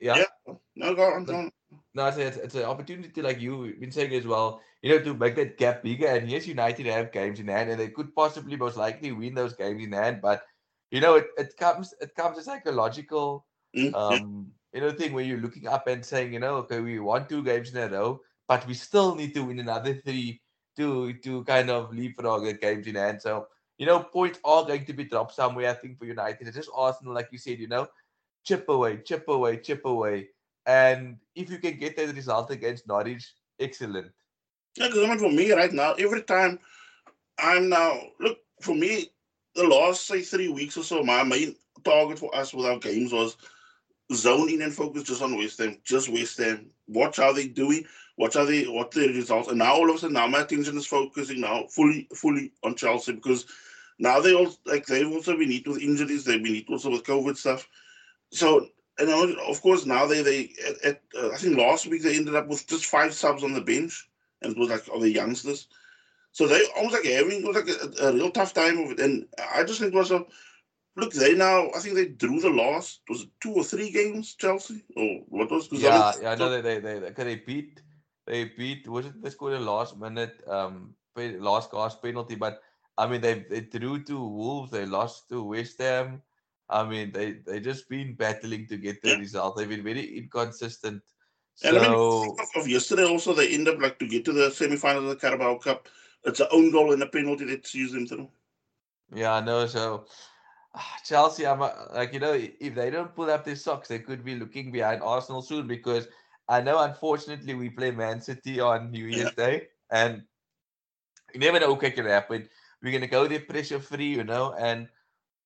yeah. 0.00 0.16
Yeah. 0.18 0.54
No, 0.76 0.94
go 0.94 1.12
on, 1.14 1.24
go 1.24 1.34
on. 1.36 1.52
No, 1.94 2.06
it's, 2.06 2.18
it's, 2.18 2.36
it's 2.36 2.54
an 2.54 2.64
opportunity 2.64 3.22
like 3.22 3.40
you've 3.40 3.80
been 3.80 3.90
saying 3.92 4.14
as 4.14 4.26
well, 4.26 4.60
you 4.82 4.90
know, 4.90 5.02
to 5.04 5.14
make 5.14 5.36
that 5.36 5.56
gap 5.58 5.82
bigger. 5.82 6.06
And 6.06 6.28
yes, 6.28 6.46
United 6.46 6.86
have 6.86 7.12
games 7.12 7.38
in 7.40 7.48
hand, 7.48 7.70
and 7.70 7.78
they 7.80 7.88
could 7.88 8.14
possibly 8.14 8.56
most 8.56 8.76
likely 8.76 9.12
win 9.12 9.34
those 9.34 9.54
games 9.54 9.82
in 9.82 9.92
hand. 9.92 10.20
But 10.20 10.42
you 10.90 11.00
know, 11.00 11.14
it, 11.16 11.26
it 11.38 11.56
comes 11.56 11.94
it 12.00 12.14
comes 12.14 12.38
a 12.38 12.42
psychological 12.42 13.46
Um 13.94 14.52
you 14.72 14.80
know 14.80 14.90
thing 14.90 15.12
where 15.12 15.24
you're 15.24 15.40
looking 15.40 15.68
up 15.68 15.86
and 15.86 16.04
saying, 16.04 16.32
you 16.32 16.40
know, 16.40 16.56
okay, 16.56 16.80
we 16.80 16.98
won 16.98 17.26
two 17.26 17.42
games 17.42 17.70
in 17.70 17.78
a 17.78 17.88
row, 17.88 18.20
but 18.48 18.66
we 18.66 18.74
still 18.74 19.14
need 19.14 19.34
to 19.34 19.44
win 19.44 19.60
another 19.60 19.94
three 19.94 20.40
to 20.76 21.12
to 21.14 21.44
kind 21.44 21.70
of 21.70 21.94
leapfrog 21.94 22.44
the 22.44 22.54
games 22.54 22.86
in 22.86 22.96
hand. 22.96 23.22
So 23.22 23.48
you 23.78 23.86
know, 23.86 24.00
points 24.00 24.38
are 24.44 24.64
going 24.64 24.84
to 24.84 24.92
be 24.92 25.04
dropped 25.04 25.34
somewhere. 25.34 25.70
I 25.70 25.74
think 25.74 25.98
for 25.98 26.04
United, 26.04 26.46
it's 26.46 26.56
just 26.56 26.70
Arsenal, 26.74 27.14
like 27.14 27.28
you 27.32 27.38
said, 27.38 27.58
you 27.58 27.66
know, 27.66 27.88
chip 28.44 28.68
away, 28.68 28.98
chip 28.98 29.26
away, 29.28 29.56
chip 29.58 29.84
away. 29.84 30.28
And 30.66 31.18
if 31.34 31.50
you 31.50 31.58
can 31.58 31.78
get 31.78 31.96
that 31.96 32.14
result 32.14 32.50
against 32.50 32.86
Norwich, 32.86 33.34
excellent. 33.58 34.12
Yeah, 34.76 34.88
because 34.88 35.04
I 35.04 35.08
mean, 35.08 35.18
for 35.18 35.30
me 35.30 35.52
right 35.52 35.72
now, 35.72 35.92
every 35.94 36.22
time 36.22 36.58
I'm 37.38 37.68
now 37.68 38.00
look 38.20 38.38
for 38.60 38.74
me, 38.74 39.10
the 39.54 39.64
last 39.64 40.06
say 40.06 40.22
three 40.22 40.48
weeks 40.48 40.76
or 40.76 40.82
so, 40.82 41.02
my 41.02 41.22
main 41.22 41.56
target 41.84 42.18
for 42.18 42.34
us 42.34 42.54
with 42.54 42.66
our 42.66 42.78
games 42.78 43.12
was 43.12 43.36
zone 44.12 44.50
in 44.50 44.62
and 44.62 44.74
focus 44.74 45.04
just 45.04 45.22
on 45.22 45.36
West 45.36 45.58
Ham, 45.58 45.78
just 45.84 46.08
West 46.08 46.38
Ham. 46.38 46.66
Watch 46.88 47.16
how 47.16 47.32
they 47.32 47.48
doing, 47.48 47.84
watch 48.16 48.34
how 48.34 48.44
they 48.44 48.64
what 48.64 48.90
the 48.90 49.08
results. 49.08 49.48
And 49.48 49.58
now 49.58 49.74
all 49.74 49.88
of 49.88 49.96
a 49.96 49.98
sudden, 49.98 50.14
now 50.14 50.26
my 50.26 50.40
attention 50.40 50.76
is 50.76 50.86
focusing 50.86 51.40
now 51.40 51.64
fully, 51.68 52.08
fully 52.14 52.52
on 52.62 52.74
Chelsea 52.74 53.12
because 53.12 53.46
now 53.98 54.20
they 54.20 54.34
all 54.34 54.52
like 54.66 54.86
they've 54.86 55.10
also 55.10 55.36
been 55.36 55.50
hit 55.50 55.66
with 55.66 55.80
injuries, 55.80 56.24
they've 56.24 56.42
been 56.42 56.54
hit 56.54 56.68
also 56.68 56.90
with 56.90 57.04
COVID 57.04 57.36
stuff. 57.36 57.68
So 58.32 58.68
and 58.98 59.08
of 59.10 59.60
course 59.62 59.86
now 59.86 60.06
they 60.06 60.22
they 60.22 60.52
at, 60.66 60.84
at, 60.84 61.02
uh, 61.16 61.30
I 61.30 61.36
think 61.36 61.56
last 61.56 61.86
week 61.86 62.02
they 62.02 62.16
ended 62.16 62.34
up 62.34 62.48
with 62.48 62.66
just 62.66 62.86
five 62.86 63.14
subs 63.14 63.42
on 63.42 63.52
the 63.52 63.60
bench 63.60 64.08
and 64.42 64.52
it 64.52 64.58
was 64.58 64.68
like 64.68 64.88
all 64.88 65.00
the 65.00 65.10
youngsters. 65.10 65.68
So 66.32 66.46
they 66.46 66.60
almost 66.76 66.94
like 66.94 67.04
having 67.04 67.42
it 67.42 67.46
was 67.46 67.56
like 67.56 67.68
a, 67.68 68.08
a 68.08 68.12
real 68.12 68.30
tough 68.30 68.54
time 68.54 68.78
of 68.78 68.90
it. 68.92 69.00
And 69.00 69.26
I 69.54 69.62
just 69.62 69.80
think 69.80 69.92
to 69.92 69.98
myself, 69.98 70.26
look, 70.96 71.12
they 71.12 71.34
now 71.34 71.70
I 71.74 71.80
think 71.80 71.94
they 71.94 72.08
drew 72.08 72.40
the 72.40 72.50
last 72.50 73.02
was 73.08 73.22
it 73.22 73.30
two 73.40 73.52
or 73.54 73.64
three 73.64 73.90
games, 73.90 74.34
Chelsea? 74.34 74.84
Or 74.96 75.20
what 75.28 75.50
was 75.50 75.68
Yeah, 75.72 76.14
yeah, 76.20 76.30
I 76.32 76.34
know 76.34 76.50
they 76.50 76.60
they 76.62 76.78
they, 76.80 76.94
okay, 77.08 77.24
they 77.24 77.36
beat 77.36 77.82
they 78.26 78.44
beat 78.44 78.88
was 78.88 79.06
it 79.06 79.22
they 79.22 79.30
scored 79.30 79.54
a 79.54 79.60
last 79.60 79.98
minute 79.98 80.42
um 80.48 80.94
last 81.16 81.70
gasp 81.70 82.02
penalty, 82.02 82.36
but 82.36 82.60
I 82.96 83.06
mean 83.06 83.20
they 83.20 83.44
they 83.50 83.60
drew 83.62 84.02
to 84.04 84.18
Wolves, 84.18 84.70
they 84.72 84.86
lost 84.86 85.28
to 85.30 85.42
West 85.42 85.78
Ham. 85.80 86.22
I 86.68 86.84
mean 86.84 87.12
they 87.12 87.32
they 87.46 87.60
just 87.60 87.88
been 87.88 88.14
battling 88.14 88.66
to 88.68 88.76
get 88.76 89.02
the 89.02 89.10
Yeah. 89.10 89.16
result. 89.16 89.56
They've 89.56 89.68
been 89.68 89.84
very 89.84 90.18
inconsistent. 90.18 91.02
And 91.62 91.78
I 91.78 91.82
mean, 91.82 91.98
So 91.98 92.36
of, 92.56 92.68
yesterday 92.68 93.04
also 93.04 93.32
they 93.32 93.48
end 93.54 93.68
up 93.68 93.80
like 93.80 93.98
to 93.98 94.06
get 94.06 94.24
to 94.26 94.32
the 94.32 94.50
semi-final 94.50 95.04
of 95.04 95.08
the 95.10 95.16
Carabao 95.16 95.58
Cup. 95.58 95.88
It's 96.24 96.40
an 96.40 96.48
own 96.50 96.70
goal 96.70 96.92
and 96.92 97.02
a 97.02 97.06
penalty 97.06 97.44
that 97.46 97.66
sees 97.66 97.92
them 97.92 98.06
through. 98.06 98.28
Yeah, 99.14 99.34
I 99.34 99.40
know. 99.40 99.66
So 99.66 100.06
Chelsea, 101.04 101.46
I'm 101.46 101.62
uh, 101.62 101.70
like 101.92 102.12
you 102.12 102.20
know, 102.20 102.32
if 102.34 102.74
they 102.74 102.90
don't 102.90 103.14
pull 103.14 103.30
up 103.30 103.44
their 103.44 103.56
socks, 103.56 103.88
they 103.88 103.98
could 103.98 104.24
be 104.24 104.34
looking 104.34 104.72
behind 104.72 105.02
Arsenal 105.02 105.42
soon 105.42 105.66
because 105.66 106.08
I 106.48 106.60
know, 106.60 106.78
unfortunately, 106.80 107.54
we 107.54 107.70
play 107.70 107.90
Man 107.90 108.20
City 108.20 108.60
on 108.60 108.90
New 108.90 109.06
Yeah. 109.06 109.16
Year's 109.16 109.34
Day, 109.34 109.68
and 109.90 110.22
you 111.32 111.40
never 111.40 111.60
know 111.60 111.72
what 111.74 111.80
can 111.94 112.06
happen. 112.06 112.48
We're 112.82 112.92
gonna 112.92 113.06
go 113.06 113.26
there 113.28 113.40
pressure 113.40 113.80
free, 113.80 114.10
you 114.16 114.24
know, 114.24 114.54
and 114.58 114.88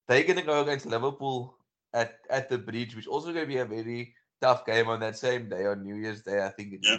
they're 0.07 0.25
gonna 0.25 0.43
go 0.43 0.63
against 0.63 0.87
Liverpool 0.87 1.59
at 1.93 2.19
at 2.31 2.49
the 2.49 2.59
bridge, 2.59 2.97
which 2.97 3.07
also 3.07 3.33
gonna 3.33 3.47
be 3.47 3.59
a 3.59 3.65
very 3.65 4.15
tough 4.41 4.65
game 4.65 4.89
on 4.89 5.01
that 5.01 5.17
same 5.17 5.49
day 5.49 5.67
on 5.67 5.83
New 5.83 5.97
Year's 5.97 6.23
Day. 6.23 6.45
I 6.45 6.49
think 6.51 6.73
it 6.73 6.81
is. 6.83 6.91
Yeah. 6.91 6.99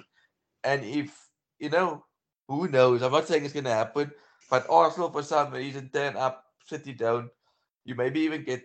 And 0.64 0.84
if 0.86 1.30
you 1.60 1.70
know, 1.70 2.06
who 2.48 2.68
knows? 2.68 3.02
I'm 3.02 3.12
not 3.12 3.28
saying 3.28 3.44
it's 3.46 3.54
gonna 3.54 3.74
happen, 3.74 4.12
but 4.50 4.70
Arsenal 4.70 5.10
for 5.10 5.24
some 5.24 5.52
reason 5.52 5.90
turn 5.90 6.16
up, 6.16 6.46
City 6.66 6.94
down. 6.94 7.30
You 7.90 7.96
maybe 7.98 8.22
even 8.22 8.44
get 8.46 8.64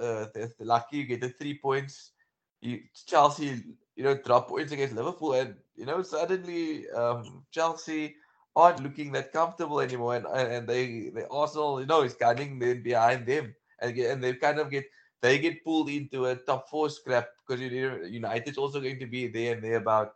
uh, 0.00 0.26
lucky. 0.60 0.98
You 0.98 1.06
get 1.06 1.20
the 1.22 1.30
three 1.30 1.58
points. 1.58 2.12
You 2.60 2.80
Chelsea, 3.06 3.62
you 3.96 4.04
know, 4.04 4.16
drop 4.18 4.48
points 4.48 4.72
against 4.72 4.94
Liverpool, 4.96 5.34
and 5.34 5.56
you 5.76 5.86
know 5.86 6.02
suddenly 6.02 6.90
um, 6.90 7.46
Chelsea 7.50 8.16
aren't 8.56 8.82
looking 8.82 9.12
that 9.12 9.32
comfortable 9.32 9.80
anymore, 9.80 10.16
and 10.16 10.26
and 10.26 10.68
they 10.68 11.10
the 11.10 11.28
Arsenal, 11.30 11.80
you 11.80 11.86
know, 11.86 12.02
is 12.02 12.14
gunning 12.14 12.58
then 12.58 12.82
behind 12.82 13.26
them, 13.26 13.54
and 13.80 13.96
and 13.98 14.24
they 14.24 14.34
kind 14.34 14.58
of 14.58 14.70
get 14.70 14.86
they 15.22 15.38
get 15.38 15.64
pulled 15.64 15.88
into 15.90 16.26
a 16.26 16.36
top 16.36 16.68
four 16.68 16.90
scrap 16.90 17.28
because 17.46 17.60
United's 17.62 18.58
also 18.58 18.80
going 18.80 18.98
to 19.00 19.06
be 19.06 19.28
there 19.28 19.54
and 19.54 19.64
there 19.64 19.76
about. 19.76 20.14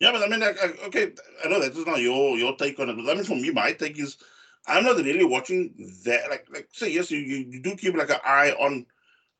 Yeah, 0.00 0.12
but 0.12 0.22
I 0.22 0.28
mean, 0.28 0.40
like, 0.40 0.62
I- 0.62 0.86
okay, 0.86 1.12
I 1.44 1.48
know 1.48 1.60
that 1.60 1.76
is 1.76 1.86
not 1.86 2.00
your 2.00 2.38
your 2.38 2.56
take 2.56 2.78
on 2.80 2.90
it, 2.90 2.96
but 2.96 3.10
I 3.10 3.14
mean, 3.14 3.24
for 3.24 3.36
me, 3.36 3.50
my 3.50 3.72
take 3.72 3.98
is 3.98 4.16
I'm 4.66 4.84
not 4.84 4.96
really 4.96 5.24
watching 5.24 5.74
that. 6.04 6.30
Like, 6.30 6.46
like 6.52 6.68
say 6.72 6.90
yes, 6.90 7.10
you, 7.10 7.18
you, 7.18 7.60
do 7.60 7.76
keep 7.76 7.94
like 7.94 8.10
an 8.10 8.20
eye 8.24 8.52
on 8.58 8.86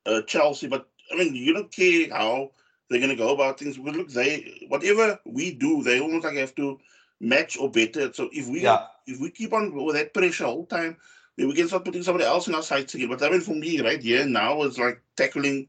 uh, 0.07 0.23
Chelsea, 0.23 0.69
but 0.69 0.89
I 1.13 1.17
mean, 1.17 1.35
you 1.35 1.53
don't 1.53 1.73
care 1.73 2.09
how 2.13 2.53
they're 2.89 3.01
gonna 3.01 3.17
go 3.17 3.35
about 3.35 3.59
things. 3.59 3.77
Because 3.77 3.97
look, 3.97 4.09
they 4.11 4.67
whatever 4.69 5.19
we 5.25 5.53
do, 5.55 5.83
they 5.83 6.01
almost 6.01 6.25
like 6.25 6.37
have 6.37 6.55
to 6.57 6.79
match 7.21 7.57
or 7.59 7.71
better. 7.71 8.13
So 8.13 8.29
if 8.33 8.49
we 8.49 8.61
Yeah, 8.61 8.87
if 9.07 9.21
we 9.21 9.31
keep 9.31 9.53
on 9.53 9.75
with 9.75 9.97
that 9.97 10.15
pressure 10.15 10.45
all 10.45 10.63
the 10.63 10.77
time, 10.77 10.97
then 11.37 11.49
we 11.49 11.55
can 11.55 11.69
start 11.69 11.85
putting 11.85 12.03
somebody 12.03 12.25
else 12.25 12.49
in 12.49 12.55
our 12.55 12.63
sights 12.63 12.95
again. 12.95 13.09
But 13.09 13.23
I 13.23 13.31
mean, 13.31 13.41
for 13.41 13.55
me, 13.55 13.81
right 13.81 14.03
here 14.03 14.27
now, 14.27 14.63
it's 14.63 14.79
like 14.79 15.03
tackling 15.17 15.69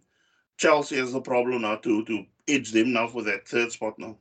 Chelsea 0.57 0.99
as 0.99 1.13
the 1.13 1.21
problem 1.21 1.61
now 1.61 1.75
to 1.77 2.05
to 2.05 2.25
edge 2.47 2.71
them 2.71 2.93
now 2.93 3.07
for 3.07 3.23
that 3.23 3.47
third 3.47 3.71
spot 3.71 3.97
now. 3.97 4.17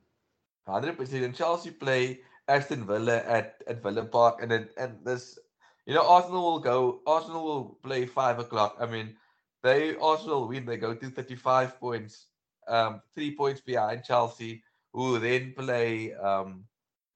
hundred 0.66 0.96
percent. 0.96 1.24
And 1.24 1.34
Chelsea 1.34 1.70
play 1.70 2.20
Aston 2.48 2.86
Villa 2.86 3.18
at 3.26 3.62
at 3.66 3.82
Villa 3.82 4.04
Park, 4.04 4.42
and 4.42 4.50
then 4.50 4.68
and 4.78 4.98
this, 5.04 5.38
you 5.86 5.94
know, 5.94 6.06
Arsenal 6.06 6.42
will 6.42 6.58
go. 6.60 7.00
Arsenal 7.06 7.44
will 7.44 7.64
play 7.82 8.06
five 8.06 8.38
o'clock. 8.38 8.76
I 8.80 8.86
mean, 8.86 9.16
they 9.62 9.96
Arsenal 9.96 10.46
win. 10.48 10.64
They 10.64 10.76
go 10.76 10.94
to 10.94 11.10
thirty-five 11.10 11.80
points, 11.80 12.26
um, 12.68 13.02
three 13.14 13.34
points 13.34 13.60
behind 13.60 14.04
Chelsea, 14.04 14.62
who 14.92 15.18
then 15.18 15.54
play 15.56 16.14
um 16.14 16.64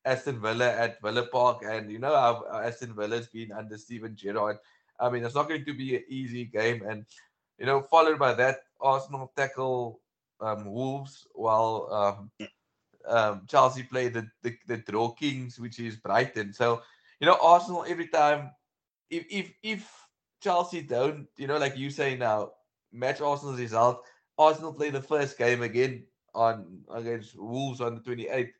Aston 0.04 0.40
Villa 0.40 0.72
at 0.72 1.00
Villa 1.02 1.26
Park, 1.26 1.62
and 1.64 1.90
you 1.90 1.98
know 1.98 2.14
how 2.14 2.44
Aston 2.64 2.94
Villa's 2.94 3.28
been 3.28 3.52
under 3.52 3.78
Steven 3.78 4.16
Gerrard. 4.16 4.58
I 4.98 5.10
mean, 5.10 5.24
it's 5.24 5.34
not 5.34 5.48
going 5.48 5.64
to 5.64 5.74
be 5.74 5.96
an 5.96 6.04
easy 6.08 6.44
game, 6.44 6.82
and 6.82 7.06
you 7.58 7.66
know, 7.66 7.82
followed 7.82 8.18
by 8.18 8.32
that, 8.34 8.64
Arsenal 8.80 9.32
tackle 9.36 10.00
um, 10.40 10.64
Wolves, 10.64 11.26
while 11.34 11.88
um, 11.92 12.48
um, 13.06 13.46
Chelsea 13.48 13.82
play 13.82 14.08
the, 14.08 14.28
the 14.42 14.56
the 14.66 14.78
draw 14.78 15.10
kings, 15.10 15.58
which 15.58 15.78
is 15.78 15.96
Brighton. 15.96 16.52
So 16.52 16.82
you 17.20 17.26
know, 17.26 17.38
Arsenal 17.42 17.84
every 17.88 18.08
time, 18.08 18.50
if 19.10 19.24
if 19.30 19.52
if 19.62 20.06
Chelsea 20.40 20.82
don't, 20.82 21.26
you 21.36 21.46
know, 21.46 21.58
like 21.58 21.76
you 21.76 21.90
say 21.90 22.16
now, 22.16 22.52
match 22.92 23.20
Arsenal's 23.20 23.60
result, 23.60 24.04
Arsenal 24.38 24.72
play 24.72 24.90
the 24.90 25.02
first 25.02 25.38
game 25.38 25.62
again 25.62 26.04
on 26.34 26.82
against 26.94 27.38
Wolves 27.38 27.80
on 27.80 27.94
the 27.96 28.00
twenty 28.00 28.28
eighth. 28.28 28.54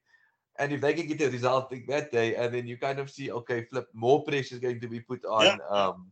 And 0.59 0.72
if 0.72 0.80
they 0.82 0.93
can 0.93 1.07
get 1.07 1.18
the 1.18 1.30
result 1.30 1.72
like 1.72 1.86
that 1.86 2.12
day, 2.12 2.34
and 2.34 2.53
then 2.53 2.66
you 2.66 2.76
kind 2.76 2.99
of 2.99 3.09
see, 3.09 3.30
okay, 3.30 3.64
flip, 3.64 3.88
more 3.95 4.22
pressure 4.24 4.57
is 4.57 4.61
going 4.61 4.80
to 4.80 4.88
be 4.88 5.01
put 5.01 5.24
on 5.24 5.47
Yeah. 5.47 5.57
um, 5.70 6.11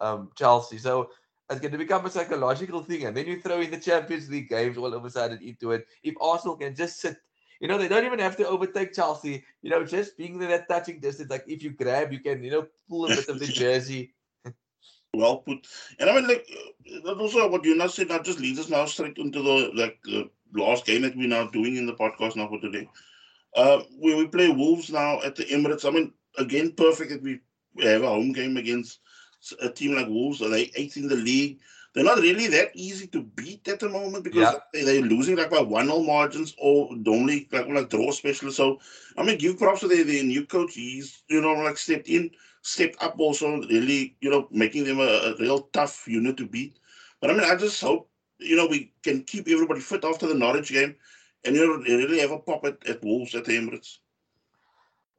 um, 0.00 0.30
Chelsea. 0.36 0.78
So 0.78 1.10
it's 1.50 1.60
going 1.60 1.72
to 1.72 1.78
become 1.78 2.06
a 2.06 2.10
psychological 2.10 2.82
thing. 2.84 3.06
And 3.06 3.16
then 3.16 3.26
you 3.26 3.40
throw 3.40 3.60
in 3.60 3.70
the 3.72 3.80
Champions 3.80 4.30
League 4.30 4.48
games 4.48 4.78
all 4.78 4.94
of 4.94 5.04
a 5.04 5.10
sudden 5.10 5.42
into 5.42 5.72
it. 5.72 5.86
If 6.04 6.14
Arsenal 6.20 6.56
can 6.56 6.76
just 6.76 7.00
sit, 7.00 7.16
you 7.60 7.68
know, 7.68 7.78
they 7.78 7.88
don't 7.88 8.04
even 8.04 8.18
have 8.18 8.36
to 8.38 8.48
overtake 8.48 8.94
Chelsea, 8.94 9.44
you 9.62 9.70
know, 9.70 9.84
just 9.84 10.16
being 10.16 10.34
in 10.34 10.48
that 10.48 10.68
touching 10.68 10.98
distance. 10.98 11.30
Like 11.30 11.44
if 11.46 11.62
you 11.62 11.70
grab, 11.70 12.12
you 12.12 12.20
can, 12.20 12.42
you 12.42 12.50
know, 12.50 12.66
pull 12.88 13.04
a 13.04 13.08
bit 13.08 13.28
of 13.28 13.38
the 13.38 13.46
jersey. 13.62 14.14
Well 15.14 15.38
put. 15.38 15.66
And 15.98 16.08
I 16.08 16.14
mean, 16.14 16.26
like, 16.26 16.46
uh, 16.50 17.00
that 17.04 17.18
also 17.18 17.48
what 17.48 17.64
you 17.64 17.76
now 17.76 17.88
said 17.88 18.08
now 18.08 18.20
just 18.20 18.40
leads 18.40 18.58
us 18.58 18.70
now 18.70 18.86
straight 18.86 19.18
into 19.18 19.42
the 19.42 19.70
like 19.74 19.98
uh, 20.12 20.24
last 20.54 20.86
game 20.86 21.02
that 21.02 21.16
we're 21.16 21.28
now 21.28 21.48
doing 21.48 21.76
in 21.76 21.86
the 21.86 21.94
podcast 21.94 22.36
now 22.36 22.48
for 22.48 22.60
today. 22.60 22.88
Uh, 23.54 23.82
where 23.98 24.16
we 24.16 24.26
play 24.26 24.48
Wolves 24.48 24.90
now 24.90 25.20
at 25.22 25.36
the 25.36 25.44
Emirates. 25.46 25.84
I 25.84 25.90
mean, 25.90 26.12
again, 26.38 26.72
perfect 26.72 27.10
that 27.10 27.22
we 27.22 27.40
we 27.74 27.84
have 27.84 28.02
a 28.02 28.08
home 28.08 28.32
game 28.32 28.56
against 28.56 29.00
a 29.60 29.68
team 29.68 29.94
like 29.94 30.08
Wolves, 30.08 30.42
are 30.42 30.48
they 30.48 30.70
eighth 30.76 30.96
in 30.96 31.08
the 31.08 31.16
league? 31.16 31.58
They're 31.94 32.04
not 32.04 32.18
really 32.18 32.46
that 32.48 32.70
easy 32.74 33.06
to 33.08 33.22
beat 33.22 33.66
at 33.68 33.80
the 33.80 33.88
moment 33.88 34.24
because 34.24 34.50
Yeah. 34.52 34.58
they- 34.72 34.84
they're 34.84 35.02
losing 35.02 35.36
like 35.36 35.50
by 35.50 35.60
one 35.60 35.86
nil 35.86 36.02
margins 36.04 36.54
or 36.58 36.90
only 37.06 37.48
like 37.52 37.68
like 37.68 37.88
draw 37.90 38.10
specialists. 38.12 38.56
So 38.58 38.78
I 39.16 39.22
mean, 39.24 39.38
give 39.38 39.58
props 39.58 39.80
to 39.80 39.88
their, 39.88 40.04
their 40.04 40.24
new 40.24 40.46
coach. 40.46 40.74
He's 40.74 41.22
you 41.28 41.40
know 41.40 41.52
like 41.54 41.78
stepped 41.78 42.08
in, 42.08 42.30
stepped 42.62 43.02
up 43.02 43.18
also, 43.18 43.62
really 43.62 44.16
you 44.20 44.30
know 44.30 44.48
making 44.50 44.84
them 44.84 45.00
a, 45.00 45.10
a 45.30 45.36
real 45.38 45.60
tough 45.78 46.06
unit 46.08 46.36
to 46.38 46.46
beat. 46.46 46.78
But 47.20 47.30
I 47.30 47.34
mean, 47.34 47.44
I 47.44 47.56
just 47.56 47.80
hope 47.80 48.10
you 48.38 48.56
know 48.56 48.66
we 48.66 48.92
can 49.02 49.22
keep 49.24 49.48
everybody 49.48 49.80
fit 49.80 50.04
after 50.04 50.26
the 50.26 50.34
Norwich 50.34 50.70
game, 50.72 50.96
and 51.44 51.56
you 51.56 51.66
know 51.66 51.76
really 51.82 52.20
have 52.20 52.30
a 52.32 52.38
pop 52.38 52.64
at, 52.64 52.86
at 52.88 53.02
Wolves 53.04 53.34
at 53.34 53.44
the 53.44 53.52
Emirates. 53.56 53.98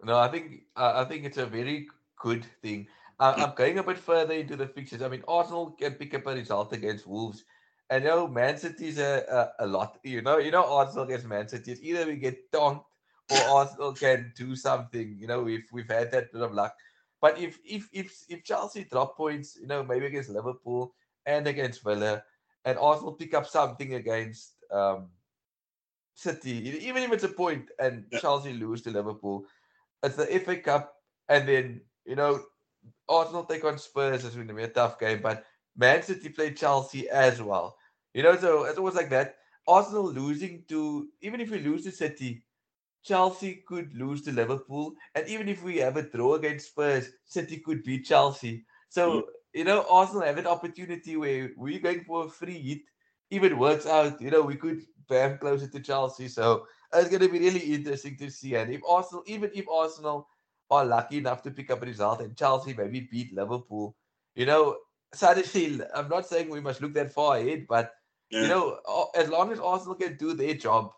No, 0.04 0.18
I 0.18 0.28
think 0.30 0.64
uh, 0.76 0.94
I 0.96 1.06
think 1.06 1.26
it's 1.26 1.38
a 1.38 1.46
very 1.46 1.88
good 2.18 2.46
thing. 2.62 2.88
Uh, 3.22 3.36
I'm 3.38 3.54
going 3.54 3.78
a 3.78 3.84
bit 3.84 4.00
further 4.00 4.34
into 4.34 4.56
the 4.56 4.66
fixtures. 4.66 5.04
I 5.04 5.08
mean, 5.08 5.24
Arsenal 5.28 5.72
can 5.80 5.94
pick 5.94 6.16
up 6.16 6.26
a 6.26 6.34
result 6.34 6.74
against 6.74 7.06
Wolves, 7.06 7.46
and 7.92 8.04
you 8.04 8.10
know, 8.10 8.28
Man 8.28 8.58
City's 8.58 8.98
a, 8.98 9.52
a, 9.60 9.66
a 9.66 9.68
lot. 9.68 10.00
You 10.04 10.24
know, 10.24 10.40
you 10.40 10.50
know, 10.50 10.66
Arsenal 10.66 11.04
against 11.04 11.28
Man 11.28 11.48
City. 11.48 11.72
It's 11.72 11.84
either 11.84 12.08
we 12.08 12.16
get 12.16 12.52
donked 12.52 12.88
or 13.30 13.38
Arsenal 13.38 13.94
can 13.94 14.34
do 14.36 14.56
something. 14.56 15.16
You 15.20 15.28
know, 15.28 15.44
we've 15.44 15.68
we've 15.72 15.88
had 15.88 16.12
that 16.12 16.34
bit 16.34 16.42
of 16.42 16.52
luck. 16.52 16.76
But 17.22 17.38
if 17.38 17.60
if 17.64 17.88
if 17.94 18.12
if 18.28 18.44
Chelsea 18.44 18.86
drop 18.86 19.16
points, 19.16 19.56
you 19.56 19.68
know, 19.68 19.84
maybe 19.84 20.08
against 20.08 20.32
Liverpool 20.32 20.96
and 21.28 21.46
against 21.46 21.84
Villa, 21.84 22.24
and 22.66 22.80
Arsenal 22.80 23.14
pick 23.14 23.36
up 23.36 23.46
something 23.46 23.94
against 23.94 24.56
um, 24.72 25.10
City, 26.16 26.58
even 26.88 27.04
if 27.04 27.12
it's 27.12 27.24
a 27.24 27.30
point, 27.30 27.70
and 27.78 28.06
Yeah. 28.12 28.18
Chelsea 28.18 28.54
lose 28.54 28.82
to 28.82 28.90
Liverpool, 28.90 29.46
it's 30.02 30.16
the 30.16 30.26
FA 30.40 30.58
Cup, 30.58 30.96
and 31.30 31.48
then 31.48 31.82
you 32.04 32.16
know 32.16 32.42
Arsenal 33.12 33.44
take 33.44 33.64
on 33.66 33.78
Spurs. 33.78 34.24
It's 34.26 34.36
going 34.36 34.48
to 34.48 34.54
be 34.54 34.64
a 34.64 34.68
tough 34.68 35.00
game, 35.00 35.22
but 35.22 35.46
Man 35.76 36.02
City 36.04 36.30
play 36.30 36.54
Chelsea 36.54 37.10
as 37.10 37.42
well. 37.42 37.78
You 38.14 38.24
know, 38.24 38.36
so 38.38 38.64
it's 38.64 38.78
always 38.78 38.96
like 38.96 39.10
that. 39.10 39.36
Arsenal 39.68 40.12
losing 40.12 40.64
to 40.70 41.08
even 41.22 41.40
if 41.40 41.52
we 41.52 41.60
lose 41.60 41.84
to 41.84 41.92
City, 41.92 42.44
Chelsea 43.04 43.64
could 43.68 43.96
lose 43.96 44.22
to 44.24 44.32
Liverpool, 44.32 44.94
and 45.16 45.28
even 45.28 45.48
if 45.48 45.64
we 45.64 45.78
have 45.78 45.98
a 45.98 46.04
draw 46.04 46.36
against 46.36 46.70
Spurs, 46.70 47.10
City 47.26 47.58
could 47.58 47.84
beat 47.84 48.06
Chelsea. 48.06 48.66
So 48.90 49.12
mm. 49.12 49.24
you 49.54 49.64
know, 49.64 49.86
Arsenal 49.90 50.24
have 50.24 50.38
an 50.38 50.48
opportunity 50.48 51.18
where 51.18 51.52
we're 51.56 51.80
going 51.80 52.04
for 52.04 52.26
a 52.26 52.30
free 52.30 52.60
hit. 52.60 52.82
If 53.30 53.44
it 53.44 53.58
works 53.58 53.86
out, 53.86 54.22
you 54.22 54.30
know, 54.30 54.42
we 54.42 54.56
could 54.56 54.82
bam 55.08 55.38
closer 55.38 55.68
to 55.68 55.80
Chelsea. 55.80 56.28
So 56.28 56.66
it's 56.94 57.10
going 57.10 57.22
to 57.22 57.30
be 57.30 57.40
really 57.40 57.74
interesting 57.74 58.18
to 58.18 58.30
see. 58.30 58.56
And 58.56 58.74
if 58.74 58.82
Arsenal, 58.88 59.24
even 59.26 59.52
if 59.54 59.68
Arsenal 59.70 60.28
are 60.72 60.86
lucky 60.86 61.18
enough 61.18 61.44
to 61.44 61.52
pick 61.52 61.70
up 61.70 61.84
a 61.84 61.86
result 61.86 62.22
and 62.22 62.36
Chelsea 62.38 62.74
maybe 62.74 63.02
beat 63.02 63.34
Liverpool, 63.36 63.96
you 64.36 64.46
know, 64.46 64.78
suddenly, 65.14 65.82
I'm 65.94 66.10
not 66.10 66.26
saying 66.26 66.50
we 66.50 66.62
must 66.62 66.82
look 66.82 66.94
that 66.94 67.14
far 67.14 67.38
ahead, 67.38 67.68
but 67.68 67.94
Yeah. 68.32 68.44
you 68.44 68.48
know, 68.48 68.80
as 69.14 69.28
long 69.28 69.52
as 69.52 69.60
Arsenal 69.60 69.96
can 69.96 70.16
do 70.16 70.34
their 70.34 70.54
job, 70.54 70.94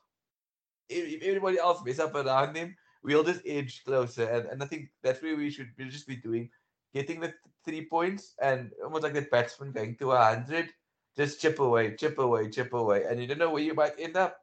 if, 0.87 1.15
if 1.15 1.23
everybody 1.23 1.57
else 1.57 1.83
mess 1.83 1.99
up 1.99 2.13
around 2.13 2.53
them, 2.55 2.75
we'll 3.03 3.23
just 3.23 3.41
edge 3.45 3.83
closer. 3.83 4.29
And, 4.29 4.45
and 4.45 4.63
I 4.63 4.67
think 4.67 4.89
that's 5.01 5.21
where 5.21 5.35
we 5.35 5.49
should 5.49 5.75
be 5.75 5.89
just 5.89 6.07
be 6.07 6.17
doing, 6.17 6.49
getting 6.93 7.19
the 7.19 7.33
three 7.65 7.85
points 7.85 8.35
and 8.39 8.71
almost 8.83 9.03
like 9.03 9.13
the 9.13 9.23
batsman 9.23 9.71
going 9.71 9.95
to 9.97 10.11
a 10.11 10.23
hundred, 10.23 10.69
just 11.17 11.41
chip 11.41 11.59
away, 11.59 11.95
chip 11.95 12.19
away, 12.19 12.49
chip 12.49 12.73
away, 12.73 13.05
and 13.09 13.19
you 13.19 13.25
don't 13.25 13.39
know 13.39 13.49
where 13.49 13.63
you 13.63 13.73
might 13.73 13.93
end 13.97 14.15
up. 14.15 14.37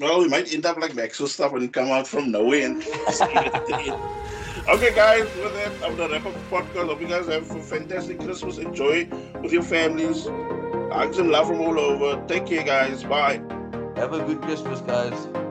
Well, 0.00 0.20
we 0.20 0.28
might 0.28 0.52
end 0.52 0.66
up 0.66 0.78
like 0.78 0.96
Maxwell 0.96 1.28
stuff 1.28 1.52
and 1.52 1.72
come 1.72 1.90
out 1.90 2.08
from 2.08 2.32
nowhere 2.32 2.66
and 2.66 2.82
the. 4.66 4.72
Okay, 4.72 4.94
guys, 4.94 5.24
with 5.36 5.54
that, 5.54 5.72
I'm 5.84 5.96
gonna 5.96 6.12
wrap 6.12 6.26
up 6.26 6.34
the 6.34 6.40
podcast. 6.40 6.86
Hope 6.86 7.00
you 7.00 7.08
guys 7.08 7.26
have 7.26 7.50
a 7.50 7.62
fantastic 7.62 8.20
Christmas. 8.20 8.58
Enjoy 8.58 9.08
with 9.42 9.52
your 9.52 9.62
families. 9.62 10.26
Hugs 10.92 11.18
and 11.18 11.30
love 11.30 11.48
from 11.48 11.60
all 11.60 11.78
over. 11.78 12.24
Take 12.26 12.46
care, 12.46 12.62
guys. 12.64 13.02
Bye. 13.04 13.42
Have 13.96 14.12
a 14.12 14.24
good 14.24 14.42
Christmas, 14.42 14.80
guys. 14.80 15.41